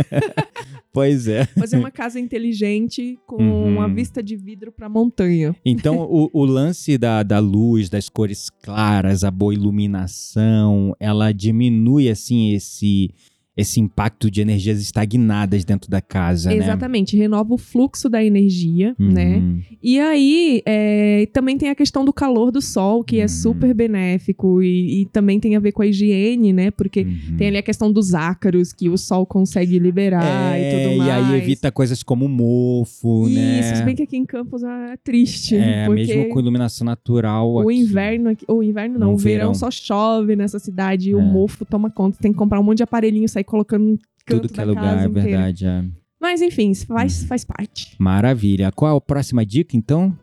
Pois 0.90 1.28
é. 1.28 1.44
Fazer 1.44 1.76
uma 1.76 1.90
casa 1.92 2.18
inteligente 2.18 3.18
com 3.26 3.36
Uhum. 3.40 3.68
uma 3.76 3.88
vista 3.88 4.20
de 4.22 4.34
vidro 4.34 4.72
pra 4.72 4.88
montanha. 4.88 5.54
Então, 5.64 5.98
o, 5.98 6.28
o 6.32 6.44
lance 6.44 6.98
da, 6.98 7.22
da 7.22 7.38
luz, 7.38 7.88
das 7.88 8.08
cores 8.08 8.50
claras, 8.50 9.22
a 9.22 9.30
boa 9.30 9.54
iluminação, 9.54 10.96
ela 10.98 11.30
diminui, 11.30 12.08
assim, 12.08 12.52
esse, 12.52 13.10
esse 13.58 13.80
impacto 13.80 14.30
de 14.30 14.40
energias 14.40 14.80
estagnadas 14.80 15.64
dentro 15.64 15.90
da 15.90 16.00
casa, 16.00 16.48
né? 16.48 16.56
Exatamente, 16.56 17.16
renova 17.16 17.52
o 17.54 17.58
fluxo 17.58 18.08
da 18.08 18.22
energia, 18.24 18.94
né? 18.96 19.38
Uhum. 19.38 19.60
E 19.82 19.98
aí, 19.98 20.62
é, 20.64 21.26
também 21.32 21.58
tem 21.58 21.68
a 21.68 21.74
questão 21.74 22.04
do 22.04 22.12
calor 22.12 22.52
do 22.52 22.62
sol, 22.62 23.02
que 23.02 23.18
é 23.18 23.22
Uhum. 23.22 23.28
super 23.28 23.74
benéfico, 23.74 24.62
e, 24.62 25.02
e 25.02 25.06
também 25.06 25.40
tem 25.40 25.56
a 25.56 25.60
ver 25.60 25.72
com 25.72 25.82
a 25.82 25.86
higiene, 25.86 26.52
né? 26.52 26.70
Porque 26.70 27.00
Uhum. 27.02 27.36
tem 27.36 27.48
ali 27.48 27.56
a 27.56 27.62
questão 27.62 27.90
dos 27.92 28.14
ácaros 28.14 28.72
que 28.72 28.88
o 28.88 28.96
sol 28.96 29.26
consegue 29.26 29.76
liberar 29.80 30.56
é, 30.56 30.84
e 30.84 30.84
tudo 30.88 30.98
mais. 30.98 31.10
aí 31.28 31.36
evita 31.38 31.72
coisas 31.72 32.02
como 32.04 32.28
mofo, 32.28 33.28
né? 33.28 33.60
Isso, 33.60 33.74
se 33.76 33.82
bem 33.82 33.96
que 33.96 34.02
aqui 34.04 34.16
em 34.16 34.24
Campos 34.24 34.62
é 34.62 34.96
triste. 35.02 35.56
É, 35.56 35.88
mesmo 35.88 36.28
com 36.28 36.38
iluminação 36.38 36.84
natural. 36.84 37.52
o 37.54 37.60
aqui. 37.60 37.78
inverno, 37.80 38.30
aqui- 38.30 38.44
o 38.48 38.62
inverno 38.62 38.98
não, 39.00 39.14
o 39.14 39.16
verão, 39.16 39.38
verão. 39.48 39.54
só 39.54 39.70
chove 39.70 40.36
nessa 40.36 40.58
cidade 40.60 41.10
e 41.10 41.14
o 41.14 41.20
É. 41.20 41.24
mofo 41.24 41.64
toma 41.64 41.90
conta. 41.90 42.18
Tem 42.20 42.30
que 42.32 42.38
comprar 42.38 42.60
um 42.60 42.62
monte 42.62 42.78
de 42.78 42.82
aparelhinho, 42.84 43.28
sair 43.28 43.44
colocando 43.48 43.98
canto 44.26 44.42
Tudo 44.42 44.52
que 44.52 44.60
é 44.60 44.64
lugar, 44.64 44.84
casa 44.96 45.04
é 45.04 45.08
verdade. 45.08 45.66
é. 45.66 45.84
Mas 46.20 46.42
enfim, 46.42 46.74
faz, 46.74 47.22
Uhum. 47.22 47.28
faz 47.28 47.44
parte. 47.44 47.96
Maravilha. 47.98 48.70
Qual 48.72 48.96
a 48.96 49.00
próxima 49.00 49.44
dica, 49.46 49.76
então? 49.76 50.16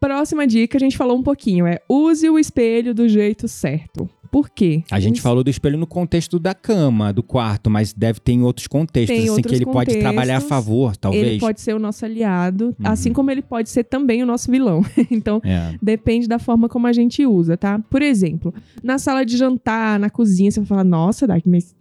Próxima 0.00 0.46
dica, 0.46 0.76
a 0.78 0.80
gente 0.80 0.96
falou 0.96 1.16
um 1.16 1.22
pouquinho, 1.22 1.64
é 1.66 1.78
use 1.88 2.28
o 2.28 2.38
espelho 2.38 2.92
do 2.92 3.08
jeito 3.08 3.46
certo. 3.46 4.08
Por 4.32 4.48
quê? 4.48 4.82
A 4.90 4.98
gente 4.98 5.20
falou 5.20 5.44
do 5.44 5.50
espelho 5.50 5.76
no 5.78 5.86
contexto 5.86 6.38
da 6.38 6.54
cama, 6.54 7.12
do 7.12 7.22
quarto, 7.22 7.68
mas 7.68 7.92
deve 7.92 8.18
ter 8.18 8.32
em 8.32 8.42
outros 8.42 8.66
contextos, 8.66 9.14
Tem 9.14 9.24
assim, 9.24 9.30
outros 9.30 9.50
que 9.50 9.54
ele 9.62 9.66
pode 9.70 9.90
trabalhar 9.98 10.38
a 10.38 10.40
contextos. 10.40 10.48
favor, 10.48 10.96
talvez. 10.96 11.26
Ele 11.26 11.38
pode 11.38 11.60
ser 11.60 11.74
o 11.74 11.78
nosso 11.78 12.04
aliado, 12.04 12.68
Uhum. 12.68 12.74
assim 12.86 13.12
como 13.12 13.30
ele 13.30 13.42
pode 13.42 13.68
ser 13.68 13.84
também 13.84 14.22
o 14.22 14.26
nosso 14.26 14.50
vilão. 14.50 14.80
então, 15.10 15.38
É. 15.44 15.76
depende 15.82 16.26
da 16.26 16.38
forma 16.38 16.66
como 16.66 16.86
a 16.86 16.92
gente 16.94 17.24
usa, 17.26 17.58
tá? 17.58 17.78
Por 17.90 18.00
exemplo, 18.00 18.54
na 18.82 18.98
sala 18.98 19.22
de 19.24 19.36
jantar, 19.36 20.00
na 20.00 20.08
cozinha, 20.08 20.50
você 20.50 20.60
vai 20.60 20.66
falar, 20.66 20.84
nossa, 20.84 21.26
Dark, 21.26 21.44
mas 21.46 21.76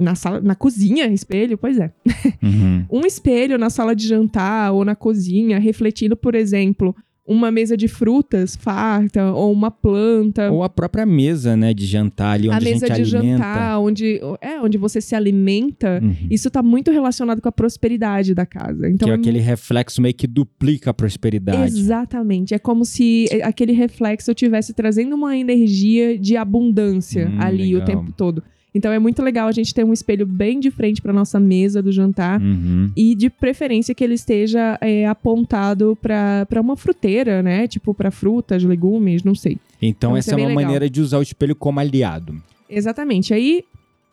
na 0.00 0.14
sala, 0.14 0.40
na 0.40 0.54
cozinha, 0.54 1.06
espelho? 1.08 1.58
Pois 1.58 1.78
é. 1.78 1.92
Uhum. 2.42 2.84
Um 2.90 3.06
espelho 3.06 3.58
na 3.58 3.68
sala 3.68 3.94
de 3.96 4.06
jantar 4.06 4.72
ou 4.72 4.84
na 4.84 4.94
cozinha, 4.94 5.58
refletindo, 5.58 6.16
por 6.16 6.34
exemplo, 6.34 6.94
uma 7.26 7.50
mesa 7.50 7.76
de 7.76 7.88
frutas 7.88 8.56
farta, 8.56 9.32
ou 9.32 9.52
uma 9.52 9.70
planta. 9.70 10.50
Ou 10.50 10.62
a 10.62 10.68
própria 10.68 11.04
mesa, 11.04 11.56
né, 11.56 11.74
de 11.74 11.84
jantar 11.84 12.32
ali, 12.34 12.48
onde 12.48 12.54
a, 12.54 12.70
a 12.70 12.72
mesa 12.72 12.86
gente 12.86 13.02
de 13.02 13.16
alimenta. 13.16 13.38
jantar, 13.38 13.80
onde, 13.80 14.20
é, 14.40 14.60
onde 14.60 14.78
você 14.78 15.00
se 15.00 15.14
alimenta. 15.14 16.00
Uhum. 16.02 16.14
Isso 16.30 16.50
tá 16.50 16.62
muito 16.62 16.90
relacionado 16.90 17.42
com 17.42 17.48
a 17.48 17.52
prosperidade 17.52 18.34
da 18.34 18.46
casa. 18.46 18.88
Então 18.88 19.06
que 19.06 19.12
é 19.12 19.14
é 19.14 19.18
aquele 19.18 19.40
reflexo 19.40 20.00
meio 20.00 20.14
que 20.14 20.26
duplica 20.26 20.90
a 20.90 20.94
prosperidade. 20.94 21.78
Exatamente. 21.78 22.54
É 22.54 22.58
como 22.58 22.84
se 22.84 23.26
aquele 23.42 23.72
reflexo 23.72 24.30
estivesse 24.30 24.72
trazendo 24.72 25.14
uma 25.14 25.36
energia 25.36 26.16
de 26.18 26.36
abundância 26.36 27.28
Hum, 27.28 27.40
ali 27.40 27.74
o 27.74 27.80
legal. 27.80 27.86
tempo 27.98 28.12
todo. 28.12 28.42
Então 28.78 28.90
é 28.92 28.98
muito 28.98 29.22
legal 29.22 29.48
a 29.48 29.52
gente 29.52 29.74
ter 29.74 29.84
um 29.84 29.92
espelho 29.92 30.24
bem 30.24 30.58
de 30.60 30.70
frente 30.70 31.02
para 31.02 31.12
nossa 31.12 31.38
mesa 31.40 31.82
do 31.82 31.90
jantar. 31.92 32.40
Uhum. 32.40 32.90
E 32.96 33.14
de 33.14 33.28
preferência 33.28 33.94
que 33.94 34.02
ele 34.02 34.14
esteja 34.14 34.78
é, 34.80 35.06
apontado 35.06 35.98
para 36.00 36.60
uma 36.60 36.76
fruteira, 36.76 37.42
né? 37.42 37.66
Tipo, 37.68 37.92
para 37.92 38.10
frutas, 38.10 38.62
legumes, 38.64 39.22
não 39.24 39.34
sei. 39.34 39.58
Então, 39.82 40.10
Então, 40.10 40.16
essa 40.16 40.30
é 40.30 40.34
é 40.34 40.36
uma 40.36 40.48
legal. 40.48 40.62
maneira 40.64 40.88
de 40.88 41.00
usar 41.00 41.18
o 41.18 41.22
espelho 41.22 41.54
como 41.54 41.78
aliado. 41.80 42.34
Exatamente. 42.70 43.34
Aí, 43.34 43.64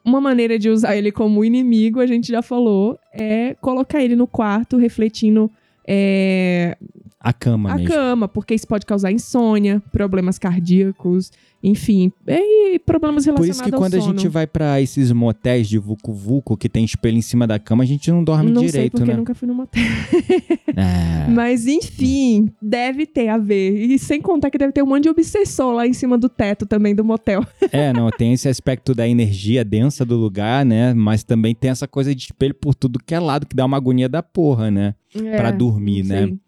uma 0.04 0.20
maneira 0.20 0.58
de 0.60 0.70
usar 0.70 0.96
ele 0.98 1.12
como 1.12 1.44
inimigo, 1.46 2.00
a 2.00 2.06
gente 2.08 2.28
já 2.32 2.42
falou, 2.42 2.98
é 3.14 3.56
colocar 3.62 4.04
ele 4.04 4.16
no 4.16 4.28
quarto 4.28 4.78
refletindo 4.78 5.50
é, 5.88 6.78
A 7.20 7.32
cama 7.34 7.72
a 7.72 7.76
mesmo. 7.76 7.90
cama, 7.94 8.28
porque 8.28 8.54
isso 8.56 8.68
pode 8.68 8.86
causar 8.86 9.12
insônia, 9.12 9.82
problemas 9.92 10.38
cardíacos, 10.40 11.32
enfim, 11.68 12.12
e 12.28 12.78
problemas 12.78 13.26
Por 13.26 13.32
relacionados 13.32 13.56
isso 13.56 13.64
que 13.64 13.74
ao 13.74 13.82
quando 13.82 13.96
a 13.96 14.00
gente 14.00 14.28
vai 14.28 14.46
pra 14.46 14.80
esses 14.80 15.12
motéis 15.12 15.68
de 15.68 15.80
vucu-vucu 15.80 16.56
que 16.56 16.70
tem 16.70 16.86
espelho 16.86 17.18
em 17.18 17.22
cima 17.24 17.48
da 17.48 17.58
cama, 17.58 17.84
a 17.84 17.88
gente 17.88 18.12
não 18.12 18.24
dorme 18.24 18.52
não 18.52 18.62
sei 18.62 18.70
direito, 18.72 18.92
porque 18.98 19.12
né? 19.12 19.18
nunca 19.18 19.34
fui 19.34 19.48
no 19.48 19.56
motel. 19.56 19.82
É. 20.78 21.30
Mas 21.30 21.68
enfim, 21.68 22.50
deve 22.62 23.06
ter 23.06 23.30
a 23.30 23.38
ver. 23.38 23.74
E 23.78 23.98
sem 23.98 24.22
contar 24.22 24.52
que 24.52 24.58
deve 24.58 24.74
ter 24.74 24.84
um 24.84 24.86
monte 24.86 25.04
de 25.04 25.10
obsessor 25.10 25.74
lá 25.74 25.88
em 25.88 25.94
cima 25.94 26.18
do 26.18 26.28
teto 26.28 26.66
também 26.66 26.94
do 26.94 27.04
motel. 27.04 27.46
É, 27.72 27.94
não, 27.94 28.10
tem 28.10 28.34
esse 28.34 28.50
aspecto 28.50 28.94
da 28.94 29.08
energia 29.08 29.64
densa 29.64 30.06
do 30.06 30.18
lugar, 30.18 30.66
né? 30.66 30.94
Mas 30.94 31.24
também 31.24 31.56
tem 31.56 31.72
essa 31.72 31.88
coisa 31.88 32.14
de 32.14 32.24
espelho 32.24 32.54
por 32.54 32.76
tudo 32.76 33.00
que 33.00 33.16
é 33.16 33.20
lado, 33.20 33.46
que 33.46 33.56
dá 33.56 33.66
uma 33.66 33.78
agonia 33.78 34.10
da 34.10 34.22
porra, 34.22 34.70
né? 34.70 34.96
Pra 35.38 35.50
dormir, 35.50 36.04
não 36.04 36.10
né? 36.10 36.28
sei. 36.28 36.40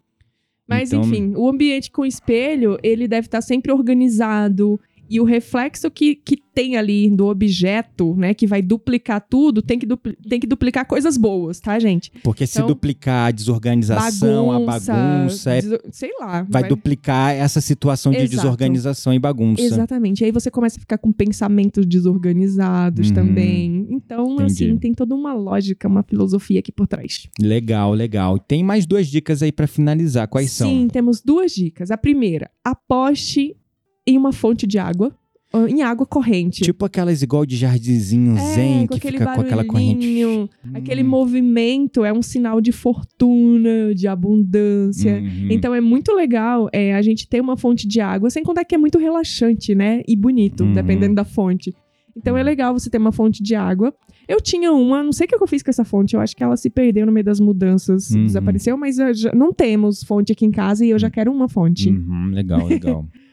Mas 0.68 0.92
Então- 0.92 1.02
enfim, 1.02 1.32
o 1.34 1.48
ambiente 1.48 1.90
com 1.90 2.04
espelho, 2.04 2.78
ele 2.82 3.08
deve 3.08 3.26
estar 3.26 3.40
sempre 3.40 3.72
organizado. 3.72 4.78
E 5.10 5.20
o 5.20 5.24
reflexo 5.24 5.90
que, 5.90 6.14
que 6.14 6.36
tem 6.36 6.76
ali 6.76 7.08
do 7.10 7.26
objeto, 7.26 8.14
né, 8.16 8.34
que 8.34 8.46
vai 8.46 8.60
duplicar 8.60 9.24
tudo, 9.28 9.62
tem 9.62 9.78
que, 9.78 9.86
dupli- 9.86 10.16
tem 10.28 10.38
que 10.40 10.46
duplicar 10.46 10.86
coisas 10.86 11.16
boas, 11.16 11.60
tá, 11.60 11.78
gente? 11.78 12.10
Porque 12.22 12.46
se 12.46 12.58
Então, 12.58 12.66
duplicar 12.68 13.28
a 13.28 13.30
desorganização, 13.30 14.50
a 14.52 14.60
bagunça, 14.60 15.52
é- 15.52 15.62
des- 15.62 15.80
sei 15.92 16.10
lá. 16.20 16.44
vai 16.48 16.64
duplicar 16.68 17.32
essa 17.34 17.60
situação 17.60 18.12
de 18.12 18.18
Exato. 18.18 18.36
desorganização 18.36 19.14
e 19.14 19.18
bagunça. 19.18 19.62
Exatamente. 19.62 20.24
Aí 20.24 20.32
você 20.32 20.50
começa 20.50 20.76
a 20.78 20.80
ficar 20.80 20.98
com 20.98 21.12
pensamentos 21.12 21.86
desorganizados 21.86 23.08
Uhum. 23.08 23.14
também. 23.14 23.86
Então, 23.90 24.34
Entendi. 24.34 24.64
assim, 24.64 24.76
tem 24.76 24.92
toda 24.92 25.14
uma 25.14 25.32
lógica, 25.34 25.88
uma 25.88 26.02
filosofia 26.02 26.58
aqui 26.60 26.72
por 26.72 26.86
trás. 26.86 27.28
Legal, 27.40 27.92
legal. 27.94 28.38
Tem 28.38 28.62
mais 28.62 28.86
duas 28.86 29.06
dicas 29.06 29.42
aí 29.42 29.52
pra 29.52 29.66
finalizar. 29.66 30.28
Quais 30.28 30.50
Sim, 30.50 30.80
são? 30.80 30.88
temos 30.88 31.20
duas 31.20 31.52
dicas. 31.52 31.90
A 31.90 31.96
primeira, 31.96 32.50
aposte 32.64 33.56
em 34.08 34.16
uma 34.16 34.32
fonte 34.32 34.66
de 34.66 34.78
água, 34.78 35.12
em 35.68 35.82
água 35.82 36.04
corrente. 36.06 36.62
Tipo 36.62 36.84
aquelas 36.84 37.22
igual 37.22 37.46
de 37.46 37.56
jardinzinho 37.56 38.36
é, 38.36 38.54
zen, 38.54 38.86
que 38.86 38.94
aquele 38.98 39.18
fica 39.18 39.34
com 39.34 39.40
aquela 39.40 39.64
corrente. 39.64 39.94
barulhinho, 40.06 40.48
Aquele 40.74 41.02
Hum, 41.02 41.08
movimento 41.08 42.04
é 42.04 42.12
um 42.12 42.20
sinal 42.22 42.60
de 42.60 42.70
fortuna, 42.72 43.94
de 43.94 44.06
abundância. 44.06 45.14
uhum. 45.14 45.48
Então 45.50 45.74
é 45.74 45.80
muito 45.80 46.12
legal 46.14 46.68
é, 46.72 46.94
a 46.94 47.02
gente 47.02 47.26
ter 47.28 47.40
uma 47.40 47.56
fonte 47.56 47.86
de 47.88 48.00
água, 48.00 48.30
sem 48.30 48.42
contar 48.42 48.64
que 48.64 48.74
é 48.74 48.78
muito 48.78 48.98
relaxante, 48.98 49.74
né? 49.74 50.02
E 50.06 50.14
bonito, 50.16 50.64
Uhum. 50.64 50.72
dependendo 50.72 51.14
da 51.14 51.24
fonte. 51.24 51.74
Então 52.16 52.36
é 52.36 52.40
Uhum. 52.40 52.46
legal 52.46 52.72
você 52.74 52.90
ter 52.90 52.98
uma 52.98 53.12
fonte 53.12 53.42
de 53.42 53.54
água. 53.54 53.94
Eu 54.28 54.40
tinha 54.42 54.70
uma, 54.72 55.02
não 55.02 55.12
sei 55.12 55.24
o 55.24 55.28
que 55.28 55.34
eu 55.42 55.46
fiz 55.46 55.62
com 55.62 55.70
essa 55.70 55.84
fonte, 55.84 56.14
eu 56.14 56.20
acho 56.20 56.36
que 56.36 56.42
ela 56.44 56.56
se 56.56 56.68
perdeu 56.68 57.06
no 57.06 57.12
meio 57.12 57.24
das 57.24 57.40
mudanças, 57.40 58.10
Uhum. 58.10 58.26
desapareceu, 58.26 58.76
mas 58.76 58.96
não 59.34 59.52
temos 59.52 60.02
fonte 60.02 60.32
aqui 60.32 60.44
em 60.44 60.50
casa 60.50 60.84
e 60.84 60.90
eu 60.90 60.98
já 60.98 61.08
quero 61.10 61.32
uma 61.32 61.48
fonte. 61.48 61.88
Uhum, 61.90 62.30
legal, 62.32 62.66
legal. 62.66 63.06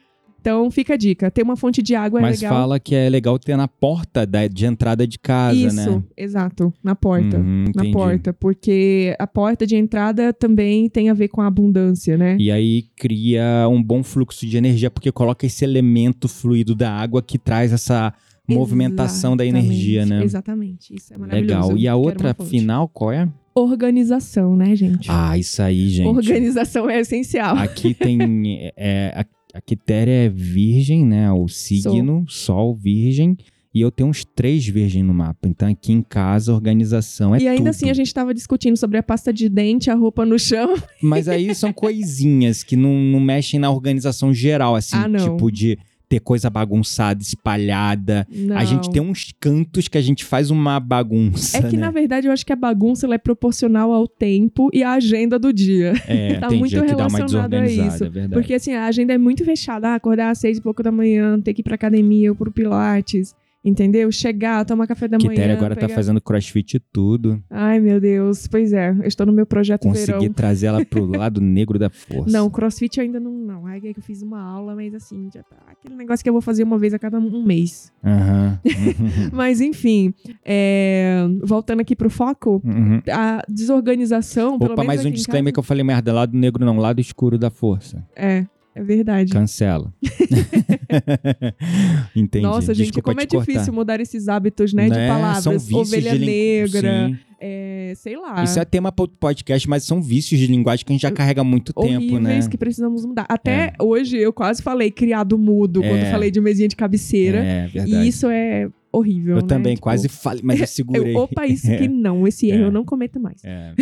Então 0.46 0.70
fica 0.70 0.94
a 0.94 0.98
dica, 0.98 1.32
ter 1.32 1.42
uma 1.42 1.56
fonte 1.56 1.82
de 1.82 1.96
água 1.96 2.20
é 2.20 2.22
Mas 2.22 2.40
legal. 2.40 2.56
fala 2.56 2.80
que 2.80 2.94
é 2.94 3.10
legal 3.10 3.40
ter 3.40 3.58
na 3.58 3.68
porta 3.68 4.28
da- 4.28 4.46
de 4.48 4.64
entrada 4.68 5.08
de 5.08 5.18
casa, 5.18 5.58
Isso, 5.58 5.76
né? 5.92 6.04
exato, 6.16 6.72
na 6.84 6.94
porta. 6.96 7.38
Uhum, 7.38 7.66
Na 7.76 7.86
porta, 7.92 8.32
porque 8.32 9.16
a 9.18 9.26
porta 9.26 9.66
de 9.66 9.76
entrada 9.76 10.32
também 10.32 10.88
tem 10.88 11.10
a 11.10 11.16
ver 11.16 11.30
com 11.30 11.42
a 11.42 11.48
abundância, 11.48 12.16
né? 12.16 12.38
E 12.40 12.52
aí 12.52 12.84
cria 12.96 13.68
um 13.68 13.82
bom 13.82 14.04
fluxo 14.04 14.46
de 14.46 14.56
energia, 14.56 14.92
porque 14.92 15.12
coloca 15.12 15.48
esse 15.48 15.66
elemento 15.66 16.28
fluido 16.28 16.76
da 16.76 16.92
água 16.92 17.24
que 17.24 17.40
traz 17.40 17.74
essa 17.74 18.14
movimentação 18.48 19.36
da 19.36 19.44
Exatamente, 19.44 19.68
energia, 19.74 20.06
né? 20.06 20.24
Exatamente, 20.24 20.94
isso 20.96 21.12
é 21.12 21.18
maravilhoso. 21.18 21.70
Legal. 21.70 21.78
E 21.80 21.88
a 21.88 21.96
outra 21.96 22.36
final, 22.36 22.88
qual 22.88 23.12
é? 23.12 23.28
Organização, 23.56 24.56
né, 24.56 24.76
gente? 24.76 25.10
Ah, 25.10 25.36
isso 25.38 25.62
aí, 25.62 25.90
gente. 25.90 26.08
Organização 26.08 26.90
é 26.90 27.00
essencial. 27.00 27.56
Aqui 27.58 27.94
tem. 27.94 28.18
é, 28.78 29.26
a, 29.56 29.62
Quitéria 29.62 30.12
é 30.26 30.30
virgem, 30.30 31.06
né? 31.06 31.32
O 31.32 31.48
signo, 31.48 32.26
sol, 32.28 32.76
virgem. 32.76 33.38
E 33.74 33.82
eu 33.82 33.92
tenho 33.92 34.08
uns 34.08 34.24
três 34.24 34.66
virgem 34.66 35.04
no 35.04 35.14
mapa. 35.14 35.50
Então 35.50 35.68
aqui 35.68 35.92
em 35.92 36.02
casa, 36.02 36.52
a 36.52 36.56
organização 36.56 37.36
é 37.36 37.40
e 37.40 37.48
ainda 37.48 37.58
tudo. 37.58 37.68
assim 37.70 37.90
a 37.90 37.94
gente 37.94 38.14
tava 38.14 38.34
discutindo 38.34 38.78
sobre 38.78 38.98
a 38.98 39.04
pasta 39.04 39.34
de 39.34 39.50
dente, 39.50 39.90
a 39.90 39.96
roupa 39.96 40.26
no 40.26 40.40
chão. 40.40 40.76
Mas 41.04 41.28
aí 41.28 41.54
são 41.54 41.72
coisinhas 41.74 42.64
que 42.64 42.78
não, 42.78 42.94
não 42.94 43.20
mexem 43.20 43.60
na 43.60 43.70
organização 43.70 44.34
geral, 44.34 44.76
assim, 44.76 44.96
Ah, 44.96 45.10
tipo 45.10 45.52
de 45.52 45.78
ter 46.08 46.20
coisa 46.20 46.50
bagunçada, 46.50 47.22
espalhada. 47.22 48.28
Não. 48.30 48.58
A 48.58 48.64
gente 48.64 48.90
tem 48.90 49.02
uns 49.02 49.34
cantos 49.40 49.88
que 49.88 49.98
a 49.98 50.02
gente 50.02 50.24
faz 50.24 50.52
uma 50.52 50.80
bagunça. 50.80 51.58
É 51.58 51.62
que, 51.62 51.76
né? 51.76 51.86
na 51.86 51.92
verdade, 51.92 52.28
eu 52.28 52.34
acho 52.34 52.46
que 52.46 52.54
a 52.54 52.56
bagunça 52.56 53.08
é 53.14 53.18
proporcional 53.18 53.92
ao 53.92 54.08
tempo 54.08 54.70
e 54.74 54.84
à 54.84 54.94
agenda 54.94 55.38
do 55.38 55.52
dia. 55.52 55.94
É, 56.08 56.36
tá 56.40 56.50
muito 56.50 56.80
relacionado 56.80 57.54
a 57.54 57.66
isso. 57.66 58.04
é. 58.06 58.28
Porque, 58.30 58.54
assim, 58.54 58.74
a 58.74 58.86
agenda 58.86 59.14
é 59.14 59.18
muito 59.18 59.44
fechada. 59.44 59.90
Ah, 59.90 59.96
acordar 59.96 60.32
às 60.32 60.40
seis 60.40 60.58
e 60.58 60.62
pouco 60.62 60.82
da 60.82 60.92
manhã, 60.92 61.40
ter 61.40 61.54
que 61.54 61.62
ir 61.62 61.64
pra 61.64 61.76
academia 61.76 62.32
ou 62.32 62.36
pro 62.36 62.52
Pilates. 62.52 63.36
Entendeu? 63.66 64.12
Chegar, 64.12 64.64
tomar 64.64 64.86
café 64.86 65.08
da 65.08 65.18
manhã. 65.18 65.30
Quitéria 65.32 65.56
agora 65.56 65.74
tá 65.76 65.82
pegar- 65.82 65.96
fazendo 65.96 66.22
crossfit 66.22 66.78
e 66.78 66.80
tudo. 66.80 67.42
Ai, 67.50 67.80
meu 67.80 68.00
Deus. 68.00 68.48
Pois 68.48 68.72
é, 68.72 68.92
eu 68.92 69.08
estou 69.08 69.26
no 69.26 69.34
meu 69.34 69.46
projeto 69.48 69.82
Conseguir 69.82 70.20
verão. 70.20 70.34
trazer 70.34 70.68
ela 70.68 70.86
pro 70.86 71.04
lado 71.18 71.42
negro 71.42 71.80
da 71.80 71.90
força. 71.90 72.32
Não, 72.32 72.48
crossfit 72.50 72.98
eu 73.00 73.04
ainda 73.04 73.20
não. 73.20 73.32
Não, 73.32 73.68
é 73.68 73.80
que 73.80 73.88
eu 73.98 74.04
fiz 74.04 74.22
uma 74.22 74.40
aula, 74.40 74.76
mas 74.76 74.94
assim, 74.94 75.30
já 75.34 75.42
tá. 75.42 75.56
Aquele 75.68 75.96
negócio 75.96 76.24
que 76.24 76.30
eu 76.30 76.34
vou 76.34 76.42
fazer 76.44 76.64
uma 76.64 76.78
vez 76.78 76.94
a 76.94 77.00
cada 77.00 77.18
um 77.20 77.44
mês. 77.44 77.92
Aham. 78.04 78.60
Mas 79.34 79.60
enfim, 79.62 80.14
é, 80.44 81.26
voltando 81.44 81.80
aqui 81.80 81.96
pro 81.96 82.10
foco, 82.10 82.62
Uhum. 82.64 83.02
a 83.12 83.42
desorganização. 83.50 84.56
Opa, 84.56 84.84
mais 84.84 85.04
um 85.06 85.10
disclaimer 85.12 85.52
que 85.52 85.56
casa- 85.56 85.66
eu 85.66 85.68
falei 85.68 85.84
merda. 85.84 86.14
Lado 86.14 86.38
negro 86.38 86.64
não, 86.66 86.78
lado 86.78 87.00
escuro 87.02 87.38
da 87.38 87.50
força. 87.50 88.06
É, 88.16 88.46
é 88.76 88.84
verdade. 88.84 89.32
Cancela. 89.32 89.92
Entendi. 92.16 92.44
Nossa, 92.44 92.74
gente, 92.74 92.88
Desculpa 92.88 93.12
como 93.12 93.22
é 93.22 93.26
cortar. 93.26 93.52
difícil 93.52 93.74
mudar 93.74 94.00
esses 94.00 94.28
hábitos, 94.28 94.74
né, 94.74 94.86
de 94.86 94.92
Né? 94.92 95.08
palavras. 95.08 95.44
São 95.44 95.54
vícios 95.60 95.90
Ovelha 95.90 96.18
de 96.18 96.26
negra, 96.26 97.08
Sim. 97.10 97.18
é, 97.40 97.94
sei 97.96 98.18
lá. 98.18 98.44
Isso 98.44 98.60
é 98.60 98.66
tema 98.66 98.92
para 98.92 99.08
podcast, 99.20 99.68
mas 99.70 99.84
são 99.84 100.02
vícios 100.02 100.40
de 100.40 100.48
linguagem 100.48 100.86
que 100.86 100.92
a 100.92 100.96
gente 100.96 101.02
já 101.02 101.12
carrega 101.12 101.42
há 101.42 101.44
muito 101.44 101.74
tempo, 101.74 102.20
né? 102.20 102.40
que 102.50 102.58
precisamos 102.58 103.06
mudar. 103.06 103.26
Até 103.30 103.74
hoje 103.80 104.18
eu 104.18 104.32
quase 104.32 104.62
falei 104.62 104.92
criado 104.92 105.38
mudo 105.38 105.82
quando 105.82 105.96
É. 105.96 106.12
falei 106.12 106.30
de 106.32 106.40
mesinha 106.40 106.68
de 106.68 106.76
cabeceira. 106.76 107.40
É, 107.40 107.68
verdade. 107.68 107.96
E 107.96 108.08
isso 108.08 108.28
é 108.30 108.70
horrível. 108.92 109.36
eu 109.38 109.42
né? 109.42 109.48
também 109.48 109.74
Tipo, 109.74 109.84
quase 109.84 110.08
falei, 110.08 110.42
mas 110.44 110.60
eu 110.60 110.68
segurei. 110.68 111.16
Eu, 111.16 111.20
opa, 111.22 111.46
isso 111.46 111.68
que 111.68 111.88
não, 111.90 112.28
esse 112.28 112.48
erro 112.50 112.64
É. 112.64 112.68
eu 112.68 112.72
não 112.72 112.86
cometo 112.86 113.20
mais. 113.20 113.42
É. 113.44 113.74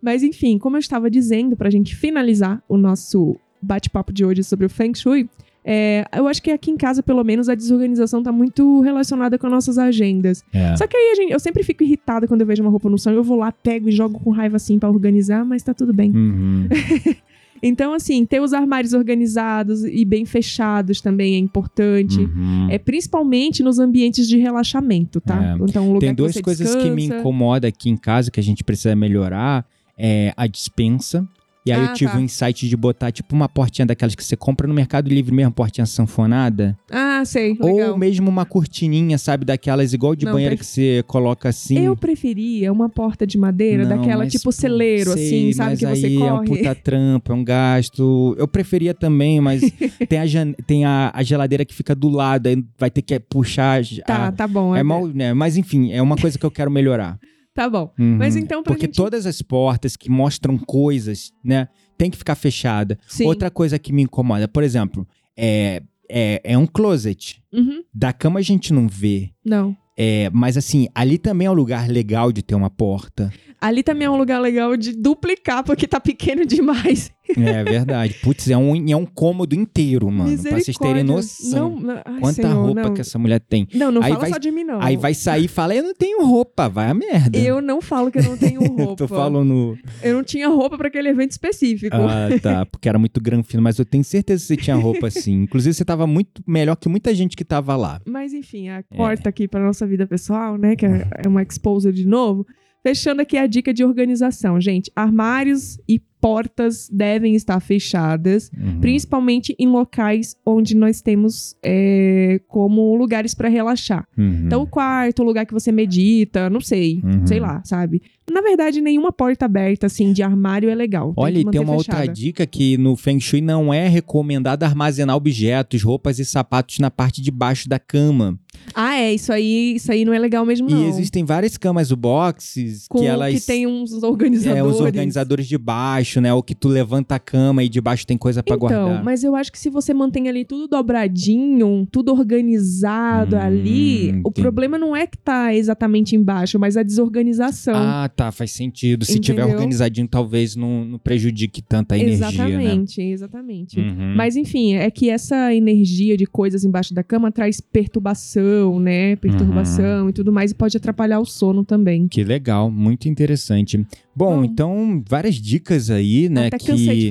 Mas 0.00 0.22
enfim, 0.22 0.56
como 0.58 0.76
eu 0.76 0.80
estava 0.80 1.10
dizendo, 1.10 1.56
pra 1.56 1.68
gente 1.70 1.94
finalizar 1.94 2.62
o 2.68 2.76
nosso 2.76 3.36
bate-papo 3.60 4.12
de 4.12 4.24
hoje 4.24 4.42
sobre 4.42 4.66
o 4.66 4.70
Feng 4.70 4.94
Shui, 4.96 5.28
é, 5.64 6.04
eu 6.14 6.28
acho 6.28 6.42
que 6.42 6.50
aqui 6.50 6.70
em 6.70 6.76
casa, 6.76 7.02
pelo 7.02 7.24
menos, 7.24 7.48
a 7.48 7.54
desorganização 7.54 8.22
tá 8.22 8.30
muito 8.30 8.80
relacionada 8.80 9.38
com 9.38 9.46
as 9.46 9.52
nossas 9.52 9.78
agendas. 9.78 10.44
É. 10.52 10.76
Só 10.76 10.86
que 10.86 10.96
aí 10.96 11.14
gente, 11.16 11.32
eu 11.32 11.40
sempre 11.40 11.62
fico 11.62 11.82
irritada 11.82 12.28
quando 12.28 12.42
eu 12.42 12.46
vejo 12.46 12.62
uma 12.62 12.70
roupa 12.70 12.90
no 12.90 12.98
chão, 12.98 13.12
eu 13.12 13.22
vou 13.22 13.38
lá, 13.38 13.50
pego 13.50 13.88
e 13.88 13.92
jogo 13.92 14.20
com 14.20 14.30
raiva 14.30 14.56
assim 14.56 14.78
pra 14.78 14.90
organizar, 14.90 15.44
mas 15.44 15.62
tá 15.62 15.72
tudo 15.72 15.92
bem. 15.92 16.10
Uhum. 16.10 16.68
Então, 17.66 17.94
assim, 17.94 18.26
ter 18.26 18.42
os 18.42 18.52
armários 18.52 18.92
organizados 18.92 19.84
e 19.84 20.04
bem 20.04 20.26
fechados 20.26 21.00
também 21.00 21.34
é 21.34 21.38
importante. 21.38 22.20
Uhum. 22.20 22.68
É 22.70 22.76
principalmente 22.76 23.62
nos 23.62 23.78
ambientes 23.78 24.28
de 24.28 24.36
relaxamento, 24.36 25.18
tá? 25.18 25.56
É. 25.58 25.64
Então, 25.64 25.84
um 25.88 25.94
lugar 25.94 26.00
Tem 26.00 26.14
duas 26.14 26.38
coisas 26.42 26.76
que 26.76 26.90
me 26.90 26.96
descansa. 26.96 27.20
incomodam 27.20 27.66
aqui 27.66 27.88
em 27.88 27.96
casa 27.96 28.30
que 28.30 28.38
a 28.38 28.42
gente 28.42 28.62
precisa 28.62 28.94
melhorar. 28.94 29.64
É 29.96 30.34
a 30.36 30.46
dispensa. 30.46 31.26
E 31.66 31.72
aí 31.72 31.80
Ah, 31.80 31.84
eu 31.86 31.92
tive 31.94 32.12
tá. 32.12 32.18
um 32.18 32.20
insight 32.20 32.68
de 32.68 32.76
botar 32.76 33.10
tipo 33.10 33.34
uma 33.34 33.48
portinha 33.48 33.86
daquelas 33.86 34.14
que 34.14 34.22
você 34.22 34.36
compra 34.36 34.68
no 34.68 34.74
Mercado 34.74 35.08
Livre 35.08 35.34
mesmo, 35.34 35.50
portinha 35.50 35.86
sanfonada. 35.86 36.76
Ah, 36.90 37.22
sei, 37.24 37.56
legal. 37.58 37.92
Ou 37.92 37.96
mesmo 37.98 38.28
uma 38.28 38.44
cortininha, 38.44 39.16
sabe, 39.16 39.46
daquelas 39.46 39.94
igual 39.94 40.14
de 40.14 40.26
Não, 40.26 40.32
banheira 40.32 40.54
tem- 40.54 40.58
que 40.58 40.66
você 40.66 41.02
coloca 41.06 41.48
assim. 41.48 41.78
Eu 41.78 41.96
preferia 41.96 42.70
uma 42.70 42.90
porta 42.90 43.26
de 43.26 43.38
madeira, 43.38 43.84
Não, 43.86 43.96
daquela 43.96 44.24
mas, 44.24 44.32
tipo 44.32 44.52
celeiro, 44.52 45.12
sei, 45.14 45.26
assim, 45.26 45.52
sabe? 45.54 45.76
Que 45.78 45.86
você 45.86 46.14
corre. 46.16 46.26
é 46.28 46.32
um 46.34 46.44
puta 46.44 46.74
trampo, 46.74 47.32
é 47.32 47.34
um 47.34 47.42
gasto. 47.44 48.36
Eu 48.38 48.46
preferia 48.46 48.92
também, 48.92 49.40
mas 49.40 49.62
tem, 50.06 50.18
a, 50.18 50.26
jan- 50.26 50.52
tem 50.66 50.84
a, 50.84 51.10
a 51.14 51.22
geladeira 51.22 51.64
que 51.64 51.74
fica 51.74 51.94
do 51.94 52.10
lado, 52.10 52.46
aí 52.46 52.62
vai 52.78 52.90
ter 52.90 53.00
que 53.00 53.18
puxar. 53.18 53.80
a- 53.80 54.02
Tá, 54.06 54.32
tá 54.32 54.46
bom. 54.46 54.76
é 54.76 54.82
mal, 54.82 55.06
né? 55.06 55.32
Mas 55.32 55.56
enfim, 55.56 55.92
é 55.92 56.02
uma 56.02 56.16
coisa 56.16 56.38
que 56.38 56.44
eu 56.44 56.50
quero 56.50 56.70
melhorar. 56.70 57.18
Tá 57.54 57.70
bom. 57.70 57.92
Uhum. 57.98 58.16
Mas 58.18 58.34
então, 58.36 58.62
pra 58.62 58.72
Porque 58.72 58.86
gente- 58.86 58.96
todas 58.96 59.26
as 59.26 59.40
portas 59.40 59.96
que 59.96 60.10
mostram 60.10 60.58
coisas, 60.58 61.32
né, 61.42 61.68
tem 61.96 62.10
que 62.10 62.16
ficar 62.18 62.34
fechada. 62.34 62.98
Sim. 63.06 63.26
Outra 63.26 63.50
coisa 63.50 63.78
que 63.78 63.92
me 63.92 64.02
incomoda, 64.02 64.48
por 64.48 64.62
exemplo, 64.64 65.06
é, 65.36 65.82
é, 66.10 66.40
é 66.42 66.58
um 66.58 66.66
closet. 66.66 67.40
Uhum. 67.52 67.82
Da 67.94 68.12
cama 68.12 68.40
a 68.40 68.42
gente 68.42 68.72
não 68.72 68.88
vê. 68.88 69.30
Não. 69.44 69.76
É, 69.96 70.28
mas 70.32 70.56
assim, 70.56 70.88
ali 70.92 71.16
também 71.18 71.46
é 71.46 71.50
um 71.50 71.54
lugar 71.54 71.88
legal 71.88 72.32
de 72.32 72.42
ter 72.42 72.56
uma 72.56 72.68
porta. 72.68 73.32
Ali 73.60 73.82
também 73.82 74.06
é 74.06 74.10
um 74.10 74.16
lugar 74.16 74.40
legal 74.40 74.76
de 74.76 74.92
duplicar, 74.92 75.64
porque 75.64 75.86
tá 75.86 75.98
pequeno 76.00 76.44
demais. 76.44 77.10
É 77.38 77.64
verdade. 77.64 78.14
Putz, 78.22 78.50
é 78.50 78.56
um, 78.56 78.90
é 78.90 78.94
um 78.94 79.06
cômodo 79.06 79.54
inteiro, 79.54 80.10
mano. 80.10 80.36
Pra 80.42 80.58
vocês 80.60 80.76
terem 80.76 81.02
noção. 81.02 81.74
Não, 81.80 81.94
ai, 82.04 82.20
Quanta 82.20 82.42
Senhor, 82.42 82.54
roupa 82.66 82.82
não. 82.82 82.94
que 82.94 83.00
essa 83.00 83.18
mulher 83.18 83.40
tem. 83.40 83.66
Não, 83.74 83.90
não 83.90 84.02
Aí 84.02 84.10
fala 84.10 84.20
vai- 84.20 84.30
só 84.30 84.38
de 84.38 84.50
mim, 84.50 84.62
não. 84.62 84.80
Aí 84.82 84.96
vai 84.98 85.14
sair 85.14 85.46
e 85.46 85.48
fala, 85.48 85.74
eu 85.74 85.82
não 85.82 85.94
tenho 85.94 86.22
roupa, 86.26 86.68
vai 86.68 86.90
a 86.90 86.94
merda. 86.94 87.38
Eu 87.38 87.62
não 87.62 87.80
falo 87.80 88.10
que 88.10 88.18
eu 88.18 88.22
não 88.24 88.36
tenho 88.36 88.60
roupa. 88.68 88.96
Tô 88.96 89.08
falando. 89.08 89.78
Eu 90.02 90.14
não 90.16 90.22
tinha 90.22 90.48
roupa 90.48 90.76
pra 90.76 90.88
aquele 90.88 91.08
evento 91.08 91.30
específico. 91.30 91.96
Ah, 91.96 92.28
tá. 92.42 92.66
Porque 92.66 92.88
era 92.90 92.98
muito 92.98 93.18
granfino, 93.22 93.62
mas 93.62 93.78
eu 93.78 93.86
tenho 93.86 94.04
certeza 94.04 94.42
que 94.42 94.48
você 94.48 94.56
tinha 94.58 94.76
roupa 94.76 95.06
assim. 95.08 95.42
Inclusive, 95.44 95.72
você 95.72 95.84
tava 95.84 96.06
muito 96.06 96.42
melhor 96.46 96.76
que 96.76 96.90
muita 96.90 97.14
gente 97.14 97.36
que 97.38 97.44
tava 97.44 97.74
lá. 97.74 98.02
Mas 98.06 98.34
enfim, 98.34 98.68
a 98.68 98.78
É. 98.80 98.82
corta 98.96 99.30
aqui 99.30 99.48
pra 99.48 99.60
nossa 99.64 99.86
vida 99.86 100.06
pessoal, 100.06 100.58
né? 100.58 100.76
Que 100.76 100.84
é 100.84 101.08
é 101.24 101.28
uma 101.28 101.42
exposer 101.42 101.90
de 101.92 102.06
novo. 102.06 102.46
Fechando 102.86 103.22
aqui 103.22 103.38
a 103.38 103.46
dica 103.46 103.72
de 103.72 103.82
organização, 103.82 104.60
gente. 104.60 104.92
Armários 104.94 105.78
e 105.88 105.98
portas 106.24 106.88
devem 106.90 107.34
estar 107.34 107.60
fechadas, 107.60 108.50
Uhum. 108.56 108.80
principalmente 108.80 109.54
em 109.58 109.68
locais 109.68 110.34
onde 110.46 110.74
nós 110.74 111.02
temos 111.02 111.54
é, 111.62 112.40
como 112.48 112.96
lugares 112.96 113.34
pra 113.34 113.46
relaxar. 113.50 114.08
Uhum. 114.16 114.44
Então, 114.46 114.62
o 114.62 114.66
quarto, 114.66 115.20
o 115.20 115.24
lugar 115.24 115.44
que 115.44 115.52
você 115.52 115.70
medita, 115.70 116.48
não 116.48 116.62
sei, 116.62 117.02
Uhum. 117.04 117.26
sei 117.26 117.40
lá, 117.40 117.60
sabe? 117.62 118.00
Na 118.32 118.40
verdade, 118.40 118.80
nenhuma 118.80 119.12
porta 119.12 119.44
aberta, 119.44 119.84
assim, 119.86 120.10
de 120.14 120.22
armário 120.22 120.70
é 120.70 120.74
legal. 120.74 121.12
Olha, 121.14 121.34
que 121.42 121.46
e 121.46 121.50
tem 121.50 121.60
uma 121.60 121.76
fechada. 121.76 121.98
outra 122.00 122.12
dica 122.14 122.46
que 122.46 122.78
no 122.78 122.96
Feng 122.96 123.20
Shui 123.20 123.42
não 123.42 123.72
é 123.72 123.86
recomendado 123.86 124.62
armazenar 124.62 125.14
objetos, 125.14 125.82
roupas 125.82 126.18
e 126.18 126.24
sapatos 126.24 126.78
na 126.78 126.90
parte 126.90 127.20
de 127.20 127.30
baixo 127.30 127.68
da 127.68 127.78
cama. 127.78 128.38
Ah, 128.74 128.94
é, 128.98 129.12
isso 129.12 129.30
aí, 129.30 129.74
isso 129.76 129.92
aí 129.92 130.06
não 130.06 130.14
é 130.14 130.18
legal 130.18 130.46
mesmo, 130.46 130.70
não. 130.70 130.84
E 130.84 130.88
existem 130.88 131.22
várias 131.22 131.58
camas 131.58 131.92
boxes 131.92 132.86
Com 132.88 133.00
que 133.00 133.06
elas 133.06 133.34
que 133.34 133.46
tem 133.46 133.66
uns 133.66 133.92
organizadores. 134.02 134.58
é 134.58 134.62
os 134.64 134.80
organizadores 134.80 135.46
de 135.46 135.58
baixo, 135.58 136.13
né? 136.20 136.32
Ou 136.34 136.42
que 136.42 136.54
tu 136.54 136.68
levanta 136.68 137.14
a 137.14 137.18
cama 137.18 137.62
e 137.64 137.68
de 137.68 137.80
baixo 137.80 138.06
tem 138.06 138.16
coisa 138.16 138.42
pra 138.42 138.56
Então, 138.56 138.68
guardar. 138.68 139.04
mas 139.04 139.22
eu 139.24 139.34
acho 139.36 139.50
que 139.52 139.58
se 139.58 139.68
você 139.70 139.92
mantém 139.94 140.28
ali 140.28 140.44
tudo 140.44 140.66
dobradinho, 140.68 141.86
tudo 141.90 142.12
organizado 142.12 143.36
Hum, 143.36 143.40
ali, 143.40 144.10
o 144.12 144.16
entendi. 144.28 144.40
problema 144.42 144.78
não 144.78 144.94
é 144.94 145.06
que 145.06 145.18
tá 145.18 145.54
exatamente 145.54 146.14
embaixo, 146.16 146.58
mas 146.58 146.76
a 146.76 146.82
desorganização. 146.82 147.74
Ah, 147.76 148.08
tá, 148.14 148.30
faz 148.32 148.50
sentido. 148.52 149.04
Se 149.04 149.18
tiver 149.18 149.40
Entendeu? 149.42 149.54
organizadinho, 149.56 150.08
talvez 150.08 150.56
não, 150.56 150.84
não 150.84 150.98
prejudique 150.98 151.62
tanta 151.62 151.96
energia, 151.96 152.26
né? 152.26 152.64
exatamente, 152.64 153.00
exatamente. 153.02 153.80
Uhum. 153.80 154.14
Mas 154.16 154.36
enfim, 154.36 154.74
é 154.74 154.90
que 154.90 155.08
essa 155.10 155.54
energia 155.54 156.16
de 156.16 156.26
coisas 156.26 156.64
embaixo 156.64 156.92
da 156.94 157.02
cama 157.02 157.30
traz 157.32 157.60
perturbação, 157.60 158.78
né? 158.80 159.16
Perturbação 159.16 160.04
Uhum. 160.04 160.08
e 160.10 160.12
tudo 160.12 160.32
mais, 160.32 160.50
e 160.50 160.54
pode 160.54 160.76
atrapalhar 160.76 161.20
o 161.20 161.24
sono 161.24 161.64
também. 161.64 162.06
Que 162.08 162.22
legal, 162.24 162.70
muito 162.70 163.08
interessante. 163.08 163.84
Bom, 164.16 164.36
Bom. 164.38 164.44
então, 164.44 165.02
várias 165.08 165.34
dicas 165.36 165.90
aí, 165.90 166.28
né, 166.28 166.46
Até 166.48 166.58
que 166.58 167.10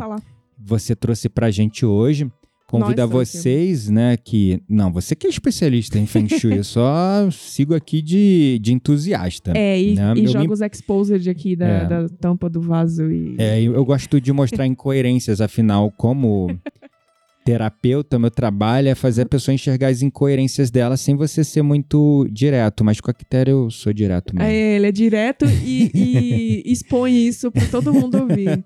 você 0.58 0.96
trouxe 0.96 1.28
pra 1.30 1.52
gente 1.52 1.86
hoje. 1.86 2.30
Convido 2.66 3.04
a 3.04 3.06
vocês, 3.06 3.88
né, 3.88 4.18
que... 4.18 4.60
Não, 4.68 4.92
você 4.92 5.16
que 5.16 5.28
é 5.28 5.30
especialista 5.30 6.00
em 6.00 6.08
Feng 6.08 6.28
Shui, 6.28 6.58
eu 6.58 6.64
só 6.64 7.30
sigo 7.30 7.76
aqui 7.76 8.02
de, 8.02 8.58
de 8.60 8.74
entusiasta. 8.74 9.52
É, 9.56 9.80
e, 9.80 9.94
né? 9.94 10.14
e 10.16 10.26
joga 10.26 10.48
me- 10.48 10.52
os 10.52 10.60
exposed 10.60 11.30
aqui 11.30 11.56
da, 11.56 11.68
É. 11.68 11.86
da 11.86 12.10
tampa 12.10 12.50
do 12.50 12.60
vaso 12.62 13.12
e. 13.12 13.36
É, 13.38 13.62
eu 13.62 13.86
gosto 13.86 14.20
de 14.20 14.34
mostrar 14.34 14.66
incoerências, 14.66 15.40
afinal, 15.40 15.92
como 15.92 16.48
terapeuta, 17.44 18.18
meu 18.18 18.32
trabalho 18.32 18.90
é 18.90 18.96
fazer 18.96 19.24
a 19.24 19.26
pessoa 19.26 19.54
enxergar 19.54 19.88
as 19.88 20.02
incoerências 20.02 20.72
dela 20.72 20.98
sem 20.98 21.16
você 21.16 21.44
ser 21.44 21.62
muito 21.62 22.28
direto, 22.32 22.84
mas 22.84 23.02
com 23.02 23.12
a 23.12 23.14
Quitéria 23.14 23.52
eu 23.52 23.70
sou 23.70 23.94
direto 23.94 24.36
mesmo. 24.36 24.50
É, 24.50 24.76
ele 24.76 24.88
é 24.88 24.92
direto 24.92 25.46
e, 25.46 25.92
e 25.94 26.64
expõe 26.72 27.28
isso 27.28 27.52
pra 27.52 27.66
todo 27.68 27.94
mundo 27.94 28.20
ouvir. 28.20 28.64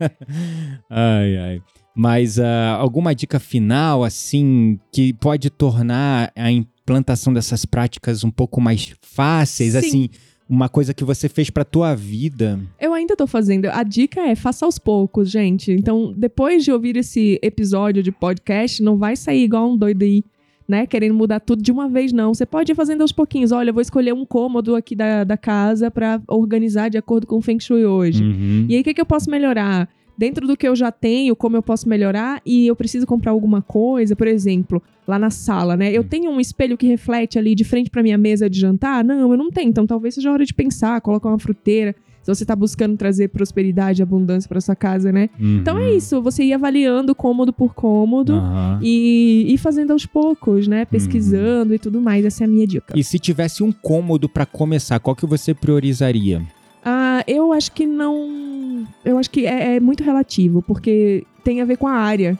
Ai, 0.89 1.37
ai. 1.37 1.61
Mas 1.95 2.39
ah, 2.39 2.75
alguma 2.79 3.15
dica 3.15 3.39
final, 3.39 4.03
assim, 4.03 4.79
que 4.91 5.13
pode 5.13 5.49
tornar 5.49 6.31
a 6.35 6.51
implantação 6.51 7.33
dessas 7.33 7.65
práticas 7.65 8.23
um 8.23 8.29
pouco 8.29 8.61
mais 8.61 8.93
fáceis, 9.01 9.73
Sim. 9.73 9.77
assim, 9.79 10.09
uma 10.49 10.69
coisa 10.69 10.93
que 10.93 11.03
você 11.03 11.27
fez 11.27 11.49
pra 11.49 11.65
tua 11.65 11.95
vida? 11.95 12.59
Eu 12.79 12.93
ainda 12.93 13.15
tô 13.15 13.27
fazendo. 13.27 13.65
A 13.67 13.83
dica 13.83 14.21
é 14.21 14.35
faça 14.35 14.65
aos 14.65 14.79
poucos, 14.79 15.29
gente. 15.29 15.71
Então, 15.71 16.13
depois 16.15 16.63
de 16.63 16.71
ouvir 16.71 16.95
esse 16.97 17.39
episódio 17.41 18.01
de 18.01 18.11
podcast, 18.11 18.81
não 18.81 18.97
vai 18.97 19.15
sair 19.15 19.43
igual 19.43 19.69
um 19.69 19.77
doido 19.77 20.03
aí, 20.03 20.23
né? 20.67 20.85
Querendo 20.85 21.13
mudar 21.13 21.39
tudo 21.39 21.61
de 21.61 21.71
uma 21.71 21.89
vez, 21.89 22.13
não. 22.13 22.33
Você 22.33 22.45
pode 22.45 22.71
ir 22.71 22.75
fazendo 22.75 23.01
aos 23.01 23.11
pouquinhos. 23.11 23.51
Olha, 23.51 23.69
eu 23.69 23.73
vou 23.73 23.81
escolher 23.81 24.13
um 24.13 24.25
cômodo 24.25 24.75
aqui 24.75 24.95
da, 24.95 25.23
da 25.23 25.37
casa 25.37 25.91
pra 25.91 26.21
organizar 26.27 26.89
de 26.89 26.97
acordo 26.97 27.27
com 27.27 27.37
o 27.37 27.41
Feng 27.41 27.59
Shui 27.59 27.85
hoje. 27.85 28.23
Uhum. 28.23 28.65
E 28.69 28.75
aí, 28.75 28.81
o 28.81 28.83
que, 28.83 28.93
que 28.93 29.01
eu 29.01 29.05
posso 29.05 29.29
melhorar? 29.29 29.89
Dentro 30.17 30.47
do 30.47 30.57
que 30.57 30.67
eu 30.67 30.75
já 30.75 30.91
tenho, 30.91 31.35
como 31.35 31.55
eu 31.55 31.61
posso 31.61 31.87
melhorar? 31.87 32.41
E 32.45 32.65
eu 32.65 32.75
preciso 32.75 33.05
comprar 33.05 33.31
alguma 33.31 33.61
coisa, 33.61 34.15
por 34.15 34.27
exemplo, 34.27 34.81
lá 35.07 35.19
na 35.19 35.29
sala, 35.29 35.77
né? 35.77 35.91
Eu 35.91 36.03
tenho 36.03 36.31
um 36.31 36.39
espelho 36.39 36.75
que 36.77 36.87
reflete 36.87 37.37
ali 37.37 37.53
de 37.53 37.63
frente 37.63 37.89
pra 37.89 38.01
minha 38.01 38.17
mesa 38.17 38.49
de 38.49 38.59
jantar? 38.59 39.03
Não, 39.03 39.31
eu 39.31 39.37
não 39.37 39.51
tenho. 39.51 39.69
Então 39.69 39.85
talvez 39.85 40.15
seja 40.15 40.29
a 40.29 40.33
hora 40.33 40.45
de 40.45 40.53
pensar, 40.53 40.99
colocar 41.01 41.29
uma 41.29 41.39
fruteira. 41.39 41.95
Se 42.23 42.35
você 42.35 42.45
tá 42.45 42.57
buscando 42.57 42.97
trazer 42.97 43.29
prosperidade 43.29 44.01
e 44.01 44.03
abundância 44.03 44.49
pra 44.49 44.59
sua 44.59 44.75
casa, 44.75 45.13
né? 45.13 45.29
Então 45.39 45.79
é 45.79 45.93
isso, 45.93 46.21
você 46.21 46.43
ir 46.43 46.51
avaliando 46.51 47.15
cômodo 47.15 47.53
por 47.53 47.73
cômodo. 47.73 48.33
Uhum. 48.33 48.79
E 48.81 49.45
ir 49.47 49.57
fazendo 49.57 49.91
aos 49.91 50.05
poucos, 50.05 50.67
né? 50.67 50.83
Pesquisando 50.83 51.73
e 51.73 51.79
tudo 51.79 52.01
mais. 52.01 52.25
Essa 52.25 52.43
é 52.43 52.45
a 52.45 52.49
minha 52.49 52.67
dica. 52.67 52.93
E 52.97 53.01
se 53.01 53.17
tivesse 53.17 53.63
um 53.63 53.71
cômodo 53.71 54.27
pra 54.27 54.45
começar, 54.45 54.99
qual 54.99 55.15
que 55.15 55.25
você 55.25 55.53
priorizaria? 55.53 56.41
Eu 57.27 57.51
acho 57.51 57.71
que 57.71 57.85
não. 57.85 58.87
Eu 59.03 59.17
acho 59.17 59.29
que 59.29 59.45
é, 59.45 59.75
é 59.75 59.79
muito 59.79 60.03
relativo, 60.03 60.61
porque 60.61 61.25
tem 61.43 61.61
a 61.61 61.65
ver 61.65 61.77
com 61.77 61.87
a 61.87 61.93
área, 61.93 62.39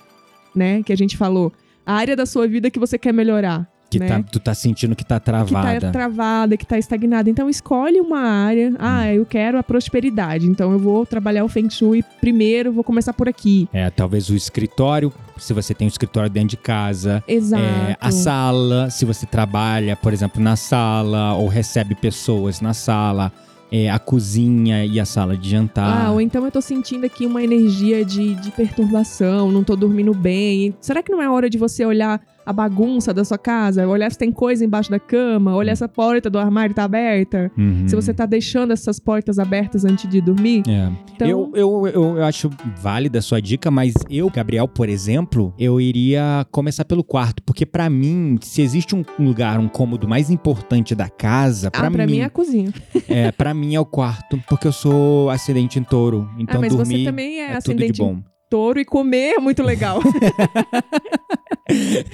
né? 0.56 0.82
Que 0.84 0.94
a 0.94 0.98
gente 0.98 1.18
falou. 1.18 1.52
A 1.86 1.94
área 1.94 2.16
da 2.16 2.26
sua 2.26 2.48
vida 2.48 2.72
que 2.72 2.80
você 2.80 2.98
quer 2.98 3.14
melhorar. 3.14 3.70
Que 3.90 4.00
né? 4.00 4.08
tá, 4.08 4.24
tu 4.24 4.40
tá 4.40 4.54
sentindo 4.54 4.96
que 4.96 5.06
tá 5.06 5.20
que 5.20 5.26
tá 5.26 5.32
travada. 5.32 5.92
travada, 5.92 6.58
que 6.58 6.66
tá 6.66 6.78
estagnada. 6.78 7.30
Então 7.30 7.50
escolhe 7.50 8.02
uma 8.02 8.20
área. 8.20 8.74
Ah, 8.80 9.14
eu 9.14 9.26
quero 9.26 9.58
a 9.58 9.64
prosperidade. 9.64 10.46
Então 10.46 10.72
eu 10.74 10.80
vou 10.80 11.06
trabalhar 11.06 11.46
o 11.46 11.48
Feng 11.48 11.70
Shui 11.70 12.04
primeiro, 12.20 12.72
vou 12.74 12.84
começar 12.84 13.14
por 13.14 13.30
aqui. 13.30 13.70
É, 13.72 13.90
talvez 13.90 14.30
o 14.30 14.36
escritório, 14.36 15.12
se 15.38 15.54
você 15.54 15.74
tem 15.74 15.88
um 15.88 15.90
escritório 15.90 16.30
dentro 16.30 16.50
de 16.50 16.58
casa. 16.58 17.24
Exato. 17.28 17.64
É, 17.64 17.96
a 18.00 18.12
sala, 18.12 18.90
se 18.90 19.06
você 19.06 19.26
trabalha, 19.26 19.96
por 19.96 20.12
exemplo, 20.12 20.42
na 20.42 20.58
sala 20.58 21.36
ou 21.36 21.48
recebe 21.48 21.96
pessoas 21.96 22.60
na 22.60 22.74
sala. 22.74 23.32
É, 23.72 23.89
a 23.89 23.99
cozinha 23.99 24.86
e 24.86 24.99
a 24.99 25.05
sala 25.05 25.36
de 25.36 25.49
jantar. 25.49 26.05
Ah, 26.07 26.11
ou 26.11 26.22
então 26.22 26.45
eu 26.45 26.51
tô 26.51 26.61
sentindo 26.61 27.05
aqui 27.05 27.26
uma 27.26 27.43
energia 27.43 28.05
de, 28.05 28.36
de 28.36 28.49
perturbação, 28.51 29.51
não 29.51 29.63
tô 29.63 29.76
dormindo 29.76 30.13
bem. 30.13 30.74
Será 30.80 31.03
que 31.03 31.11
não 31.11 31.22
é 31.22 31.30
hora 31.30 31.49
de 31.49 31.57
você 31.57 31.86
olhar 31.86 32.22
a 32.48 32.54
bagunça 32.54 33.14
da 33.14 33.26
sua 33.26 33.38
casa? 33.38 33.86
Olhar 33.86 34.10
se 34.10 34.18
tem 34.18 34.32
coisa 34.32 34.64
embaixo 34.64 34.89
da 34.89 34.98
cama? 34.98 35.54
Olhar 35.54 35.76
se 35.76 35.84
a 35.84 35.88
porta 35.89 36.30
do 36.30 36.39
armário 36.39 36.74
tá 36.74 36.86
aberta? 36.86 37.52
Uhum. 37.58 37.86
Se 37.86 37.93
você 37.93 38.14
tá 38.14 38.26
deixando 38.26 38.72
essas 38.72 39.02
portas 39.02 39.38
abertas 39.38 39.84
antes 39.84 40.10
de 40.10 40.22
dormir? 40.22 40.64
É. 40.66 40.89
Então, 41.14 41.28
Eu, 41.28 41.52
eu, 41.54 41.88
eu, 41.88 42.18
eu 42.18 42.24
acho 42.24 42.50
válida 42.82 43.20
a 43.20 43.22
sua 43.22 43.41
dica, 43.41 43.70
mas 43.70 43.93
eu, 44.10 44.30
Gabriel, 44.30 44.66
por 44.66 44.88
exemplo, 44.88 45.54
eu 45.60 45.82
iria 45.82 46.48
começar 46.50 46.86
pelo 46.86 47.04
quarto, 47.04 47.43
porque 47.43 47.66
pra 47.66 47.89
mim, 47.89 48.38
se 48.41 48.62
existe 48.62 48.95
um 48.95 49.04
lugar, 49.20 49.60
um 49.60 49.68
cômodo 49.68 50.08
mais 50.08 50.30
importante 50.30 50.95
da 50.95 51.10
casa, 51.10 51.70
pra, 51.70 51.88
ah, 51.88 51.91
pra 51.91 52.08
mim 52.08 52.20
é 52.20 52.24
a 52.24 52.30
cozinha. 52.30 52.72
é, 53.10 53.30
para 53.30 53.54
mim 53.54 53.76
é 53.76 53.80
o 53.80 53.86
quarto, 53.86 54.41
porque 54.48 54.68
eu 54.68 54.72
sou 54.72 55.30
ascendente 55.30 55.78
em 55.80 55.84
touro, 55.84 56.30
então 56.39 56.60
ah, 56.60 56.62
mas 56.62 56.74
dormir 56.74 57.00
você 57.00 57.04
também 57.04 57.41
é, 57.41 57.52
é 57.52 57.60
tudo 57.60 57.86
de 57.86 57.91
bom. 57.91 58.14
em 58.14 58.24
touro 58.50 58.80
e 58.80 58.86
comer 58.86 59.34
é 59.36 59.39
muito 59.39 59.62
legal. 59.62 60.00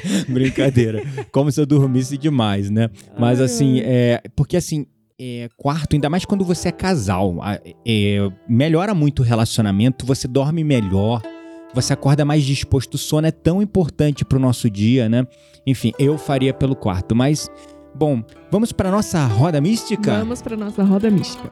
Brincadeira. 0.28 1.04
Como 1.32 1.52
se 1.52 1.60
eu 1.60 1.66
dormisse 1.66 2.18
demais, 2.18 2.70
né? 2.70 2.90
Mas 3.18 3.40
assim, 3.40 3.80
é, 3.82 4.22
porque 4.36 4.58
assim, 4.58 4.86
é, 5.20 5.50
quarto, 5.58 5.94
ainda 5.96 6.10
mais 6.10 6.26
quando 6.26 6.44
você 6.44 6.70
é 6.70 6.72
casal, 6.72 7.36
é, 7.86 8.18
melhora 8.48 8.94
muito 8.94 9.20
o 9.20 9.24
relacionamento, 9.24 10.06
você 10.06 10.28
dorme 10.28 10.64
melhor, 10.64 11.22
você 11.74 11.94
acorda 11.94 12.26
mais 12.26 12.44
disposto. 12.44 12.96
O 12.96 12.98
sono 12.98 13.28
é 13.28 13.32
tão 13.32 13.62
importante 13.62 14.26
pro 14.26 14.40
nosso 14.40 14.70
dia, 14.70 15.08
né? 15.08 15.26
Enfim, 15.66 15.94
eu 15.98 16.18
faria 16.18 16.54
pelo 16.54 16.76
quarto, 16.76 17.16
mas 17.16 17.50
bom, 17.96 18.24
vamos 18.52 18.72
para 18.72 18.92
nossa 18.92 19.26
roda 19.26 19.62
mística? 19.62 20.20
Vamos 20.20 20.42
para 20.42 20.58
nossa 20.58 20.84
roda 20.84 21.10
mística. 21.10 21.52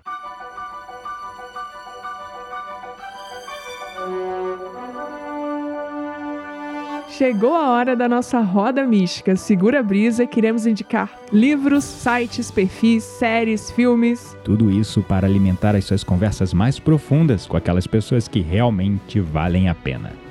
Chegou 7.22 7.54
a 7.54 7.70
hora 7.70 7.96
da 7.96 8.10
nossa 8.10 8.40
roda 8.40 8.84
mística. 8.84 9.36
Segura 9.36 9.82
a 9.82 9.84
brisa, 9.84 10.26
queremos 10.26 10.66
indicar 10.66 11.20
livros, 11.32 11.84
sites, 11.84 12.50
perfis, 12.50 13.04
séries, 13.04 13.70
filmes. 13.70 14.36
Tudo 14.44 14.72
isso 14.72 15.04
para 15.04 15.28
alimentar 15.28 15.76
as 15.76 15.86
suas 15.86 16.04
conversas 16.04 16.52
mais 16.52 16.80
profundas 16.80 17.46
com 17.46 17.56
aquelas 17.56 17.86
pessoas 17.86 18.28
que 18.28 18.40
realmente 18.40 19.20
valem 19.20 19.70
a 19.70 19.76
pena. 19.76 20.31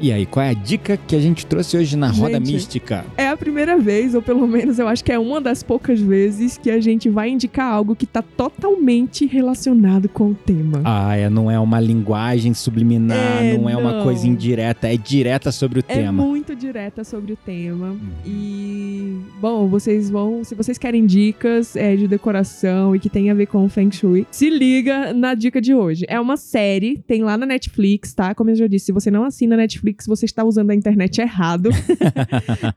E 0.00 0.10
aí, 0.12 0.26
qual 0.26 0.44
é 0.44 0.50
a 0.50 0.54
dica 0.54 0.96
que 0.96 1.14
a 1.14 1.20
gente 1.20 1.46
trouxe 1.46 1.76
hoje 1.76 1.96
na 1.96 2.08
Roda 2.08 2.34
Gente, 2.38 2.52
Mística? 2.52 3.04
É 3.16 3.28
a 3.28 3.36
primeira 3.36 3.78
vez, 3.78 4.14
ou 4.14 4.20
pelo 4.20 4.46
menos 4.46 4.78
eu 4.78 4.88
acho 4.88 5.04
que 5.04 5.12
é 5.12 5.18
uma 5.18 5.40
das 5.40 5.62
poucas 5.62 6.00
vezes, 6.00 6.58
que 6.58 6.70
a 6.70 6.80
gente 6.80 7.08
vai 7.08 7.30
indicar 7.30 7.72
algo 7.72 7.94
que 7.94 8.06
tá 8.06 8.20
totalmente 8.22 9.24
relacionado 9.26 10.08
com 10.08 10.30
o 10.30 10.34
tema. 10.34 10.80
Ah, 10.84 11.16
é, 11.16 11.30
não 11.30 11.50
é 11.50 11.58
uma 11.58 11.78
linguagem 11.80 12.52
subliminar, 12.54 13.42
É, 13.42 13.56
não 13.56 13.68
é 13.70 13.76
uma 13.76 13.92
não. 13.92 14.02
coisa 14.04 14.26
indireta, 14.26 14.88
é 14.92 14.96
direta 14.96 15.52
sobre 15.52 15.78
o 15.78 15.84
É 15.88 15.94
tema. 15.94 16.22
Uhum. 16.22 16.28
muito 16.30 16.54
direta 16.56 17.04
sobre 17.04 17.32
o 17.32 17.36
tema. 17.36 17.96
E, 18.26 19.16
bom, 19.40 19.68
vocês 19.68 20.10
vão. 20.10 20.42
Se 20.44 20.54
vocês 20.54 20.76
querem 20.76 21.06
dicas 21.06 21.76
é, 21.76 21.94
de 21.96 22.08
decoração 22.08 22.94
e 22.94 22.98
que 22.98 23.08
tem 23.08 23.30
a 23.30 23.34
ver 23.34 23.46
com 23.46 23.64
o 23.64 23.68
Feng 23.68 23.90
Shui, 23.92 24.26
se 24.30 24.50
liga 24.50 25.12
na 25.14 25.34
dica 25.34 25.60
de 25.60 25.74
hoje. 25.74 26.04
É 26.08 26.18
uma 26.18 26.36
série, 26.36 26.98
tem 27.06 27.22
lá 27.22 27.36
na 27.38 27.46
Netflix, 27.46 28.12
tá? 28.12 28.34
Como 28.34 28.50
eu 28.50 28.56
já 28.56 28.66
disse, 28.66 28.86
se 28.86 28.92
você 28.92 29.10
não 29.10 29.24
assina 29.24 29.54
a 29.54 29.58
Netflix, 29.84 30.06
você 30.06 30.24
está 30.24 30.42
usando 30.42 30.70
a 30.70 30.74
internet 30.74 31.20
errado. 31.20 31.68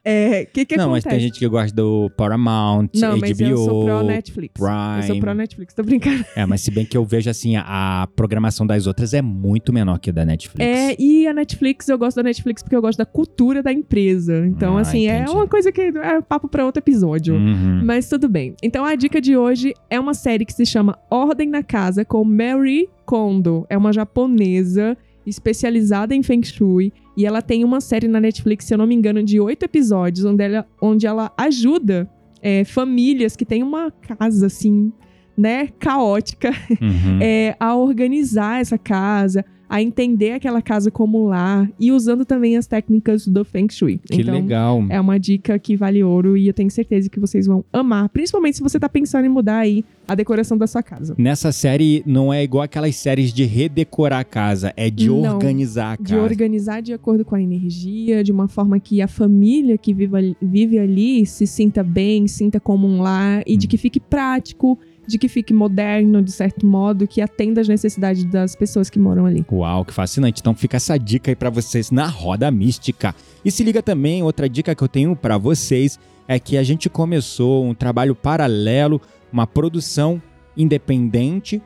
É, 0.03 0.43
O 0.49 0.53
que, 0.53 0.65
que 0.65 0.77
não, 0.77 0.91
mas 0.91 1.03
acontece? 1.03 1.09
tem 1.09 1.19
gente 1.19 1.39
que 1.39 1.47
gosta 1.47 1.75
do 1.75 2.09
Paramount, 2.17 2.89
não, 2.95 3.11
HBO, 3.15 3.19
mas 3.21 3.39
eu 3.39 3.57
sou 3.57 3.85
pro 3.85 4.03
Netflix. 4.03 4.53
Eu 4.59 4.67
sou 4.67 5.07
Prime. 5.07 5.19
pro 5.21 5.33
Netflix, 5.33 5.73
tô 5.73 5.83
brincando. 5.83 6.25
É, 6.35 6.45
mas 6.45 6.61
se 6.61 6.71
bem 6.71 6.85
que 6.85 6.97
eu 6.97 7.03
vejo 7.05 7.29
assim, 7.29 7.55
a, 7.57 8.07
programação 8.15 8.65
das 8.65 8.87
outras 8.87 9.13
é 9.13 9.21
muito 9.21 9.71
menor 9.73 9.99
que 9.99 10.09
a 10.09 10.13
da 10.13 10.25
Netflix. 10.25 10.65
É, 10.65 10.95
e 10.99 11.27
a 11.27 11.33
Netflix, 11.33 11.87
eu 11.89 11.97
gosto 11.97 12.17
da 12.17 12.23
Netflix 12.23 12.61
porque 12.63 12.75
eu 12.75 12.81
gosto 12.81 12.97
da 12.97 13.05
cultura 13.05 13.61
da 13.61 13.71
empresa. 13.71 14.45
Então, 14.47 14.77
Ah, 14.77 14.81
assim, 14.81 15.07
é 15.07 15.17
entendi. 15.19 15.31
uma 15.31 15.47
coisa 15.47 15.71
que 15.71 15.81
é 15.81 16.21
papo 16.21 16.47
pra 16.47 16.65
outro 16.65 16.79
episódio. 16.79 17.35
Uhum. 17.35 17.81
Mas 17.83 18.07
tudo 18.09 18.27
bem. 18.29 18.55
Então 18.63 18.83
a 18.85 18.95
dica 18.95 19.19
de 19.21 19.35
hoje 19.37 19.73
é 19.89 19.99
uma 19.99 20.13
série 20.13 20.45
que 20.45 20.53
se 20.53 20.65
chama 20.65 20.97
Ordem 21.09 21.49
na 21.49 21.63
Casa 21.63 22.03
com 22.05 22.23
Mary 22.23 22.89
Kondo. 23.05 23.65
É 23.69 23.77
uma 23.77 23.91
japonesa 23.93 24.97
especializada 25.27 26.15
em 26.15 26.23
Feng 26.23 26.43
Shui. 26.43 26.93
E 27.15 27.25
ela 27.25 27.41
tem 27.41 27.63
uma 27.63 27.81
série 27.81 28.07
na 28.07 28.19
Netflix, 28.19 28.65
se 28.65 28.73
eu 28.73 28.77
não 28.77 28.87
me 28.87 28.95
engano, 28.95 29.21
de 29.21 29.39
oito 29.39 29.63
episódios, 29.63 30.25
onde 30.25 30.43
ela, 30.43 30.65
onde 30.81 31.05
ela 31.05 31.31
ajuda 31.37 32.09
é, 32.41 32.63
famílias 32.63 33.35
que 33.35 33.45
têm 33.45 33.61
uma 33.63 33.91
casa 33.91 34.45
assim, 34.47 34.91
né, 35.37 35.67
caótica, 35.79 36.51
Uhum. 36.81 37.19
é, 37.21 37.55
a 37.59 37.75
organizar 37.75 38.61
essa 38.61 38.77
casa, 38.77 39.43
a 39.69 39.81
entender 39.81 40.31
aquela 40.31 40.61
casa 40.61 40.89
como 40.89 41.27
lar 41.27 41.69
e 41.79 41.91
usando 41.91 42.25
também 42.25 42.57
as 42.57 42.67
técnicas 42.67 43.27
do 43.27 43.43
Feng 43.43 43.67
Shui. 43.69 43.99
que 44.09 44.21
então, 44.21 44.35
legal. 44.35 44.85
é 44.89 44.99
uma 44.99 45.19
dica 45.19 45.57
que 45.59 45.75
vale 45.75 46.03
ouro 46.03 46.37
e 46.37 46.47
eu 46.47 46.53
tenho 46.53 46.69
certeza 46.71 47.09
que 47.09 47.19
vocês 47.19 47.45
vão 47.47 47.63
amar, 47.71 48.09
principalmente 48.09 48.57
se 48.57 48.63
você 48.63 48.79
tá 48.79 48.87
pensando 48.87 49.25
em 49.25 49.29
mudar 49.29 49.57
aí 49.59 49.83
a 50.07 50.15
decoração 50.15 50.57
da 50.57 50.67
sua 50.67 50.81
casa. 50.81 51.15
Nessa 51.17 51.51
série 51.51 52.01
não 52.05 52.33
é 52.33 52.43
igual 52.43 52.63
aquelas 52.63 52.95
séries 52.95 53.33
de 53.33 53.43
redecorar 53.43 54.19
a 54.19 54.23
casa, 54.23 54.73
é 54.77 54.89
de 54.89 55.09
Não, 55.09 55.35
organizar 55.35 55.93
a 55.93 55.97
casa. 55.97 56.09
De 56.09 56.15
organizar 56.17 56.81
de 56.81 56.93
acordo 56.93 57.25
com 57.25 57.35
a 57.35 57.41
energia, 57.41 58.23
de 58.23 58.31
uma 58.31 58.47
forma 58.47 58.79
que 58.79 59.01
a 59.01 59.07
família 59.07 59.77
que 59.77 59.93
vive 59.93 60.15
ali, 60.15 60.37
vive 60.41 60.79
ali 60.79 61.25
se 61.25 61.45
sinta 61.45 61.83
bem, 61.83 62.27
sinta 62.27 62.59
como 62.59 62.87
um 62.87 63.01
lar 63.01 63.43
e 63.45 63.57
de 63.57 63.65
Hum. 63.65 63.69
que 63.69 63.77
fique 63.77 63.99
prático, 63.99 64.79
de 65.07 65.17
que 65.17 65.27
fique 65.29 65.53
moderno, 65.53 66.21
de 66.21 66.31
certo 66.31 66.65
modo, 66.65 67.07
que 67.07 67.21
atenda 67.21 67.61
às 67.61 67.67
necessidades 67.67 68.25
das 68.25 68.55
pessoas 68.55 68.89
que 68.89 68.99
moram 68.99 69.25
ali. 69.25 69.45
Uau, 69.51 69.85
que 69.85 69.93
fascinante. 69.93 70.41
Então 70.41 70.53
fica 70.53 70.77
essa 70.77 70.97
dica 70.97 71.31
aí 71.31 71.35
pra 71.35 71.49
vocês 71.49 71.89
na 71.89 72.07
Roda 72.07 72.51
Mística. 72.51 73.15
E 73.43 73.49
se 73.49 73.63
liga 73.63 73.81
também, 73.81 74.21
outra 74.21 74.49
dica 74.49 74.75
que 74.75 74.83
eu 74.83 74.87
tenho 74.87 75.15
pra 75.15 75.37
vocês 75.37 75.97
é 76.27 76.37
que 76.37 76.57
a 76.57 76.63
gente 76.63 76.89
começou 76.89 77.65
um 77.65 77.73
trabalho 77.73 78.13
paralelo, 78.13 79.01
uma 79.31 79.47
produção 79.47 80.21
independente 80.55 81.61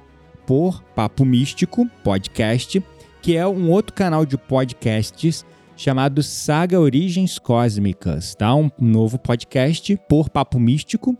por 0.46 0.84
Papo 0.96 1.26
Místico 1.26 1.88
Podcast, 2.04 2.84
que 3.22 3.36
é 3.36 3.48
um 3.48 3.72
outro 3.72 3.94
canal 3.94 4.26
de 4.26 4.38
podcasts 4.38 5.46
chamado 5.76 6.22
Saga 6.22 6.80
Origens 6.80 7.40
Cósmicas, 7.40 8.36
tá? 8.36 8.54
Um 8.54 8.70
novo 8.80 9.18
podcast 9.18 9.98
por 10.08 10.30
Papo 10.30 10.60
Místico, 10.60 11.18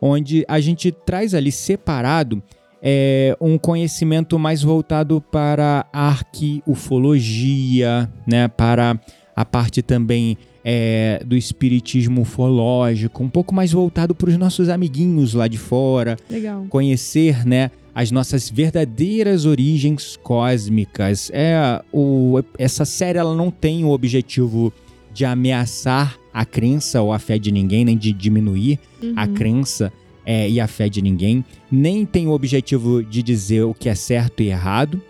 onde 0.00 0.44
a 0.48 0.60
gente 0.60 0.92
traz 0.92 1.34
ali 1.34 1.52
separado 1.52 2.42
é, 2.82 3.36
um 3.40 3.56
conhecimento 3.58 4.38
mais 4.38 4.62
voltado 4.62 5.20
para 5.20 5.86
a 5.92 6.08
arqueufologia, 6.08 8.10
né? 8.26 8.48
Para 8.48 8.98
a 9.34 9.44
parte 9.44 9.82
também 9.82 10.36
é, 10.64 11.22
do 11.24 11.36
espiritismo 11.36 12.22
ufológico, 12.22 13.22
um 13.22 13.28
pouco 13.28 13.54
mais 13.54 13.72
voltado 13.72 14.14
para 14.14 14.28
os 14.28 14.36
nossos 14.36 14.68
amiguinhos 14.68 15.34
lá 15.34 15.48
de 15.48 15.56
fora, 15.56 16.16
Legal. 16.28 16.66
conhecer, 16.68 17.46
né, 17.46 17.70
as 17.94 18.10
nossas 18.10 18.50
verdadeiras 18.50 19.46
origens 19.46 20.18
cósmicas. 20.22 21.30
É 21.32 21.80
o, 21.92 22.42
essa 22.58 22.84
série 22.84 23.18
ela 23.18 23.34
não 23.34 23.50
tem 23.50 23.84
o 23.84 23.90
objetivo 23.90 24.72
de 25.18 25.24
ameaçar 25.24 26.16
a 26.32 26.44
crença 26.44 27.02
ou 27.02 27.12
a 27.12 27.18
fé 27.18 27.40
de 27.40 27.50
ninguém, 27.50 27.84
nem 27.84 27.98
de 27.98 28.12
diminuir 28.12 28.78
a 29.16 29.26
Uhum. 29.26 29.34
crença 29.34 29.92
é, 30.24 30.48
e 30.48 30.60
a 30.60 30.68
fé 30.68 30.88
de 30.88 31.02
ninguém, 31.02 31.44
nem 31.68 32.06
tem 32.06 32.28
o 32.28 32.30
objetivo 32.30 33.02
de 33.02 33.20
dizer 33.20 33.62
o 33.64 33.74
que 33.74 33.88
é 33.88 33.96
certo 33.96 34.44
e 34.44 34.46
errado, 34.46 35.02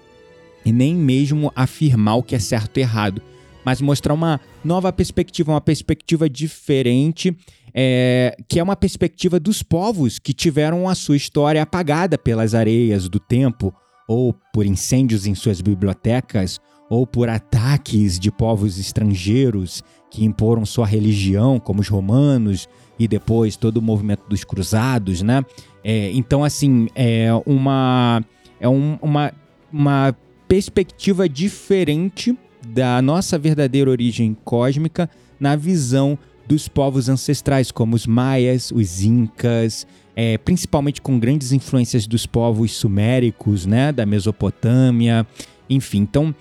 e 0.65 0.73
nem 0.73 0.95
mesmo 0.95 1.53
afirmar 1.55 2.17
o 2.17 2.23
que 2.23 2.35
é 2.35 2.39
certo 2.39 2.79
e 2.79 2.81
errado, 2.81 3.21
mas 3.67 3.83
mostrar 3.83 4.15
uma 4.15 4.41
nova 4.65 4.91
perspectiva, 4.91 5.53
uma 5.53 5.61
perspectiva 5.61 6.27
diferente, 6.27 7.37
é, 7.75 8.35
que 8.49 8.59
é 8.59 8.63
uma 8.63 8.77
perspectiva 8.77 9.39
dos 9.39 9.63
povos 9.63 10.19
que 10.19 10.33
tiveram 10.33 10.89
a 10.89 10.95
sua 10.95 11.17
história 11.17 11.61
apagada 11.61 12.17
pelas 12.17 12.55
areias 12.55 13.11
do 13.11 13.21
tempo, 13.21 13.75
ou 14.09 14.35
por 14.55 14.65
incêndios 14.65 15.27
em 15.27 15.35
suas 15.35 15.61
bibliotecas, 15.61 16.59
ou 16.91 17.07
por 17.07 17.29
ataques 17.29 18.19
de 18.19 18.31
povos 18.31 18.79
estrangeiros 18.79 19.83
que 20.11 20.25
imporam 20.25 20.65
sua 20.65 20.87
religião, 20.87 21.59
como 21.61 21.81
os 21.81 21.89
romanos, 21.89 22.69
e 22.99 23.07
depois 23.07 23.57
todo 23.57 23.77
o 23.77 23.83
movimento 23.83 24.23
dos 24.29 24.43
cruzados, 24.45 25.23
né? 25.23 25.45
É, 25.85 26.11
então, 26.13 26.43
assim, 26.43 26.89
é 26.95 27.29
uma, 27.47 28.23
é 28.61 28.69
um- 28.69 28.99
uma, 29.03 29.33
uma 29.73 30.17
perspectiva 30.49 31.29
diferente 31.29 32.37
da 32.67 33.01
nossa 33.03 33.39
verdadeira 33.39 33.91
origem 33.91 34.37
cósmica 34.45 35.09
na 35.39 35.55
visão 35.55 36.19
dos 36.47 36.67
povos 36.67 37.09
ancestrais, 37.09 37.71
como 37.71 37.95
os 37.95 38.07
maias, 38.07 38.73
os 38.73 39.03
incas, 39.03 39.87
é, 40.17 40.39
principalmente 40.39 41.01
com 41.01 41.19
grandes 41.19 41.53
influências 41.53 42.07
dos 42.07 42.27
povos 42.27 42.73
suméricos, 42.73 43.67
né, 43.67 43.93
da 43.93 44.05
Mesopotâmia, 44.07 45.27
enfim. 45.69 45.99
Então, 46.01 46.35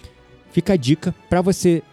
fica 0.51 0.73
a 0.73 0.77
dica 0.77 1.13
para 1.29 1.41
você 1.41 1.83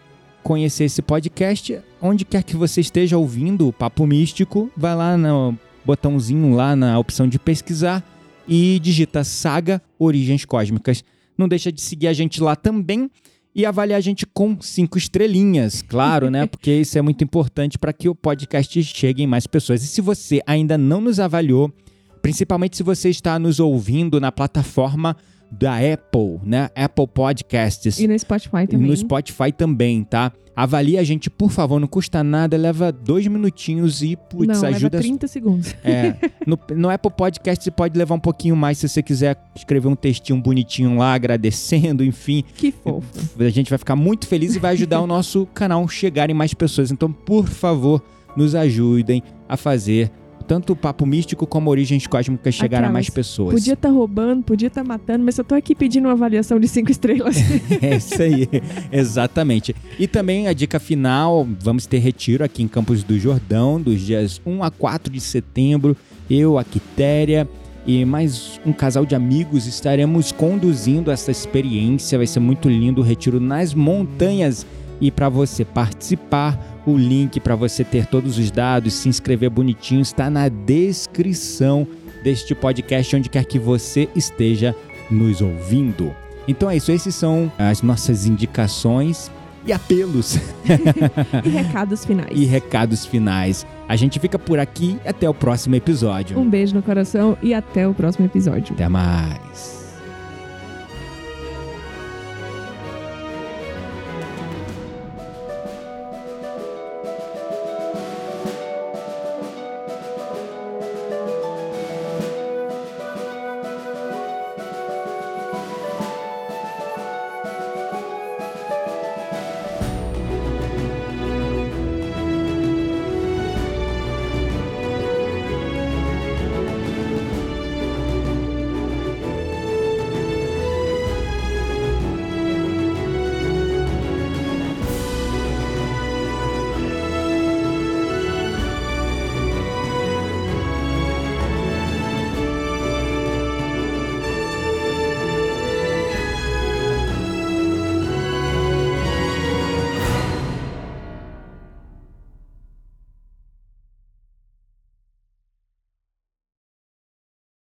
conhecer 0.45 0.83
esse 0.83 1.01
podcast, 1.01 1.79
onde 1.99 2.23
quer 2.23 2.43
que 2.43 2.55
você 2.55 2.79
esteja 2.79 3.17
ouvindo 3.17 3.67
o 3.67 3.73
Papo 3.73 4.05
Místico, 4.05 4.69
vai 4.77 4.95
lá 4.95 5.17
no 5.17 5.57
botãozinho 5.83 6.53
lá 6.53 6.75
na 6.75 6.99
opção 6.99 7.27
de 7.27 7.39
pesquisar 7.39 8.03
e 8.47 8.79
digita 8.79 9.23
Saga 9.23 9.81
Origens 9.97 10.45
Cósmicas. 10.45 11.03
Não 11.35 11.47
deixa 11.47 11.71
de 11.71 11.81
seguir 11.81 12.05
a 12.09 12.13
gente 12.13 12.43
lá 12.43 12.55
também 12.55 13.09
e 13.55 13.65
avaliar 13.65 13.97
a 13.97 14.01
gente 14.01 14.23
com 14.23 14.55
cinco 14.61 14.99
estrelinhas, 14.99 15.81
claro, 15.81 16.29
né? 16.29 16.45
Porque 16.47 16.71
isso 16.71 16.95
é 16.95 17.01
muito 17.01 17.23
importante 17.23 17.79
para 17.79 17.91
que 17.91 18.07
o 18.07 18.13
podcast 18.13 18.83
chegue 18.83 19.23
em 19.23 19.27
mais 19.27 19.47
pessoas. 19.47 19.83
E 19.83 19.87
se 19.87 19.99
você 19.99 20.43
ainda 20.45 20.77
não 20.77 21.01
nos 21.01 21.19
avaliou, 21.19 21.73
principalmente 22.21 22.77
se 22.77 22.83
você 22.83 23.09
está 23.09 23.39
nos 23.39 23.59
ouvindo 23.59 24.21
na 24.21 24.31
plataforma 24.31 25.17
da 25.59 25.75
Apple, 25.77 26.39
né? 26.43 26.69
Apple 26.75 27.07
Podcasts. 27.07 27.99
E 27.99 28.07
no 28.07 28.17
Spotify 28.17 28.63
E 28.63 28.67
também. 28.67 28.87
no 28.87 28.95
Spotify 28.97 29.51
também, 29.51 30.03
tá? 30.03 30.31
Avalie 30.57 30.97
a 30.97 31.03
gente, 31.03 31.29
por 31.29 31.51
favor, 31.51 31.81
não 31.81 31.87
custa 31.87 32.23
nada, 32.23 32.55
leva 32.55 32.89
dois 32.89 33.27
minutinhos 33.27 34.01
e, 34.01 34.15
putz, 34.15 34.47
Não, 34.61 34.69
ajuda. 34.69 34.97
leva 34.97 35.03
30 35.03 35.27
segundos. 35.27 35.75
É, 35.83 36.15
no, 36.47 36.57
no 36.77 36.89
Apple 36.89 37.11
Podcast 37.11 37.61
você 37.61 37.69
pode 37.71 37.97
levar 37.97 38.15
um 38.15 38.19
pouquinho 38.19 38.55
mais 38.55 38.77
se 38.77 38.87
você 38.87 39.03
quiser 39.03 39.35
escrever 39.53 39.89
um 39.89 39.95
textinho 39.95 40.39
bonitinho 40.41 40.97
lá, 40.97 41.13
agradecendo, 41.13 42.05
enfim. 42.05 42.41
Que 42.55 42.71
fofo. 42.71 43.05
A 43.37 43.49
gente 43.49 43.69
vai 43.69 43.77
ficar 43.77 43.97
muito 43.97 44.27
feliz 44.27 44.55
e 44.55 44.59
vai 44.59 44.71
ajudar 44.73 45.01
o 45.01 45.07
nosso 45.07 45.45
canal 45.47 45.83
a 45.83 45.87
chegar 45.89 46.29
em 46.29 46.33
mais 46.33 46.53
pessoas. 46.53 46.89
Então, 46.89 47.11
por 47.11 47.47
favor, 47.47 48.01
nos 48.37 48.55
ajudem 48.55 49.21
a 49.49 49.57
fazer 49.57 50.09
tanto 50.45 50.73
o 50.73 50.75
Papo 50.75 51.05
Místico 51.05 51.45
como 51.47 51.69
Origens 51.69 52.07
Cósmicas 52.07 52.55
chegar 52.55 52.83
a 52.83 52.89
mais 52.89 53.09
pessoas. 53.09 53.53
Podia 53.53 53.73
estar 53.73 53.89
roubando, 53.89 54.43
podia 54.43 54.67
estar 54.67 54.83
matando, 54.83 55.25
mas 55.25 55.37
eu 55.37 55.43
tô 55.43 55.55
aqui 55.55 55.73
pedindo 55.75 56.05
uma 56.05 56.13
avaliação 56.13 56.59
de 56.59 56.67
cinco 56.67 56.91
estrelas. 56.91 57.35
É 57.81 57.97
isso 57.97 58.21
aí, 58.21 58.47
exatamente. 58.91 59.75
E 59.99 60.07
também 60.07 60.47
a 60.47 60.53
dica 60.53 60.79
final: 60.79 61.47
vamos 61.59 61.85
ter 61.85 61.97
retiro 61.97 62.43
aqui 62.43 62.63
em 62.63 62.67
Campos 62.67 63.03
do 63.03 63.19
Jordão, 63.19 63.81
dos 63.81 64.01
dias 64.01 64.41
1 64.45 64.63
a 64.63 64.71
4 64.71 65.11
de 65.11 65.19
setembro. 65.19 65.95
Eu, 66.29 66.57
a 66.57 66.63
Quitéria 66.63 67.47
e 67.87 68.03
mais 68.03 68.59
um 68.65 68.73
casal 68.73 69.05
de 69.05 69.13
amigos 69.13 69.67
estaremos 69.67 70.31
conduzindo 70.31 71.11
essa 71.11 71.29
experiência. 71.29 72.17
Vai 72.17 72.25
ser 72.25 72.39
muito 72.39 72.67
lindo 72.67 73.01
o 73.01 73.03
retiro 73.03 73.39
nas 73.39 73.73
montanhas. 73.73 74.65
E 74.99 75.11
para 75.11 75.29
você 75.29 75.63
participar, 75.63 76.57
o 76.85 76.97
link 76.97 77.39
para 77.39 77.55
você 77.55 77.83
ter 77.83 78.05
todos 78.05 78.37
os 78.37 78.51
dados, 78.51 78.93
se 78.93 79.09
inscrever 79.09 79.49
bonitinho, 79.49 80.01
está 80.01 80.29
na 80.29 80.47
descrição 80.49 81.87
deste 82.23 82.55
podcast, 82.55 83.15
onde 83.15 83.29
quer 83.29 83.45
que 83.45 83.59
você 83.59 84.09
esteja 84.15 84.75
nos 85.09 85.41
ouvindo. 85.41 86.15
Então 86.47 86.69
é 86.69 86.77
isso, 86.77 86.91
esses 86.91 87.15
são 87.15 87.51
as 87.57 87.81
nossas 87.81 88.25
indicações 88.25 89.31
e 89.65 89.73
apelos 89.73 90.35
e 91.43 91.49
recados 91.49 92.05
finais. 92.05 92.29
e 92.31 92.45
recados 92.45 93.05
finais. 93.05 93.65
A 93.87 93.95
gente 93.95 94.19
fica 94.19 94.37
por 94.37 94.59
aqui 94.59 94.97
até 95.05 95.27
o 95.29 95.33
próximo 95.33 95.75
episódio. 95.75 96.39
Um 96.39 96.49
beijo 96.49 96.75
no 96.75 96.83
coração 96.83 97.37
e 97.41 97.53
até 97.53 97.87
o 97.87 97.93
próximo 97.93 98.25
episódio. 98.25 98.73
Até 98.73 98.87
mais. 98.87 99.84